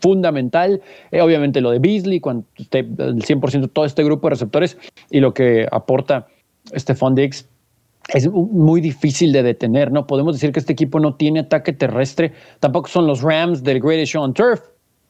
fundamental. 0.00 0.82
Eh, 1.12 1.20
obviamente 1.20 1.60
lo 1.60 1.70
de 1.70 1.78
Beasley, 1.78 2.20
cuando 2.20 2.44
esté 2.56 2.80
el 2.80 3.22
100% 3.22 3.70
todo 3.72 3.84
este 3.84 4.02
grupo 4.02 4.26
de 4.26 4.30
receptores 4.30 4.76
y 5.10 5.20
lo 5.20 5.32
que 5.32 5.66
aporta 5.70 6.26
Stephon 6.76 7.14
Diggs 7.14 7.48
es 8.12 8.28
muy 8.30 8.80
difícil 8.80 9.32
de 9.32 9.42
detener, 9.42 9.92
¿no? 9.92 10.06
Podemos 10.06 10.34
decir 10.34 10.52
que 10.52 10.60
este 10.60 10.72
equipo 10.72 11.00
no 11.00 11.14
tiene 11.14 11.40
ataque 11.40 11.72
terrestre, 11.72 12.32
tampoco 12.60 12.88
son 12.88 13.06
los 13.06 13.22
Rams 13.22 13.62
del 13.62 13.80
Greatest 13.80 14.12
Show 14.12 14.22
on 14.22 14.34
Turf, 14.34 14.60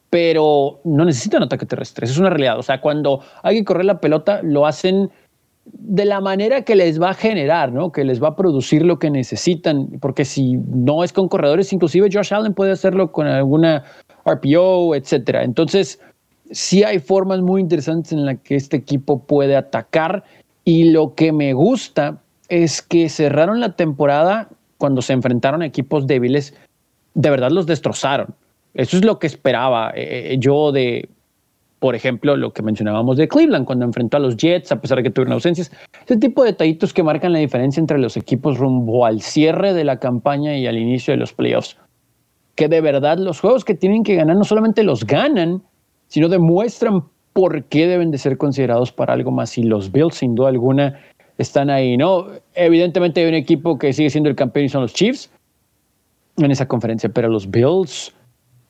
pero 0.09 0.79
no 0.83 1.05
necesitan 1.05 1.43
ataque 1.43 1.65
terrestre. 1.65 2.05
Es 2.05 2.17
una 2.17 2.29
realidad. 2.29 2.57
O 2.59 2.63
sea, 2.63 2.79
cuando 2.81 3.21
hay 3.43 3.57
que 3.57 3.65
correr 3.65 3.85
la 3.85 3.99
pelota, 3.99 4.41
lo 4.43 4.65
hacen 4.65 5.09
de 5.65 6.05
la 6.05 6.21
manera 6.21 6.61
que 6.61 6.75
les 6.75 7.01
va 7.01 7.09
a 7.09 7.13
generar, 7.13 7.71
¿no? 7.73 7.89
Que 7.89 8.03
les 8.03 8.21
va 8.21 8.29
a 8.29 8.35
producir 8.35 8.85
lo 8.85 8.97
que 8.97 9.09
necesitan. 9.09 9.87
Porque 9.99 10.23
si 10.23 10.57
no 10.67 11.03
es 11.03 11.11
con 11.11 11.27
corredores, 11.27 11.73
inclusive 11.73 12.09
Josh 12.11 12.33
Allen 12.33 12.53
puede 12.53 12.71
hacerlo 12.71 13.11
con 13.11 13.27
alguna 13.27 13.83
RPO, 14.25 14.95
etcétera. 14.95 15.43
Entonces, 15.43 15.99
sí 16.51 16.83
hay 16.83 16.99
formas 16.99 17.41
muy 17.41 17.61
interesantes 17.61 18.11
en 18.11 18.25
las 18.25 18.39
que 18.41 18.55
este 18.55 18.77
equipo 18.77 19.25
puede 19.25 19.55
atacar. 19.55 20.23
Y 20.63 20.91
lo 20.91 21.13
que 21.15 21.31
me 21.31 21.53
gusta 21.53 22.21
es 22.47 22.81
que 22.81 23.09
cerraron 23.09 23.59
la 23.59 23.75
temporada 23.75 24.49
cuando 24.77 25.01
se 25.01 25.13
enfrentaron 25.13 25.61
a 25.61 25.65
equipos 25.65 26.05
débiles, 26.05 26.53
de 27.13 27.29
verdad 27.29 27.49
los 27.49 27.65
destrozaron. 27.65 28.35
Eso 28.75 28.97
es 28.97 29.05
lo 29.05 29.19
que 29.19 29.27
esperaba 29.27 29.91
eh, 29.95 30.33
eh, 30.33 30.37
yo 30.37 30.71
de, 30.71 31.07
por 31.79 31.95
ejemplo, 31.95 32.35
lo 32.35 32.51
que 32.51 32.61
mencionábamos 32.61 33.15
de 33.17 33.27
Cleveland 33.27 33.65
cuando 33.65 33.85
enfrentó 33.85 34.17
a 34.17 34.19
los 34.19 34.35
Jets, 34.35 34.71
a 34.71 34.81
pesar 34.81 34.97
de 34.97 35.03
que 35.03 35.09
tuvieron 35.09 35.33
ausencias. 35.33 35.71
Ese 36.03 36.17
tipo 36.17 36.43
de 36.43 36.51
detallitos 36.51 36.93
que 36.93 37.01
marcan 37.01 37.31
la 37.31 37.39
diferencia 37.39 37.79
entre 37.79 37.97
los 37.97 38.17
equipos 38.17 38.57
rumbo 38.57 39.05
al 39.05 39.21
cierre 39.21 39.73
de 39.73 39.85
la 39.85 39.97
campaña 39.97 40.57
y 40.57 40.67
al 40.67 40.77
inicio 40.77 41.13
de 41.13 41.17
los 41.17 41.33
playoffs. 41.33 41.77
Que 42.55 42.67
de 42.67 42.81
verdad 42.81 43.17
los 43.17 43.39
juegos 43.39 43.63
que 43.63 43.75
tienen 43.75 44.03
que 44.03 44.15
ganar 44.15 44.35
no 44.35 44.43
solamente 44.43 44.83
los 44.83 45.05
ganan, 45.05 45.61
sino 46.07 46.27
demuestran 46.27 47.03
por 47.31 47.63
qué 47.65 47.87
deben 47.87 48.11
de 48.11 48.17
ser 48.17 48.37
considerados 48.37 48.91
para 48.91 49.13
algo 49.13 49.31
más. 49.31 49.57
Y 49.57 49.63
los 49.63 49.91
Bills, 49.91 50.15
sin 50.15 50.35
duda 50.35 50.49
alguna, 50.49 50.99
están 51.37 51.69
ahí, 51.69 51.97
¿no? 51.97 52.27
Evidentemente 52.53 53.21
hay 53.21 53.27
un 53.27 53.35
equipo 53.35 53.77
que 53.77 53.93
sigue 53.93 54.09
siendo 54.09 54.29
el 54.29 54.35
campeón 54.35 54.65
y 54.65 54.69
son 54.69 54.81
los 54.81 54.93
Chiefs 54.93 55.31
en 56.37 56.51
esa 56.51 56.67
conferencia, 56.67 57.09
pero 57.09 57.29
los 57.29 57.49
Bills 57.49 58.13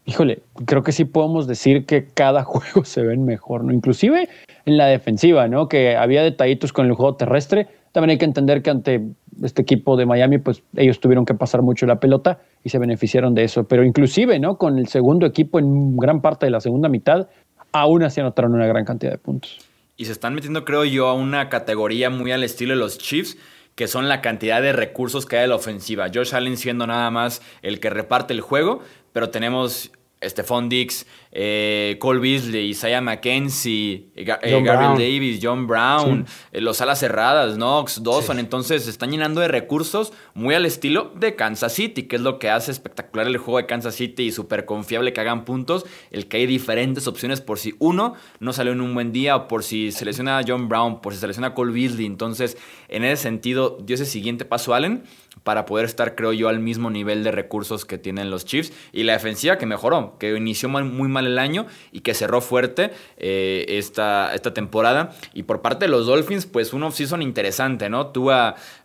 híjole, 0.06 0.44
creo 0.66 0.84
que 0.84 0.92
sí 0.92 1.06
podemos 1.06 1.48
decir 1.48 1.86
que 1.86 2.06
cada 2.06 2.44
juego 2.46 2.86
se 2.86 3.02
ven 3.02 3.26
mejor, 3.26 3.64
¿no? 3.64 3.74
Inclusive 3.74 4.30
en 4.66 4.78
la 4.78 4.88
defensiva, 4.88 5.48
¿no? 5.48 5.68
Que 5.68 5.96
había 5.96 6.24
detallitos 6.24 6.74
con 6.74 6.86
el 6.86 6.94
juego 6.94 7.16
terrestre. 7.16 7.68
También 7.92 8.12
hay 8.12 8.18
que 8.18 8.26
entender 8.26 8.62
que 8.62 8.70
ante 8.70 9.02
este 9.42 9.62
equipo 9.62 9.98
de 9.98 10.06
Miami, 10.06 10.38
pues 10.38 10.64
ellos 10.76 11.00
tuvieron 11.00 11.26
que 11.26 11.34
pasar 11.34 11.62
mucho 11.62 11.86
la 11.86 12.00
pelota 12.00 12.40
y 12.64 12.70
se 12.70 12.80
beneficiaron 12.80 13.34
de 13.34 13.44
eso. 13.44 13.66
Pero 13.66 13.84
inclusive, 13.84 14.40
¿no? 14.40 14.58
Con 14.58 14.78
el 14.78 14.88
segundo 14.88 15.26
equipo 15.26 15.60
en 15.60 15.98
gran 15.98 16.22
parte 16.22 16.46
de 16.46 16.52
la 16.52 16.60
segunda 16.60 16.90
mitad, 16.90 17.28
aún 17.72 18.04
así 18.04 18.22
anotaron 18.22 18.54
una 18.54 18.68
gran 18.68 18.86
cantidad 18.86 19.12
de 19.12 19.18
puntos. 19.18 19.60
Y 19.98 20.06
se 20.06 20.12
están 20.12 20.34
metiendo, 20.36 20.66
creo 20.66 20.84
yo, 20.84 21.08
a 21.08 21.14
una 21.14 21.48
categoría 21.48 22.10
muy 22.10 22.32
al 22.32 22.44
estilo 22.44 22.74
de 22.74 22.80
los 22.80 22.98
Chiefs, 22.98 23.38
que 23.76 23.88
son 23.88 24.08
la 24.10 24.22
cantidad 24.22 24.62
de 24.62 24.74
recursos 24.74 25.26
que 25.26 25.38
hay 25.38 25.44
en 25.44 25.50
la 25.50 25.56
ofensiva. 25.56 26.08
Josh 26.14 26.34
Allen 26.34 26.58
siendo 26.58 26.88
nada 26.88 27.12
más 27.12 27.42
el 27.62 27.80
que 27.80 27.90
reparte 27.90 28.34
el 28.34 28.42
juego, 28.42 28.82
pero 29.12 29.30
tenemos 29.30 29.92
Stephon 30.24 30.70
Dix, 30.70 31.06
eh, 31.32 31.98
Cole 32.00 32.20
Beasley, 32.20 32.70
Isaiah 32.70 33.02
McKenzie, 33.02 34.10
eh, 34.16 34.26
eh, 34.42 34.62
Gabriel 34.64 34.94
Davis, 34.94 35.40
John 35.42 35.68
Brown, 35.68 36.26
los 36.54 36.82
alas 36.82 37.00
cerradas, 37.00 37.56
Knox, 37.56 38.02
Dawson. 38.04 38.40
Entonces 38.40 38.86
se 38.86 38.90
están 38.90 39.12
llenando 39.12 39.42
de 39.42 39.48
recursos 39.48 40.14
muy 40.34 40.56
al 40.56 40.66
estilo 40.66 41.12
de 41.16 41.36
Kansas 41.36 41.74
City, 41.74 42.04
que 42.04 42.16
es 42.16 42.22
lo 42.22 42.40
que 42.40 42.50
hace 42.50 42.72
espectacular 42.72 43.28
el 43.28 43.38
juego 43.38 43.58
de 43.58 43.66
Kansas 43.66 43.96
City 43.96 44.24
y 44.24 44.32
súper 44.32 44.66
confiable 44.66 45.14
que 45.14 45.22
hagan 45.22 45.46
puntos. 45.46 45.86
El 46.12 46.28
que 46.28 46.38
hay 46.38 46.46
diferentes 46.46 47.08
opciones 47.08 47.42
por 47.42 47.60
si 47.60 47.76
uno 47.80 48.16
no 48.40 48.54
salió 48.54 48.74
en 48.74 48.82
un 48.82 48.94
buen 48.94 49.12
día 49.12 49.36
o 49.36 49.48
por 49.48 49.64
si 49.64 49.92
se 49.92 50.06
lesiona 50.06 50.40
a 50.40 50.44
John 50.48 50.70
Brown, 50.70 51.02
por 51.02 51.14
si 51.14 51.20
se 51.20 51.28
lesiona 51.28 51.48
a 51.48 51.54
Cole 51.54 51.74
Beasley. 51.74 52.06
Entonces, 52.06 52.58
en 52.88 53.04
ese 53.04 53.24
sentido, 53.24 53.78
dio 53.84 53.96
ese 53.96 54.06
siguiente 54.06 54.46
paso 54.46 54.74
Allen 54.74 55.04
para 55.46 55.68
poder 55.68 55.86
estar, 55.86 56.16
creo 56.16 56.34
yo, 56.34 56.50
al 56.50 56.60
mismo 56.60 56.90
nivel 56.90 57.24
de 57.24 57.30
recursos 57.30 57.86
que 57.86 58.00
tienen 58.00 58.32
los 58.32 58.46
Chiefs. 58.46 58.74
Y 58.92 59.04
la 59.04 59.14
defensiva 59.14 59.60
que 59.60 59.68
mejoró, 59.68 60.18
que 60.18 60.36
inició 60.36 60.70
muy 60.70 61.08
mal 61.08 61.28
el 61.28 61.38
año 61.38 61.68
y 61.92 62.00
que 62.00 62.16
cerró 62.16 62.42
fuerte 62.42 62.90
eh, 63.18 63.64
esta, 63.70 64.34
esta 64.34 64.56
temporada. 64.56 65.12
Y 65.36 65.44
por 65.44 65.62
parte 65.62 65.86
de 65.86 65.92
los 65.92 66.08
Dolphins, 66.08 66.48
pues 66.48 66.74
un 66.74 66.82
off-season 66.82 67.22
interesante, 67.22 67.92
¿no? 67.92 68.08
Tuvo 68.08 68.32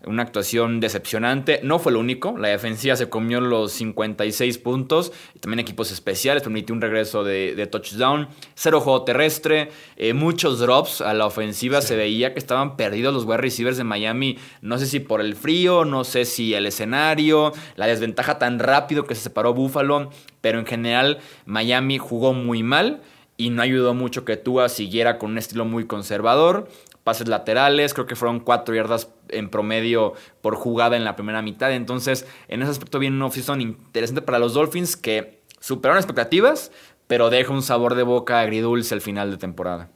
una 0.04 0.22
actuación 0.22 0.80
decepcionante. 0.80 1.60
No 1.62 1.78
fue 1.78 1.92
lo 1.92 2.00
único. 2.00 2.36
La 2.36 2.48
defensiva 2.48 2.94
se 2.94 3.08
comió 3.08 3.40
los 3.40 3.72
56 3.72 4.58
puntos. 4.58 5.12
También 5.40 5.60
equipos 5.60 5.90
especiales. 5.90 6.42
Permitió 6.42 6.74
un 6.74 6.82
regreso 6.82 7.24
de, 7.24 7.66
touchdown. 7.70 8.28
Cero 8.54 8.82
juego 8.82 9.04
terrestre. 9.04 9.70
Eh, 9.96 10.12
muchos 10.12 10.58
drops 10.58 11.00
a 11.00 11.14
la 11.14 11.24
ofensiva. 11.24 11.80
Se 11.80 11.96
veía 11.96 12.34
que 12.34 12.38
estaban 12.38 12.76
perdidos 12.76 13.14
los 13.14 13.24
wide 13.24 13.38
receivers 13.38 13.78
de 13.78 13.84
Miami. 13.84 14.36
No 14.60 14.76
sé 14.76 14.84
si 14.84 15.00
por 15.00 15.22
el 15.22 15.36
frío, 15.36 15.86
no 15.86 16.04
sé 16.04 16.26
si 16.26 16.49
el 16.54 16.66
escenario, 16.66 17.52
la 17.76 17.86
desventaja 17.86 18.38
tan 18.38 18.58
rápido 18.58 19.04
que 19.04 19.14
se 19.14 19.22
separó 19.22 19.54
Buffalo, 19.54 20.10
pero 20.40 20.58
en 20.58 20.66
general 20.66 21.18
Miami 21.46 21.98
jugó 21.98 22.32
muy 22.32 22.62
mal 22.62 23.00
y 23.36 23.50
no 23.50 23.62
ayudó 23.62 23.94
mucho 23.94 24.26
que 24.26 24.36
Tua 24.36 24.68
siguiera 24.68 25.18
con 25.18 25.30
un 25.30 25.38
estilo 25.38 25.64
muy 25.64 25.86
conservador. 25.86 26.68
Pases 27.04 27.26
laterales, 27.26 27.94
creo 27.94 28.06
que 28.06 28.14
fueron 28.14 28.40
cuatro 28.40 28.74
yardas 28.74 29.10
en 29.30 29.48
promedio 29.48 30.12
por 30.42 30.56
jugada 30.56 30.98
en 30.98 31.04
la 31.04 31.16
primera 31.16 31.40
mitad. 31.40 31.72
Entonces, 31.72 32.26
en 32.48 32.60
ese 32.60 32.72
aspecto 32.72 32.98
viene 32.98 33.16
un 33.16 33.22
off-season 33.22 33.62
interesante 33.62 34.20
para 34.20 34.38
los 34.38 34.52
Dolphins 34.52 34.96
que 34.96 35.40
superaron 35.58 35.98
expectativas, 35.98 36.70
pero 37.06 37.30
deja 37.30 37.52
un 37.52 37.62
sabor 37.62 37.94
de 37.94 38.02
boca 38.02 38.40
agridulce 38.40 38.94
al 38.94 39.00
final 39.00 39.30
de 39.30 39.38
temporada. 39.38 39.88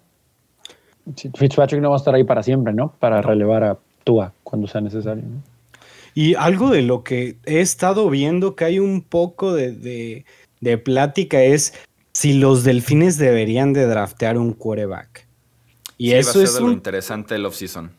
Fitzpatrick 1.37 1.83
no 1.83 1.91
va 1.91 1.97
a 1.97 1.99
estar 1.99 2.15
ahí 2.15 2.25
para 2.25 2.43
siempre, 2.43 2.73
¿no? 2.73 2.95
Para 2.99 3.21
relevar 3.21 3.63
a 3.63 3.79
Tua 4.05 4.33
cuando 4.43 4.67
sea 4.67 4.81
necesario. 4.81 5.23
¿no? 5.23 5.54
Y 6.15 6.35
algo 6.35 6.71
de 6.71 6.83
lo 6.83 7.03
que 7.03 7.37
he 7.45 7.61
estado 7.61 8.09
viendo 8.09 8.55
que 8.55 8.65
hay 8.65 8.79
un 8.79 9.03
poco 9.03 9.53
de, 9.53 10.25
plática 10.85 11.43
es 11.43 11.75
si 12.13 12.35
los 12.35 12.63
delfines 12.65 13.19
deberían 13.19 13.73
de 13.73 13.87
draftear 13.87 14.39
un 14.39 14.53
quarterback. 14.53 15.27
Y 15.99 16.13
eso 16.13 16.43
es 16.43 16.59
lo 16.61 16.71
interesante 16.71 17.35
del 17.35 17.47
offseason. 17.47 17.91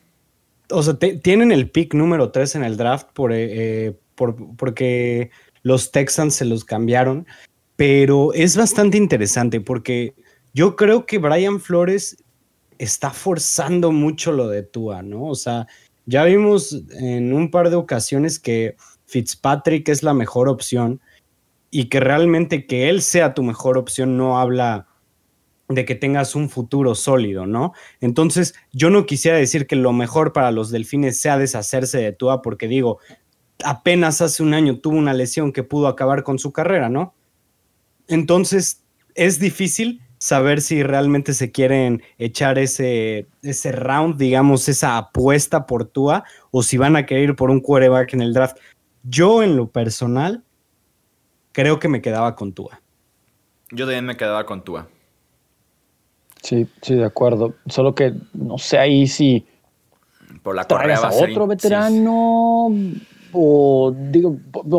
O 0.71 0.81
sea, 0.81 0.95
tienen 0.95 1.51
el 1.51 1.69
pick 1.69 1.93
número 1.93 2.31
3 2.31 2.55
en 2.55 2.63
el 2.63 2.77
draft 2.77 3.09
eh, 3.29 3.93
por, 4.15 4.35
porque 4.55 5.29
los 5.61 5.91
Texans 5.91 6.35
se 6.35 6.45
los 6.45 6.63
cambiaron. 6.63 7.27
Pero 7.75 8.33
es 8.33 8.55
bastante 8.55 8.97
interesante 8.97 9.59
porque 9.59 10.15
yo 10.53 10.77
creo 10.77 11.05
que 11.05 11.17
Brian 11.17 11.59
Flores 11.59 12.23
está 12.77 13.11
forzando 13.11 13.91
mucho 13.91 14.31
lo 14.31 14.47
de 14.47 14.63
Tua, 14.63 15.01
¿no? 15.01 15.25
O 15.25 15.35
sea, 15.35 15.67
ya 16.05 16.23
vimos 16.23 16.83
en 16.91 17.33
un 17.33 17.51
par 17.51 17.69
de 17.69 17.75
ocasiones 17.75 18.39
que 18.39 18.75
Fitzpatrick 19.05 19.89
es 19.89 20.03
la 20.03 20.13
mejor 20.13 20.49
opción 20.49 21.01
y 21.71 21.85
que 21.85 21.99
realmente 21.99 22.67
que 22.67 22.89
él 22.89 23.01
sea 23.01 23.33
tu 23.33 23.43
mejor 23.43 23.77
opción 23.77 24.17
no 24.17 24.39
habla 24.39 24.87
de 25.67 25.83
que 25.83 25.95
tengas 25.95 26.35
un 26.35 26.49
futuro 26.49 26.93
sólido, 26.93 27.47
¿no? 27.47 27.73
Entonces, 27.99 28.53
yo 28.71 28.89
no 28.89 29.05
quisiera 29.05 29.37
decir 29.37 29.65
que 29.65 29.75
lo 29.75 29.93
mejor 29.93 30.31
para 30.31 30.51
los 30.51 30.69
delfines 30.69 31.19
sea 31.19 31.39
deshacerse 31.39 31.97
de 31.97 32.11
Tua, 32.11 32.43
porque 32.43 32.67
digo, 32.67 32.99
apenas 33.63 34.21
hace 34.21 34.43
un 34.43 34.53
año 34.53 34.79
tuvo 34.79 34.97
una 34.97 35.13
lesión 35.13 35.51
que 35.51 35.63
pudo 35.63 35.87
acabar 35.87 36.23
con 36.23 36.37
su 36.37 36.51
carrera, 36.51 36.89
¿no? 36.89 37.15
Entonces, 38.07 38.83
es 39.15 39.39
difícil, 39.39 40.01
saber 40.25 40.61
si 40.61 40.81
realmente 40.81 41.35
se 41.35 41.51
quieren 41.51 42.01
echar 42.17 42.57
ese, 42.57 43.27
ese 43.43 43.71
round, 43.71 44.17
digamos, 44.17 44.67
esa 44.67 44.97
apuesta 44.97 45.67
por 45.67 45.85
Tua, 45.85 46.23
o 46.49 46.63
si 46.63 46.77
van 46.77 46.95
a 46.95 47.05
querer 47.05 47.29
ir 47.29 47.35
por 47.35 47.51
un 47.51 47.59
quarterback 47.59 48.15
en 48.15 48.21
el 48.21 48.33
draft. 48.33 48.57
Yo, 49.03 49.43
en 49.43 49.55
lo 49.55 49.67
personal, 49.67 50.43
creo 51.51 51.79
que 51.79 51.89
me 51.89 52.01
quedaba 52.01 52.35
con 52.35 52.53
Tua. 52.53 52.81
Yo 53.69 53.85
también 53.85 54.05
me 54.05 54.17
quedaba 54.17 54.47
con 54.47 54.63
Tua. 54.63 54.87
Sí, 56.41 56.67
sí, 56.81 56.95
de 56.95 57.05
acuerdo. 57.05 57.53
Solo 57.67 57.93
que 57.93 58.15
no 58.33 58.57
sé 58.57 58.79
ahí 58.79 59.05
si. 59.05 59.45
Por 60.41 60.55
la 60.55 60.65
carrera 60.65 60.97
a 60.97 61.13
otro 61.13 61.45
veterano 61.45 62.71
o 63.35 63.93
digo, 63.93 64.37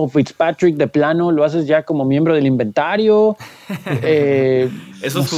Fitzpatrick 0.09 0.76
de 0.76 0.88
plano 0.88 1.30
lo 1.30 1.44
haces 1.44 1.66
ya 1.66 1.82
como 1.82 2.04
miembro 2.04 2.34
del 2.34 2.46
inventario. 2.46 3.36
Eh, 4.02 4.70
esos, 5.02 5.28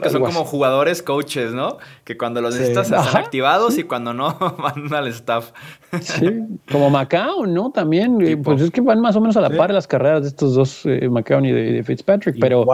que 0.00 0.10
son 0.10 0.22
como 0.22 0.44
jugadores 0.44 1.02
coaches, 1.02 1.52
¿no? 1.52 1.76
Que 2.04 2.16
cuando 2.16 2.40
los 2.40 2.54
necesitas 2.54 2.90
están 2.90 3.16
activados 3.16 3.76
y 3.78 3.84
cuando 3.84 4.14
no 4.14 4.34
van 4.58 4.92
al 4.92 5.08
staff. 5.08 5.52
Sí, 6.00 6.26
como 6.70 6.88
Macao, 6.90 7.46
¿no? 7.46 7.70
También, 7.70 8.20
eh, 8.22 8.36
pues 8.36 8.62
es 8.62 8.70
que 8.70 8.80
van 8.80 9.00
más 9.00 9.14
o 9.16 9.20
menos 9.20 9.36
a 9.36 9.40
la 9.42 9.50
par 9.50 9.72
las 9.72 9.86
carreras 9.86 10.22
de 10.22 10.28
estos 10.28 10.54
dos, 10.54 10.86
eh, 10.86 11.08
Macao 11.08 11.44
y 11.44 11.52
de, 11.52 11.82
Fitzpatrick, 11.84 12.36
pero 12.40 12.64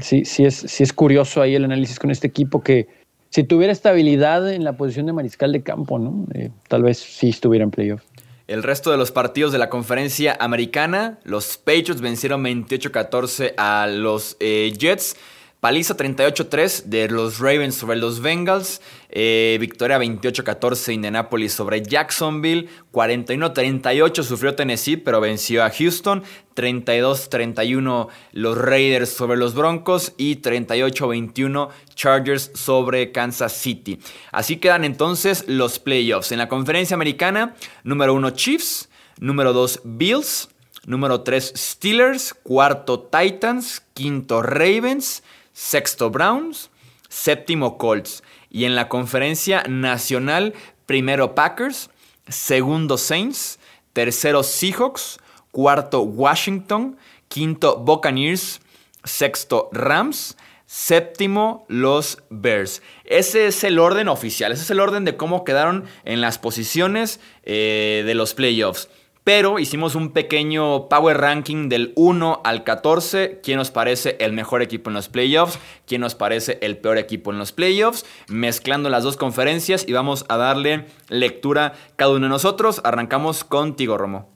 sí, 0.00 0.24
sí, 0.24 0.44
es, 0.44 0.56
sí 0.56 0.82
es 0.82 0.92
curioso 0.92 1.40
ahí 1.40 1.54
el 1.54 1.64
análisis 1.64 1.98
con 1.98 2.10
este 2.10 2.26
equipo 2.26 2.62
que 2.62 2.88
si 3.30 3.44
tuviera 3.44 3.72
estabilidad 3.72 4.52
en 4.52 4.64
la 4.64 4.74
posición 4.74 5.06
de 5.06 5.14
mariscal 5.14 5.52
de 5.52 5.62
campo, 5.62 5.98
¿no? 5.98 6.26
tal 6.68 6.82
vez 6.82 6.98
sí 6.98 7.30
estuviera 7.30 7.64
en 7.64 7.70
playoff. 7.70 8.02
El 8.46 8.62
resto 8.62 8.90
de 8.90 8.96
los 8.96 9.12
partidos 9.12 9.52
de 9.52 9.58
la 9.58 9.70
conferencia 9.70 10.36
americana, 10.40 11.18
los 11.24 11.56
Patriots 11.56 12.00
vencieron 12.00 12.44
28-14 12.44 13.54
a 13.56 13.86
los 13.86 14.36
eh, 14.40 14.72
Jets. 14.76 15.16
Paliza 15.62 15.96
38-3 15.96 16.86
de 16.86 17.08
los 17.08 17.38
Ravens 17.38 17.76
sobre 17.76 17.96
los 17.96 18.20
Bengals. 18.20 18.80
Eh, 19.10 19.58
victoria 19.60 19.96
28-14 19.96 20.92
Indianapolis 20.92 21.52
sobre 21.52 21.82
Jacksonville. 21.82 22.68
41-38 22.90 24.24
sufrió 24.24 24.56
Tennessee, 24.56 24.96
pero 24.96 25.20
venció 25.20 25.62
a 25.62 25.70
Houston. 25.70 26.24
32-31 26.56 28.08
los 28.32 28.58
Raiders 28.58 29.10
sobre 29.10 29.36
los 29.36 29.54
Broncos. 29.54 30.14
Y 30.16 30.42
38-21 30.42 31.68
Chargers 31.94 32.50
sobre 32.54 33.12
Kansas 33.12 33.52
City. 33.52 34.00
Así 34.32 34.56
quedan 34.56 34.82
entonces 34.82 35.44
los 35.46 35.78
playoffs. 35.78 36.32
En 36.32 36.38
la 36.38 36.48
conferencia 36.48 36.96
americana, 36.96 37.54
número 37.84 38.14
1 38.14 38.30
Chiefs. 38.30 38.88
Número 39.20 39.52
2 39.52 39.82
Bills. 39.84 40.48
Número 40.86 41.20
3 41.20 41.52
Steelers. 41.54 42.34
Cuarto 42.34 42.98
Titans. 42.98 43.80
Quinto 43.94 44.42
Ravens 44.42 45.22
sexto 45.52 46.10
Browns, 46.10 46.70
séptimo 47.08 47.78
Colts. 47.78 48.22
Y 48.50 48.64
en 48.64 48.74
la 48.74 48.88
conferencia 48.88 49.62
nacional, 49.68 50.54
primero 50.86 51.34
Packers, 51.34 51.90
segundo 52.28 52.98
Saints, 52.98 53.58
tercero 53.92 54.42
Seahawks, 54.42 55.18
cuarto 55.50 56.02
Washington, 56.02 56.98
quinto 57.28 57.78
Buccaneers, 57.78 58.60
sexto 59.04 59.68
Rams, 59.72 60.36
séptimo 60.66 61.66
los 61.68 62.22
Bears. 62.30 62.82
Ese 63.04 63.46
es 63.46 63.62
el 63.64 63.78
orden 63.78 64.08
oficial, 64.08 64.52
ese 64.52 64.62
es 64.62 64.70
el 64.70 64.80
orden 64.80 65.04
de 65.04 65.16
cómo 65.16 65.44
quedaron 65.44 65.84
en 66.04 66.20
las 66.20 66.38
posiciones 66.38 67.20
eh, 67.42 68.02
de 68.06 68.14
los 68.14 68.34
playoffs. 68.34 68.88
Pero 69.24 69.60
hicimos 69.60 69.94
un 69.94 70.10
pequeño 70.10 70.88
power 70.88 71.18
ranking 71.18 71.68
del 71.68 71.92
1 71.94 72.40
al 72.42 72.64
14. 72.64 73.40
¿Quién 73.40 73.58
nos 73.58 73.70
parece 73.70 74.16
el 74.18 74.32
mejor 74.32 74.62
equipo 74.62 74.90
en 74.90 74.94
los 74.94 75.08
playoffs? 75.08 75.60
¿Quién 75.86 76.00
nos 76.00 76.16
parece 76.16 76.58
el 76.60 76.78
peor 76.78 76.98
equipo 76.98 77.30
en 77.30 77.38
los 77.38 77.52
playoffs? 77.52 78.04
Mezclando 78.28 78.90
las 78.90 79.04
dos 79.04 79.16
conferencias 79.16 79.84
y 79.86 79.92
vamos 79.92 80.24
a 80.28 80.36
darle 80.38 80.86
lectura 81.08 81.74
cada 81.94 82.10
uno 82.12 82.26
de 82.26 82.30
nosotros. 82.30 82.80
Arrancamos 82.82 83.44
contigo, 83.44 83.96
Romo. 83.96 84.28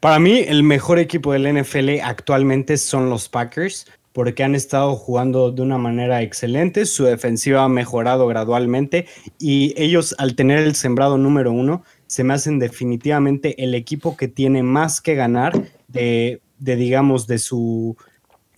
Para 0.00 0.18
mí, 0.18 0.38
el 0.38 0.62
mejor 0.62 0.98
equipo 0.98 1.32
del 1.34 1.62
NFL 1.62 2.00
actualmente 2.02 2.78
son 2.78 3.10
los 3.10 3.28
Packers 3.28 3.86
porque 4.16 4.44
han 4.44 4.54
estado 4.54 4.96
jugando 4.96 5.52
de 5.52 5.60
una 5.60 5.76
manera 5.76 6.22
excelente, 6.22 6.86
su 6.86 7.04
defensiva 7.04 7.64
ha 7.64 7.68
mejorado 7.68 8.26
gradualmente 8.26 9.06
y 9.38 9.74
ellos 9.76 10.14
al 10.16 10.34
tener 10.34 10.60
el 10.60 10.74
sembrado 10.74 11.18
número 11.18 11.52
uno 11.52 11.82
se 12.06 12.24
me 12.24 12.34
hacen 12.34 12.58
definitivamente 12.58 13.62
el 13.62 13.74
equipo 13.74 14.16
que 14.16 14.28
tiene 14.28 14.62
más 14.62 15.00
que 15.00 15.14
ganar 15.14 15.68
de, 15.88 16.40
digamos, 16.58 17.26
de 17.26 17.38
su, 17.38 17.96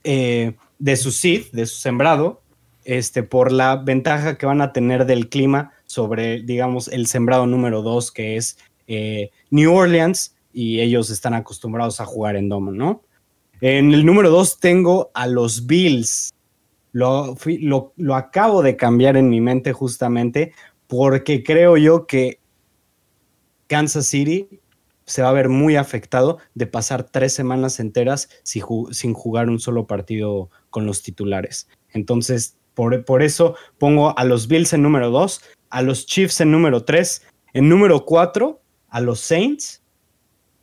eh, 0.04 0.54
de 0.78 0.96
su 0.96 1.10
seed, 1.10 1.46
de 1.52 1.66
su 1.66 1.76
sembrado, 1.76 2.42
este, 2.84 3.22
por 3.22 3.52
la 3.52 3.76
ventaja 3.76 4.38
que 4.38 4.46
van 4.46 4.60
a 4.60 4.72
tener 4.72 5.06
del 5.06 5.28
clima 5.28 5.72
sobre, 5.86 6.42
digamos, 6.42 6.88
el 6.88 7.06
sembrado 7.06 7.46
número 7.46 7.82
dos, 7.82 8.10
que 8.12 8.36
es 8.36 8.58
eh, 8.86 9.30
New 9.50 9.74
Orleans, 9.74 10.34
y 10.52 10.80
ellos 10.80 11.10
están 11.10 11.34
acostumbrados 11.34 12.00
a 12.00 12.06
jugar 12.06 12.36
en 12.36 12.48
domo, 12.48 12.72
¿no? 12.72 13.02
En 13.60 13.92
el 13.92 14.06
número 14.06 14.30
dos 14.30 14.60
tengo 14.60 15.10
a 15.14 15.26
los 15.26 15.66
Bills. 15.66 16.32
Lo, 16.92 17.36
lo, 17.96 18.14
acabo 18.14 18.62
de 18.62 18.76
cambiar 18.76 19.16
en 19.16 19.28
mi 19.28 19.40
mente 19.40 19.72
justamente 19.72 20.52
porque 20.86 21.44
creo 21.44 21.76
yo 21.76 22.06
que 22.06 22.40
Kansas 23.68 24.06
City 24.06 24.48
se 25.04 25.22
va 25.22 25.28
a 25.28 25.32
ver 25.32 25.48
muy 25.48 25.76
afectado 25.76 26.38
de 26.54 26.66
pasar 26.66 27.04
tres 27.04 27.32
semanas 27.32 27.80
enteras 27.80 28.28
sin 28.42 29.14
jugar 29.14 29.48
un 29.48 29.60
solo 29.60 29.86
partido 29.86 30.50
con 30.70 30.84
los 30.84 31.02
titulares. 31.02 31.68
Entonces, 31.92 32.56
por, 32.74 33.04
por, 33.04 33.22
eso 33.22 33.54
pongo 33.78 34.18
a 34.18 34.24
los 34.24 34.48
Bills 34.48 34.72
en 34.72 34.82
número 34.82 35.10
dos, 35.10 35.42
a 35.70 35.82
los 35.82 36.06
Chiefs 36.06 36.40
en 36.40 36.50
número 36.50 36.84
tres, 36.84 37.22
en 37.52 37.68
número 37.68 38.04
cuatro, 38.04 38.60
a 38.88 39.00
los 39.00 39.20
Saints, 39.20 39.82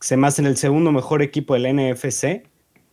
se 0.00 0.16
me 0.16 0.26
hacen 0.26 0.46
el 0.46 0.56
segundo 0.56 0.92
mejor 0.92 1.22
equipo 1.22 1.54
del 1.54 1.74
NFC, 1.74 2.44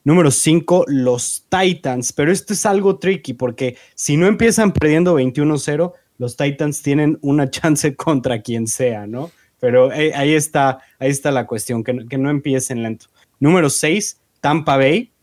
Número 0.06 0.32
5, 0.32 0.86
los 0.88 1.46
Titans. 1.50 2.12
Pero 2.12 2.32
esto 2.32 2.54
es 2.54 2.66
algo 2.66 3.00
tricky 3.00 3.34
porque 3.34 3.78
si 3.96 4.18
no 4.18 4.28
empiezan 4.28 4.74
perdiendo 4.74 5.18
21-0, 5.18 5.94
los 6.18 6.36
Titans 6.36 6.82
tienen 6.82 7.18
una 7.22 7.50
chance 7.50 7.96
contra 7.96 8.42
quien 8.42 8.68
sea, 8.68 9.08
¿no? 9.08 9.32
Pero 9.64 9.94
eh, 9.94 10.12
ahí, 10.14 10.34
está, 10.34 10.80
ahí 11.00 11.10
está 11.10 11.32
la 11.32 11.48
cuestión, 11.48 11.86
que, 11.86 12.06
que 12.10 12.18
no 12.18 12.30
empiecen 12.30 12.84
lento. 12.84 13.06
Número 13.40 13.70
6, 13.70 14.20
Tampa 14.42 14.76
Bay. 14.76 15.14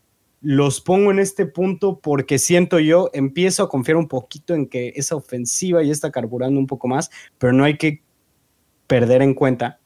Los 0.41 0.81
pongo 0.81 1.11
en 1.11 1.19
este 1.19 1.45
punto 1.45 1.99
porque 1.99 2.39
siento 2.39 2.79
yo, 2.79 3.11
empiezo 3.13 3.61
a 3.61 3.69
confiar 3.69 3.97
un 3.97 4.07
poquito 4.07 4.55
en 4.55 4.65
que 4.65 4.93
esa 4.95 5.15
ofensiva 5.15 5.83
ya 5.83 5.91
está 5.91 6.09
carburando 6.09 6.59
un 6.59 6.65
poco 6.65 6.87
más, 6.87 7.11
pero 7.37 7.53
no 7.53 7.65
hay 7.65 7.77
que 7.77 8.01
perder 8.87 9.21
en 9.21 9.35
cuenta 9.35 9.79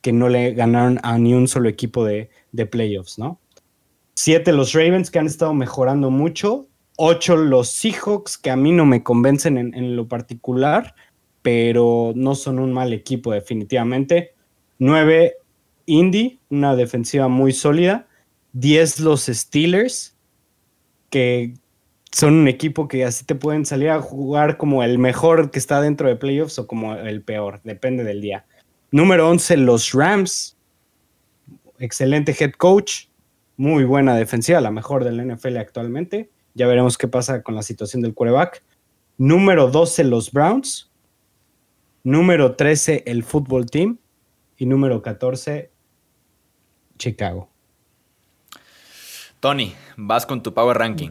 que 0.00 0.14
no 0.14 0.30
le 0.30 0.54
ganaron 0.54 0.98
a 1.02 1.18
ni 1.18 1.34
un 1.34 1.46
solo 1.46 1.68
equipo 1.68 2.06
de, 2.06 2.30
de 2.50 2.64
playoffs, 2.64 3.18
¿no? 3.18 3.38
Siete 4.14 4.54
los 4.54 4.72
Ravens 4.72 5.10
que 5.10 5.18
han 5.18 5.26
estado 5.26 5.52
mejorando 5.52 6.10
mucho. 6.10 6.66
Ocho 6.96 7.36
los 7.36 7.68
Seahawks 7.68 8.38
que 8.38 8.50
a 8.50 8.56
mí 8.56 8.72
no 8.72 8.84
me 8.84 9.04
convencen 9.04 9.58
en, 9.58 9.94
lo 9.94 10.08
particular, 10.08 10.96
pero 11.42 12.12
no 12.14 12.34
son 12.34 12.58
un 12.58 12.72
mal 12.72 12.92
equipo 12.92 13.32
definitivamente. 13.32 14.34
Nueve 14.78 15.34
Indy, 15.86 16.40
una 16.50 16.76
defensiva 16.76 17.28
muy 17.28 17.52
sólida. 17.52 18.06
Diez 18.52 19.00
los 19.00 19.26
Steelers, 19.26 20.16
que 21.10 21.54
son 22.10 22.34
un 22.34 22.48
equipo 22.48 22.88
que 22.88 23.04
así 23.04 23.24
te 23.24 23.34
pueden 23.34 23.66
salir 23.66 23.90
a 23.90 24.00
jugar 24.00 24.56
como 24.56 24.82
el 24.82 24.98
mejor 24.98 25.50
que 25.50 25.58
está 25.58 25.80
dentro 25.80 26.08
de 26.08 26.16
playoffs 26.16 26.58
o 26.58 26.66
como 26.66 26.94
el 26.94 27.22
peor, 27.22 27.60
depende 27.64 28.04
del 28.04 28.20
día. 28.20 28.46
Número 28.90 29.28
11, 29.28 29.58
los 29.58 29.92
Rams. 29.92 30.56
Excelente 31.78 32.34
head 32.38 32.52
coach 32.52 33.08
muy 33.58 33.84
buena 33.84 34.16
defensiva, 34.16 34.60
la 34.60 34.70
mejor 34.70 35.04
del 35.04 35.20
NFL 35.26 35.58
actualmente. 35.58 36.30
Ya 36.54 36.66
veremos 36.66 36.96
qué 36.96 37.08
pasa 37.08 37.42
con 37.42 37.54
la 37.54 37.62
situación 37.62 38.02
del 38.02 38.14
quarterback. 38.14 38.62
Número 39.18 39.68
12, 39.68 40.04
los 40.04 40.32
Browns. 40.32 40.87
Número 42.04 42.54
13, 42.54 43.04
el 43.06 43.22
Football 43.22 43.66
Team. 43.66 43.98
Y 44.56 44.66
número 44.66 45.02
14, 45.02 45.70
Chicago. 46.98 47.48
Tony, 49.40 49.72
vas 49.96 50.26
con 50.26 50.42
tu 50.42 50.52
Power 50.52 50.76
Ranking. 50.76 51.10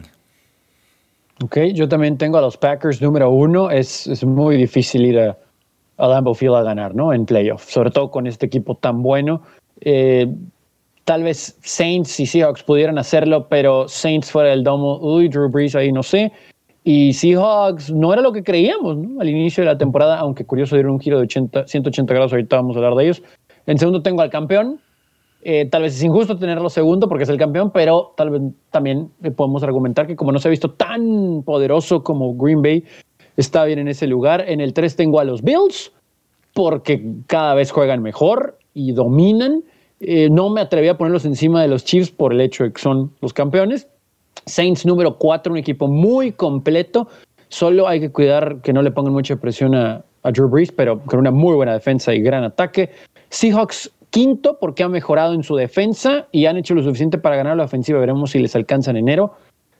Ok, 1.42 1.58
yo 1.72 1.88
también 1.88 2.18
tengo 2.18 2.36
a 2.36 2.42
los 2.42 2.58
Packers 2.58 3.00
número 3.00 3.30
uno. 3.30 3.70
Es, 3.70 4.22
muy 4.24 4.56
difícil 4.56 5.06
ir 5.06 5.18
a, 5.18 5.38
a 5.96 6.08
Lambeau 6.08 6.34
Field 6.34 6.56
a 6.56 6.62
ganar, 6.62 6.94
¿no? 6.94 7.14
En 7.14 7.24
playoff, 7.24 7.70
sobre 7.70 7.90
todo 7.90 8.10
con 8.10 8.26
este 8.26 8.44
equipo 8.46 8.74
tan 8.74 9.02
bueno. 9.02 9.42
Eh, 9.80 10.26
Tal 11.08 11.22
vez 11.22 11.58
Saints 11.62 12.20
y 12.20 12.26
Seahawks 12.26 12.62
pudieran 12.62 12.98
hacerlo, 12.98 13.48
pero 13.48 13.88
Saints 13.88 14.30
fuera 14.30 14.50
del 14.50 14.62
domo, 14.62 14.98
uy, 14.98 15.30
Drew 15.30 15.48
Brees 15.48 15.74
ahí 15.74 15.90
no 15.90 16.02
sé. 16.02 16.30
Y 16.90 17.12
Seahawks 17.12 17.92
no 17.92 18.14
era 18.14 18.22
lo 18.22 18.32
que 18.32 18.42
creíamos 18.42 18.96
al 19.20 19.28
inicio 19.28 19.62
de 19.62 19.66
la 19.66 19.76
temporada, 19.76 20.18
aunque 20.20 20.46
curioso 20.46 20.74
dieron 20.74 20.92
un 20.92 21.00
giro 21.00 21.18
de 21.18 21.24
80, 21.24 21.66
180 21.66 22.14
grados, 22.14 22.32
ahorita 22.32 22.56
vamos 22.56 22.76
a 22.76 22.78
hablar 22.78 22.94
de 22.94 23.04
ellos. 23.04 23.22
En 23.66 23.76
segundo 23.76 24.00
tengo 24.00 24.22
al 24.22 24.30
campeón. 24.30 24.80
Eh, 25.42 25.66
tal 25.66 25.82
vez 25.82 25.94
es 25.94 26.02
injusto 26.02 26.38
tenerlo 26.38 26.70
segundo 26.70 27.06
porque 27.06 27.24
es 27.24 27.28
el 27.28 27.36
campeón, 27.36 27.72
pero 27.74 28.14
tal 28.16 28.30
vez 28.30 28.40
también 28.70 29.10
podemos 29.36 29.62
argumentar 29.62 30.06
que 30.06 30.16
como 30.16 30.32
no 30.32 30.38
se 30.38 30.48
ha 30.48 30.50
visto 30.50 30.70
tan 30.70 31.42
poderoso 31.42 32.02
como 32.02 32.34
Green 32.34 32.62
Bay, 32.62 32.82
está 33.36 33.66
bien 33.66 33.80
en 33.80 33.88
ese 33.88 34.06
lugar. 34.06 34.46
En 34.48 34.62
el 34.62 34.72
3 34.72 34.96
tengo 34.96 35.20
a 35.20 35.24
los 35.24 35.42
Bills 35.42 35.92
porque 36.54 37.04
cada 37.26 37.52
vez 37.52 37.70
juegan 37.70 38.00
mejor 38.00 38.56
y 38.72 38.92
dominan. 38.92 39.62
Eh, 40.00 40.30
no 40.30 40.48
me 40.48 40.62
atreví 40.62 40.88
a 40.88 40.96
ponerlos 40.96 41.26
encima 41.26 41.60
de 41.60 41.68
los 41.68 41.84
Chiefs 41.84 42.10
por 42.10 42.32
el 42.32 42.40
hecho 42.40 42.64
de 42.64 42.72
que 42.72 42.80
son 42.80 43.12
los 43.20 43.34
campeones. 43.34 43.88
Saints 44.48 44.86
número 44.86 45.16
4, 45.16 45.52
un 45.52 45.58
equipo 45.58 45.88
muy 45.88 46.32
completo. 46.32 47.08
Solo 47.48 47.88
hay 47.88 48.00
que 48.00 48.10
cuidar 48.10 48.60
que 48.62 48.72
no 48.72 48.82
le 48.82 48.90
pongan 48.90 49.12
mucha 49.12 49.36
presión 49.36 49.74
a, 49.74 50.04
Drew 50.24 50.48
Brees, 50.48 50.72
pero 50.72 51.00
con 51.00 51.20
una 51.20 51.30
muy 51.30 51.54
buena 51.54 51.72
defensa 51.72 52.12
y 52.12 52.20
gran 52.20 52.44
ataque. 52.44 52.90
Seahawks 53.30 53.90
quinto 54.10 54.58
porque 54.60 54.82
ha 54.82 54.88
mejorado 54.88 55.32
en 55.32 55.42
su 55.42 55.56
defensa 55.56 56.26
y 56.32 56.44
han 56.46 56.58
hecho 56.58 56.74
lo 56.74 56.82
suficiente 56.82 57.16
para 57.16 57.36
ganar 57.36 57.56
la 57.56 57.64
ofensiva. 57.64 57.98
Veremos 57.98 58.32
si 58.32 58.38
les 58.38 58.54
alcanza 58.54 58.90
en 58.90 58.98
enero. 58.98 59.34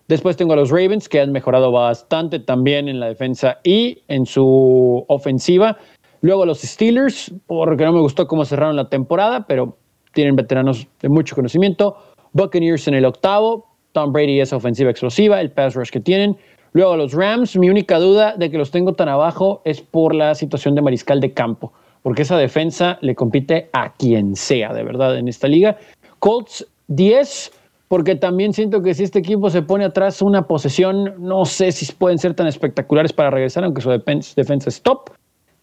Después 0.07 0.39
tengo 0.39 0.55
a 0.55 0.57
los 0.57 0.71
Ravens 0.71 1.07
que 1.07 1.21
han 1.21 1.33
mejorado 1.33 1.71
bastante 1.71 2.39
también 2.39 2.89
en 2.89 2.99
la 2.99 3.09
defensa 3.09 3.59
y 3.63 4.03
en 4.09 4.25
su 4.25 5.05
ofensiva. 5.09 5.77
Luego 6.23 6.47
los 6.47 6.61
Steelers, 6.61 7.33
porque 7.47 7.85
no 7.85 7.93
me 7.93 8.01
gustó 8.01 8.27
cómo 8.27 8.47
cerraron 8.47 8.75
la 8.75 8.89
temporada, 8.89 9.47
pero 9.47 9.77
tienen 10.15 10.35
veteranos 10.35 10.89
de 11.01 11.09
mucho 11.11 11.37
conocimiento. 11.37 11.97
Buccaneers 12.33 12.89
en 12.89 12.95
el 12.95 13.05
octavo, 13.05 13.68
Tom 13.99 14.13
Brady 14.13 14.41
esa 14.41 14.55
ofensiva 14.55 14.91
explosiva, 14.91 15.41
el 15.41 15.51
pass 15.51 15.75
rush 15.75 15.91
que 15.91 15.99
tienen. 15.99 16.37
Luego 16.73 16.97
los 16.97 17.13
Rams, 17.15 17.57
mi 17.57 17.69
única 17.69 17.99
duda 17.99 18.37
de 18.37 18.49
que 18.49 18.57
los 18.57 18.71
tengo 18.71 18.93
tan 18.93 19.09
abajo 19.09 19.61
es 19.65 19.81
por 19.81 20.15
la 20.15 20.37
situación 20.37 20.77
de 20.77 20.83
mariscal 20.83 21.19
de 21.21 21.33
campo, 21.33 21.73
porque 22.05 22.23
esa 22.23 22.39
defensa 22.39 22.97
le 23.01 23.17
compite 23.17 23.69
a 23.73 23.93
quien 23.95 24.37
sea, 24.37 24.73
de 24.73 24.85
verdad, 24.85 25.19
en 25.19 25.27
esta 25.27 25.49
liga. 25.49 25.79
Colts 26.21 26.65
10, 26.87 27.51
porque 27.89 28.15
también 28.15 28.53
siento 28.53 28.83
que 28.83 28.95
si 28.95 29.03
este 29.03 29.19
equipo 29.19 29.51
se 29.51 29.63
pone 29.63 29.85
atrás 29.85 30.23
una 30.23 30.43
posesión, 30.43 31.15
no 31.19 31.45
sé 31.45 31.73
si 31.73 31.93
pueden 31.93 32.19
ser 32.19 32.35
tan 32.35 32.47
espectaculares 32.47 33.13
para 33.13 33.31
regresar, 33.31 33.65
aunque 33.65 33.81
su 33.81 33.91
defensa 33.91 34.69
es 34.69 34.81
top. 34.81 35.11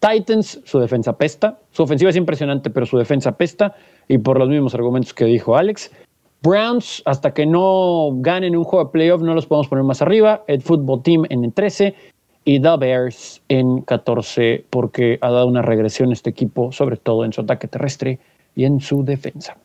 Titans, 0.02 0.60
su 0.66 0.80
defensa 0.80 1.18
pesta. 1.18 1.58
Su 1.72 1.84
ofensiva 1.84 2.10
es 2.10 2.18
impresionante, 2.18 2.70
pero 2.70 2.86
su 2.86 2.98
defensa 2.98 3.38
pesta. 3.38 3.76
Y 4.10 4.18
por 4.18 4.38
los 4.38 4.50
mismos 4.50 4.76
argumentos 4.76 5.14
que 5.14 5.24
dijo 5.24 5.56
Alex. 5.56 5.90
Browns, 6.46 7.02
hasta 7.06 7.34
que 7.34 7.48
no 7.48 8.12
ganen 8.18 8.56
un 8.56 8.64
juego 8.64 8.86
de 8.86 8.92
playoff, 8.92 9.22
no 9.22 9.34
los 9.34 9.48
podemos 9.48 9.68
poner 9.68 9.84
más 9.84 10.04
arriba. 10.04 10.44
El 10.46 10.62
Football 10.62 11.02
Team 11.02 11.24
en 11.30 11.44
el 11.44 11.52
13 11.52 11.96
y 12.44 12.60
The 12.60 12.78
Bears 12.78 13.42
en 13.50 13.82
14, 13.82 14.66
porque 14.70 15.18
ha 15.22 15.32
dado 15.32 15.48
una 15.48 15.64
regresión 15.64 16.12
este 16.12 16.30
equipo, 16.30 16.72
sobre 16.72 16.98
todo 16.98 17.26
en 17.26 17.34
su 17.34 17.42
ataque 17.42 17.68
terrestre 17.68 18.20
y 18.56 18.66
en 18.66 18.80
su 18.80 19.04
defensa. 19.04 19.58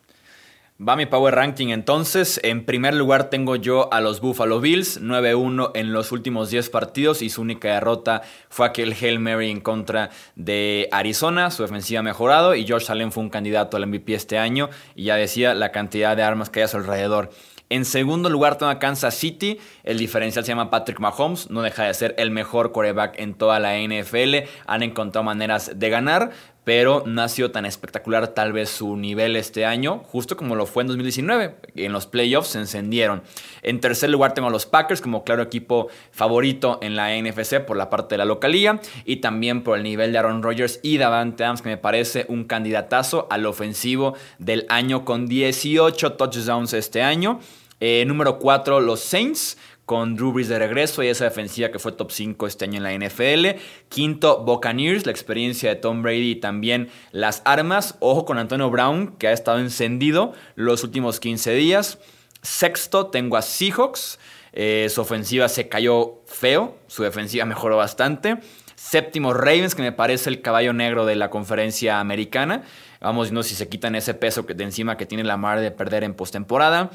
Va 0.82 0.96
mi 0.96 1.04
Power 1.04 1.34
Ranking 1.34 1.68
entonces. 1.68 2.40
En 2.42 2.64
primer 2.64 2.94
lugar 2.94 3.28
tengo 3.28 3.54
yo 3.54 3.92
a 3.92 4.00
los 4.00 4.22
Buffalo 4.22 4.60
Bills, 4.60 5.02
9-1 5.02 5.72
en 5.74 5.92
los 5.92 6.10
últimos 6.10 6.48
10 6.48 6.70
partidos 6.70 7.20
y 7.20 7.28
su 7.28 7.42
única 7.42 7.68
derrota 7.68 8.22
fue 8.48 8.64
aquel 8.64 8.94
Hail 8.98 9.18
Mary 9.18 9.50
en 9.50 9.60
contra 9.60 10.08
de 10.36 10.88
Arizona. 10.90 11.50
Su 11.50 11.64
defensiva 11.64 12.00
ha 12.00 12.02
mejorado 12.02 12.54
y 12.54 12.64
George 12.64 12.90
Allen 12.90 13.12
fue 13.12 13.22
un 13.22 13.28
candidato 13.28 13.76
al 13.76 13.86
MVP 13.86 14.14
este 14.14 14.38
año 14.38 14.70
y 14.94 15.04
ya 15.04 15.16
decía 15.16 15.52
la 15.52 15.70
cantidad 15.70 16.16
de 16.16 16.22
armas 16.22 16.48
que 16.48 16.60
hay 16.60 16.64
a 16.64 16.68
su 16.68 16.78
alrededor. 16.78 17.28
En 17.68 17.84
segundo 17.84 18.30
lugar 18.30 18.56
tengo 18.56 18.72
a 18.72 18.78
Kansas 18.78 19.14
City. 19.14 19.60
El 19.84 19.98
diferencial 19.98 20.44
se 20.44 20.48
llama 20.48 20.70
Patrick 20.70 20.98
Mahomes. 20.98 21.50
No 21.50 21.60
deja 21.60 21.84
de 21.84 21.94
ser 21.94 22.14
el 22.16 22.30
mejor 22.30 22.72
quarterback 22.72 23.20
en 23.20 23.34
toda 23.34 23.60
la 23.60 23.78
NFL. 23.78 24.48
Han 24.66 24.82
encontrado 24.82 25.24
maneras 25.24 25.72
de 25.76 25.90
ganar 25.90 26.30
pero 26.70 27.02
no 27.04 27.22
ha 27.22 27.28
sido 27.28 27.50
tan 27.50 27.66
espectacular 27.66 28.28
tal 28.28 28.52
vez 28.52 28.70
su 28.70 28.96
nivel 28.96 29.34
este 29.34 29.66
año, 29.66 30.04
justo 30.06 30.36
como 30.36 30.54
lo 30.54 30.66
fue 30.66 30.84
en 30.84 30.86
2019. 30.86 31.56
En 31.74 31.92
los 31.92 32.06
playoffs 32.06 32.50
se 32.50 32.60
encendieron. 32.60 33.24
En 33.62 33.80
tercer 33.80 34.08
lugar 34.08 34.34
tengo 34.34 34.46
a 34.46 34.52
los 34.52 34.66
Packers 34.66 35.00
como 35.00 35.24
claro 35.24 35.42
equipo 35.42 35.88
favorito 36.12 36.78
en 36.80 36.94
la 36.94 37.08
NFC 37.20 37.58
por 37.58 37.76
la 37.76 37.90
parte 37.90 38.14
de 38.14 38.18
la 38.18 38.24
localía 38.24 38.80
y 39.04 39.16
también 39.16 39.64
por 39.64 39.78
el 39.78 39.82
nivel 39.82 40.12
de 40.12 40.18
Aaron 40.18 40.44
Rodgers 40.44 40.78
y 40.84 40.98
Davante 40.98 41.42
Adams 41.42 41.62
que 41.62 41.70
me 41.70 41.76
parece 41.76 42.24
un 42.28 42.44
candidatazo 42.44 43.26
al 43.32 43.46
ofensivo 43.46 44.14
del 44.38 44.64
año 44.68 45.04
con 45.04 45.26
18 45.26 46.12
touchdowns 46.12 46.72
este 46.72 47.02
año. 47.02 47.40
Eh, 47.80 48.04
número 48.06 48.38
4 48.38 48.78
los 48.78 49.00
Saints 49.00 49.58
con 49.90 50.14
Drew 50.14 50.30
Brees 50.30 50.46
de 50.46 50.56
regreso 50.56 51.02
y 51.02 51.08
esa 51.08 51.24
defensiva 51.24 51.72
que 51.72 51.80
fue 51.80 51.90
top 51.90 52.12
5 52.12 52.46
este 52.46 52.64
año 52.64 52.76
en 52.76 52.84
la 52.84 52.92
NFL. 52.94 53.58
Quinto, 53.88 54.44
Buccaneers, 54.44 55.04
la 55.04 55.10
experiencia 55.10 55.68
de 55.68 55.74
Tom 55.74 56.04
Brady 56.04 56.30
y 56.30 56.36
también 56.36 56.90
las 57.10 57.42
armas. 57.44 57.96
Ojo 57.98 58.24
con 58.24 58.38
Antonio 58.38 58.70
Brown, 58.70 59.16
que 59.18 59.26
ha 59.26 59.32
estado 59.32 59.58
encendido 59.58 60.32
los 60.54 60.84
últimos 60.84 61.18
15 61.18 61.54
días. 61.54 61.98
Sexto, 62.40 63.08
tengo 63.08 63.36
a 63.36 63.42
Seahawks. 63.42 64.20
Eh, 64.52 64.86
su 64.94 65.00
ofensiva 65.00 65.48
se 65.48 65.68
cayó 65.68 66.20
feo, 66.24 66.78
su 66.86 67.02
defensiva 67.02 67.44
mejoró 67.44 67.76
bastante. 67.76 68.36
Séptimo 68.76 69.34
Ravens, 69.34 69.74
que 69.74 69.82
me 69.82 69.90
parece 69.90 70.30
el 70.30 70.40
caballo 70.40 70.72
negro 70.72 71.04
de 71.04 71.16
la 71.16 71.30
conferencia 71.30 71.98
americana. 71.98 72.62
Vamos 73.00 73.26
viendo 73.26 73.42
si 73.42 73.56
se 73.56 73.68
quitan 73.68 73.96
ese 73.96 74.14
peso 74.14 74.42
de 74.44 74.62
encima 74.62 74.96
que 74.96 75.06
tiene 75.06 75.24
la 75.24 75.36
mar 75.36 75.58
de 75.58 75.72
perder 75.72 76.04
en 76.04 76.14
postemporada. 76.14 76.92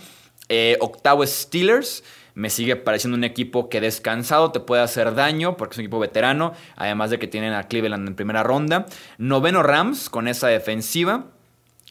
Eh, 0.47 0.77
octavo 0.79 1.27
Steelers. 1.27 2.01
Me 2.35 2.49
sigue 2.49 2.75
pareciendo 2.75 3.17
un 3.17 3.23
equipo 3.23 3.69
que 3.69 3.81
descansado 3.81 4.51
te 4.51 4.59
puede 4.59 4.81
hacer 4.81 5.15
daño 5.15 5.55
porque 5.57 5.73
es 5.73 5.77
un 5.79 5.85
equipo 5.85 5.99
veterano, 5.99 6.53
además 6.75 7.09
de 7.09 7.17
que 7.17 7.27
tienen 7.27 7.53
a 7.53 7.63
Cleveland 7.63 8.07
en 8.07 8.15
primera 8.15 8.43
ronda. 8.43 8.85
Noveno 9.17 9.63
Rams 9.63 10.09
con 10.09 10.27
esa 10.27 10.49
defensiva. 10.49 11.27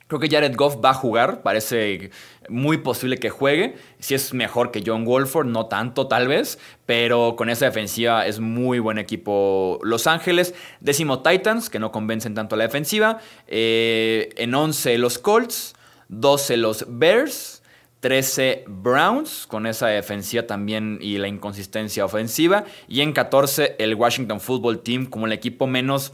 Creo 0.07 0.21
que 0.21 0.29
Jared 0.29 0.55
Goff 0.55 0.77
va 0.85 0.91
a 0.91 0.95
jugar, 0.95 1.43
parece 1.43 2.11
muy 2.51 2.77
posible 2.77 3.17
que 3.17 3.31
juegue. 3.31 3.77
Si 3.99 4.15
es 4.15 4.35
mejor 4.35 4.71
que 4.71 4.83
John 4.85 5.07
Wolford, 5.07 5.47
no 5.47 5.67
tanto 5.67 6.09
tal 6.09 6.29
vez, 6.29 6.59
pero 6.85 7.37
con 7.37 7.49
esa 7.49 7.65
defensiva 7.65 8.27
es 8.27 8.39
muy 8.39 8.81
buen 8.81 8.99
equipo 8.99 9.79
Los 9.83 10.07
Ángeles. 10.07 10.55
Décimo 10.81 11.23
Titans, 11.23 11.71
que 11.71 11.79
no 11.79 11.91
convencen 11.91 12.35
tanto 12.35 12.55
a 12.55 12.59
la 12.59 12.65
defensiva. 12.65 13.19
Eh, 13.47 14.29
en 14.37 14.55
11 14.55 14.99
los 14.99 15.19
Colts, 15.19 15.75
12 16.09 16.59
los 16.59 16.85
Bears. 16.87 17.54
13 18.05 18.65
Browns, 18.69 19.47
con 19.49 19.67
esa 19.67 19.87
defensiva 19.87 20.43
también 20.43 20.99
y 21.01 21.17
la 21.17 21.27
inconsistencia 21.27 22.05
ofensiva. 22.05 22.67
Y 22.87 23.01
en 23.01 23.15
14 23.15 23.77
el 23.79 23.95
Washington 23.95 24.43
Football 24.43 24.81
Team 24.81 25.07
como 25.07 25.25
el 25.25 25.33
equipo 25.33 25.67
menos 25.67 26.13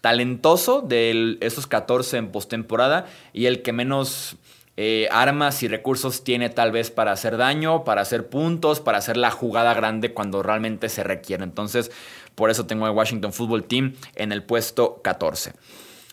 talentoso 0.00 0.80
de 0.80 1.38
esos 1.40 1.68
14 1.68 2.16
en 2.16 2.32
postemporada 2.32 3.06
y 3.32 3.46
el 3.46 3.62
que 3.62 3.72
menos 3.72 4.38
eh, 4.76 5.06
armas 5.12 5.62
y 5.62 5.68
recursos 5.68 6.24
tiene 6.24 6.50
tal 6.50 6.72
vez 6.72 6.90
para 6.90 7.12
hacer 7.12 7.36
daño, 7.36 7.84
para 7.84 8.00
hacer 8.00 8.28
puntos, 8.28 8.80
para 8.80 8.98
hacer 8.98 9.16
la 9.16 9.30
jugada 9.30 9.72
grande 9.72 10.12
cuando 10.12 10.42
realmente 10.42 10.88
se 10.88 11.04
requiere. 11.04 11.44
Entonces, 11.44 11.92
por 12.34 12.50
eso 12.50 12.66
tengo 12.66 12.86
al 12.86 12.92
Washington 12.92 13.32
Football 13.32 13.68
Team 13.68 13.94
en 14.16 14.32
el 14.32 14.42
puesto 14.42 15.00
14. 15.04 15.52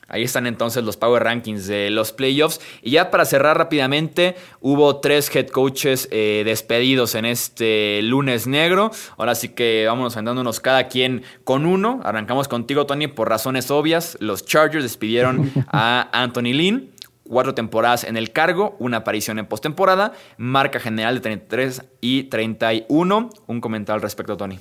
Ahí 0.09 0.23
están 0.23 0.47
entonces 0.47 0.83
los 0.83 0.95
Power 0.95 1.23
Rankings 1.23 1.67
de 1.67 1.89
los 1.89 2.13
playoffs. 2.13 2.61
Y 2.81 2.91
ya 2.91 3.11
para 3.11 3.25
cerrar 3.25 3.57
rápidamente, 3.57 4.35
hubo 4.61 4.97
tres 4.97 5.33
head 5.35 5.47
coaches 5.47 6.07
eh, 6.11 6.43
despedidos 6.45 7.15
en 7.15 7.25
este 7.25 8.01
lunes 8.03 8.47
negro. 8.47 8.91
Ahora 9.17 9.35
sí 9.35 9.49
que 9.49 9.85
vámonos 9.87 10.15
andándonos 10.15 10.59
cada 10.61 10.87
quien 10.87 11.23
con 11.43 11.65
uno. 11.65 11.99
Arrancamos 12.03 12.47
contigo, 12.47 12.85
Tony, 12.85 13.07
por 13.07 13.29
razones 13.29 13.69
obvias. 13.69 14.17
Los 14.21 14.45
Chargers 14.45 14.83
despidieron 14.83 15.51
a 15.67 16.09
Anthony 16.13 16.53
Lynn. 16.53 16.91
Cuatro 17.27 17.53
temporadas 17.53 18.05
en 18.05 18.15
el 18.15 18.31
cargo, 18.31 18.77
una 18.79 18.97
aparición 18.97 19.37
en 19.37 19.47
postemporada, 19.47 20.13
marca 20.37 20.79
general 20.79 21.15
de 21.15 21.19
33 21.19 21.83
y 21.99 22.23
31. 22.23 23.29
Un 23.47 23.59
comentario 23.59 23.95
al 23.97 24.01
respecto, 24.01 24.37
Tony. 24.37 24.59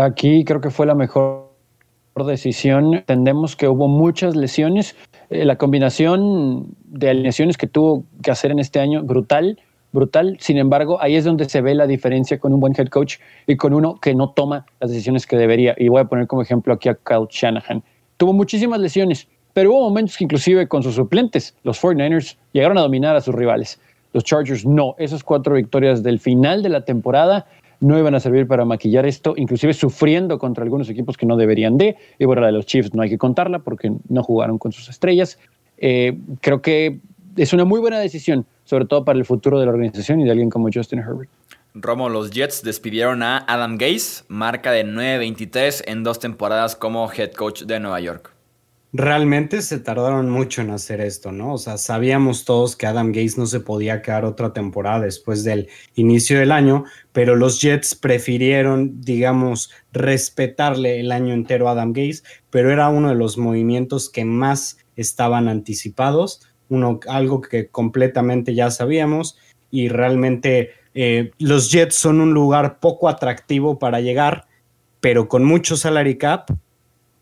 Aquí 0.00 0.44
creo 0.44 0.60
que 0.60 0.70
fue 0.70 0.86
la 0.86 0.94
mejor 0.94 1.45
decisión. 2.24 2.94
Entendemos 2.94 3.56
que 3.56 3.68
hubo 3.68 3.88
muchas 3.88 4.34
lesiones. 4.36 4.96
Eh, 5.28 5.44
la 5.44 5.56
combinación 5.56 6.74
de 6.84 7.10
alineaciones 7.10 7.58
que 7.58 7.66
tuvo 7.66 8.04
que 8.22 8.30
hacer 8.30 8.50
en 8.50 8.58
este 8.58 8.80
año, 8.80 9.02
brutal, 9.02 9.58
brutal. 9.92 10.36
Sin 10.40 10.56
embargo, 10.56 10.98
ahí 11.00 11.16
es 11.16 11.24
donde 11.24 11.46
se 11.46 11.60
ve 11.60 11.74
la 11.74 11.86
diferencia 11.86 12.38
con 12.38 12.52
un 12.54 12.60
buen 12.60 12.74
head 12.76 12.88
coach 12.88 13.16
y 13.46 13.56
con 13.56 13.74
uno 13.74 13.96
que 14.00 14.14
no 14.14 14.30
toma 14.30 14.64
las 14.80 14.90
decisiones 14.90 15.26
que 15.26 15.36
debería. 15.36 15.74
Y 15.76 15.88
voy 15.88 16.00
a 16.00 16.04
poner 16.04 16.26
como 16.26 16.42
ejemplo 16.42 16.72
aquí 16.72 16.88
a 16.88 16.94
Kyle 16.94 17.26
Shanahan. 17.28 17.82
Tuvo 18.16 18.32
muchísimas 18.32 18.80
lesiones, 18.80 19.28
pero 19.52 19.72
hubo 19.72 19.82
momentos 19.82 20.16
que 20.16 20.24
inclusive 20.24 20.68
con 20.68 20.82
sus 20.82 20.94
suplentes, 20.94 21.54
los 21.64 21.82
49ers 21.82 22.36
llegaron 22.52 22.78
a 22.78 22.82
dominar 22.82 23.16
a 23.16 23.20
sus 23.20 23.34
rivales. 23.34 23.78
Los 24.12 24.24
Chargers 24.24 24.64
no. 24.64 24.94
Esas 24.96 25.22
cuatro 25.22 25.54
victorias 25.54 26.02
del 26.02 26.18
final 26.18 26.62
de 26.62 26.70
la 26.70 26.86
temporada 26.86 27.46
no 27.80 27.98
iban 27.98 28.14
a 28.14 28.20
servir 28.20 28.46
para 28.46 28.64
maquillar 28.64 29.06
esto, 29.06 29.34
inclusive 29.36 29.74
sufriendo 29.74 30.38
contra 30.38 30.64
algunos 30.64 30.88
equipos 30.88 31.16
que 31.16 31.26
no 31.26 31.36
deberían 31.36 31.76
de. 31.76 31.96
Y 32.18 32.24
bueno, 32.24 32.42
la 32.42 32.48
de 32.48 32.52
los 32.54 32.66
Chiefs 32.66 32.94
no 32.94 33.02
hay 33.02 33.10
que 33.10 33.18
contarla 33.18 33.60
porque 33.60 33.92
no 34.08 34.22
jugaron 34.22 34.58
con 34.58 34.72
sus 34.72 34.88
estrellas. 34.88 35.38
Eh, 35.78 36.18
creo 36.40 36.62
que 36.62 37.00
es 37.36 37.52
una 37.52 37.64
muy 37.64 37.80
buena 37.80 37.98
decisión, 37.98 38.46
sobre 38.64 38.86
todo 38.86 39.04
para 39.04 39.18
el 39.18 39.24
futuro 39.24 39.60
de 39.60 39.66
la 39.66 39.72
organización 39.72 40.20
y 40.20 40.24
de 40.24 40.30
alguien 40.30 40.50
como 40.50 40.68
Justin 40.72 41.00
Herbert. 41.00 41.30
Romo, 41.74 42.08
los 42.08 42.30
Jets 42.30 42.62
despidieron 42.62 43.22
a 43.22 43.44
Adam 43.46 43.76
Gase, 43.76 44.24
marca 44.28 44.72
de 44.72 44.86
9-23 44.86 45.84
en 45.86 46.04
dos 46.04 46.18
temporadas 46.18 46.74
como 46.74 47.10
head 47.12 47.32
coach 47.32 47.64
de 47.64 47.80
Nueva 47.80 48.00
York 48.00 48.35
realmente 48.92 49.62
se 49.62 49.78
tardaron 49.78 50.30
mucho 50.30 50.62
en 50.62 50.70
hacer 50.70 51.00
esto, 51.00 51.32
¿no? 51.32 51.54
O 51.54 51.58
sea, 51.58 51.76
sabíamos 51.76 52.44
todos 52.44 52.76
que 52.76 52.86
Adam 52.86 53.08
Gates 53.08 53.36
no 53.36 53.46
se 53.46 53.60
podía 53.60 54.00
quedar 54.00 54.24
otra 54.24 54.52
temporada 54.52 55.00
después 55.00 55.44
del 55.44 55.68
inicio 55.94 56.38
del 56.38 56.52
año, 56.52 56.84
pero 57.12 57.36
los 57.36 57.60
Jets 57.60 57.94
prefirieron, 57.94 59.00
digamos, 59.00 59.70
respetarle 59.92 61.00
el 61.00 61.12
año 61.12 61.34
entero 61.34 61.68
a 61.68 61.72
Adam 61.72 61.92
Gates, 61.92 62.24
pero 62.50 62.70
era 62.70 62.88
uno 62.88 63.10
de 63.10 63.16
los 63.16 63.38
movimientos 63.38 64.08
que 64.08 64.24
más 64.24 64.78
estaban 64.96 65.48
anticipados, 65.48 66.40
uno, 66.68 67.00
algo 67.08 67.40
que 67.40 67.68
completamente 67.68 68.54
ya 68.54 68.70
sabíamos 68.70 69.38
y 69.70 69.88
realmente 69.88 70.70
eh, 70.94 71.32
los 71.38 71.70
Jets 71.70 71.96
son 71.96 72.20
un 72.20 72.32
lugar 72.32 72.80
poco 72.80 73.08
atractivo 73.08 73.78
para 73.78 74.00
llegar, 74.00 74.46
pero 75.00 75.28
con 75.28 75.44
mucho 75.44 75.76
salary 75.76 76.16
cap 76.16 76.50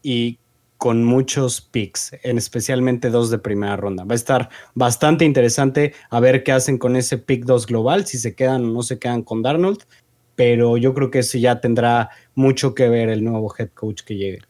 y 0.03 0.39
con 0.85 1.03
muchos 1.03 1.63
picks, 1.63 2.15
en 2.25 2.37
especialmente 2.37 3.09
dos 3.09 3.31
de 3.31 3.39
primera 3.39 3.75
ronda. 3.75 4.05
Va 4.05 4.13
a 4.13 4.17
estar 4.17 4.51
bastante 4.75 5.25
interesante 5.25 5.95
a 6.11 6.21
ver 6.21 6.45
qué 6.45 6.53
hacen 6.53 6.77
con 6.77 6.95
ese 6.95 7.17
pick 7.17 7.47
2 7.47 7.65
global, 7.65 8.05
si 8.05 8.19
se 8.19 8.35
quedan 8.35 8.67
o 8.67 8.69
no 8.69 8.83
se 8.83 8.99
quedan 8.99 9.23
con 9.23 9.41
Darnold, 9.41 9.79
pero 10.35 10.77
yo 10.77 10.93
creo 10.93 11.11
que 11.11 11.21
eso 11.21 11.39
ya 11.39 11.63
tendrá 11.63 12.11
mucho 12.35 12.75
que 12.75 12.91
ver 12.91 13.09
el 13.09 13.25
nuevo 13.25 13.51
head 13.59 13.71
coach 13.71 14.03
que 14.03 14.17
llegue. 14.17 14.41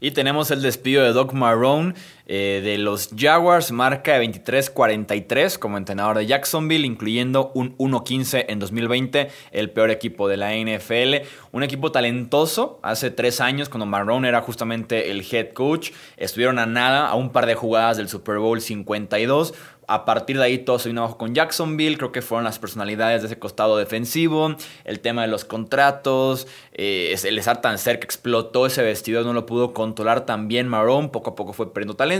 Y 0.00 0.10
tenemos 0.10 0.50
el 0.50 0.62
despido 0.62 1.04
de 1.04 1.12
Doc 1.12 1.32
Marrone 1.32 1.94
eh, 2.28 2.60
de 2.62 2.76
los 2.76 3.08
Jaguars, 3.16 3.72
marca 3.72 4.18
de 4.18 4.28
23-43 4.28 5.58
como 5.58 5.78
entrenador 5.78 6.18
de 6.18 6.26
Jacksonville, 6.26 6.86
incluyendo 6.86 7.50
un 7.54 7.76
1-15 7.78 8.44
en 8.48 8.58
2020, 8.58 9.30
el 9.50 9.70
peor 9.70 9.90
equipo 9.90 10.28
de 10.28 10.36
la 10.36 10.54
NFL. 10.54 11.26
Un 11.52 11.62
equipo 11.62 11.90
talentoso, 11.90 12.80
hace 12.82 13.10
tres 13.10 13.40
años 13.40 13.70
cuando 13.70 13.86
Marrone 13.86 14.28
era 14.28 14.42
justamente 14.42 15.10
el 15.10 15.26
head 15.30 15.54
coach, 15.54 15.92
estuvieron 16.18 16.58
a 16.58 16.66
nada, 16.66 17.08
a 17.08 17.14
un 17.14 17.30
par 17.30 17.46
de 17.46 17.54
jugadas 17.54 17.96
del 17.96 18.10
Super 18.10 18.36
Bowl 18.36 18.60
52 18.60 19.54
a 19.88 20.04
partir 20.04 20.36
de 20.36 20.44
ahí 20.44 20.58
todo 20.58 20.78
se 20.78 20.90
vino 20.90 21.00
abajo 21.00 21.16
con 21.16 21.34
Jacksonville. 21.34 21.96
Creo 21.96 22.12
que 22.12 22.20
fueron 22.20 22.44
las 22.44 22.58
personalidades 22.58 23.22
de 23.22 23.26
ese 23.28 23.38
costado 23.38 23.78
defensivo. 23.78 24.54
El 24.84 25.00
tema 25.00 25.22
de 25.22 25.28
los 25.28 25.46
contratos. 25.46 26.46
Eh, 26.74 27.16
el 27.24 27.38
estar 27.38 27.62
tan 27.62 27.78
cerca 27.78 28.04
explotó 28.04 28.66
ese 28.66 28.82
vestido. 28.82 29.24
No 29.24 29.32
lo 29.32 29.46
pudo 29.46 29.72
controlar 29.72 30.26
tan 30.26 30.46
bien 30.46 30.68
Marón. 30.68 31.08
Poco 31.10 31.30
a 31.30 31.34
poco 31.34 31.54
fue 31.54 31.72
perdiendo 31.72 31.96
talento. 31.96 32.17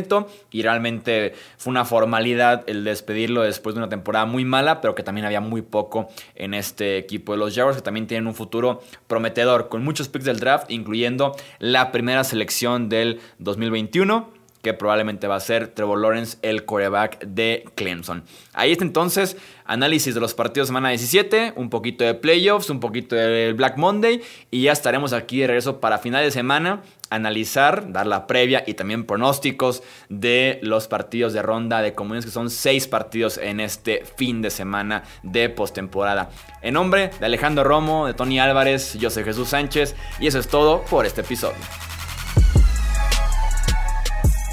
Y 0.50 0.62
realmente 0.62 1.34
fue 1.56 1.70
una 1.70 1.84
formalidad 1.84 2.64
el 2.66 2.84
despedirlo 2.84 3.42
después 3.42 3.74
de 3.74 3.80
una 3.80 3.88
temporada 3.88 4.26
muy 4.26 4.44
mala. 4.44 4.80
Pero 4.80 4.94
que 4.94 5.02
también 5.02 5.26
había 5.26 5.40
muy 5.40 5.62
poco 5.62 6.08
en 6.34 6.54
este 6.54 6.98
equipo 6.98 7.32
de 7.32 7.38
los 7.38 7.54
Jaguars. 7.54 7.78
Que 7.78 7.82
también 7.82 8.06
tienen 8.06 8.26
un 8.26 8.34
futuro 8.34 8.82
prometedor. 9.06 9.68
Con 9.68 9.84
muchos 9.84 10.08
picks 10.08 10.24
del 10.24 10.40
draft. 10.40 10.70
Incluyendo 10.70 11.34
la 11.58 11.92
primera 11.92 12.24
selección 12.24 12.88
del 12.88 13.20
2021 13.38 14.37
que 14.62 14.74
probablemente 14.74 15.26
va 15.26 15.36
a 15.36 15.40
ser 15.40 15.68
Trevor 15.68 16.00
Lawrence, 16.00 16.38
el 16.42 16.64
coreback 16.64 17.24
de 17.24 17.64
Clemson. 17.74 18.24
Ahí 18.52 18.72
está 18.72 18.84
entonces 18.84 19.36
análisis 19.64 20.14
de 20.14 20.20
los 20.20 20.34
partidos 20.34 20.66
de 20.66 20.70
semana 20.70 20.88
17, 20.90 21.52
un 21.56 21.70
poquito 21.70 22.04
de 22.04 22.14
playoffs, 22.14 22.70
un 22.70 22.80
poquito 22.80 23.14
de 23.14 23.52
Black 23.52 23.76
Monday 23.76 24.22
y 24.50 24.62
ya 24.62 24.72
estaremos 24.72 25.12
aquí 25.12 25.40
de 25.40 25.46
regreso 25.46 25.80
para 25.80 25.98
final 25.98 26.24
de 26.24 26.30
semana 26.30 26.82
analizar, 27.10 27.92
dar 27.92 28.06
la 28.06 28.26
previa 28.26 28.64
y 28.66 28.74
también 28.74 29.04
pronósticos 29.04 29.82
de 30.08 30.58
los 30.62 30.88
partidos 30.88 31.32
de 31.32 31.42
ronda 31.42 31.80
de 31.82 31.94
comuniones, 31.94 32.26
que 32.26 32.30
son 32.30 32.50
seis 32.50 32.86
partidos 32.86 33.38
en 33.38 33.60
este 33.60 34.04
fin 34.16 34.42
de 34.42 34.50
semana 34.50 35.04
de 35.22 35.48
postemporada. 35.48 36.30
En 36.62 36.74
nombre 36.74 37.10
de 37.18 37.26
Alejandro 37.26 37.64
Romo, 37.64 38.06
de 38.06 38.14
Tony 38.14 38.40
Álvarez, 38.40 38.94
yo 38.94 39.10
soy 39.10 39.24
Jesús 39.24 39.48
Sánchez 39.48 39.94
y 40.20 40.26
eso 40.26 40.38
es 40.38 40.48
todo 40.48 40.82
por 40.82 41.06
este 41.06 41.22
episodio. 41.22 41.56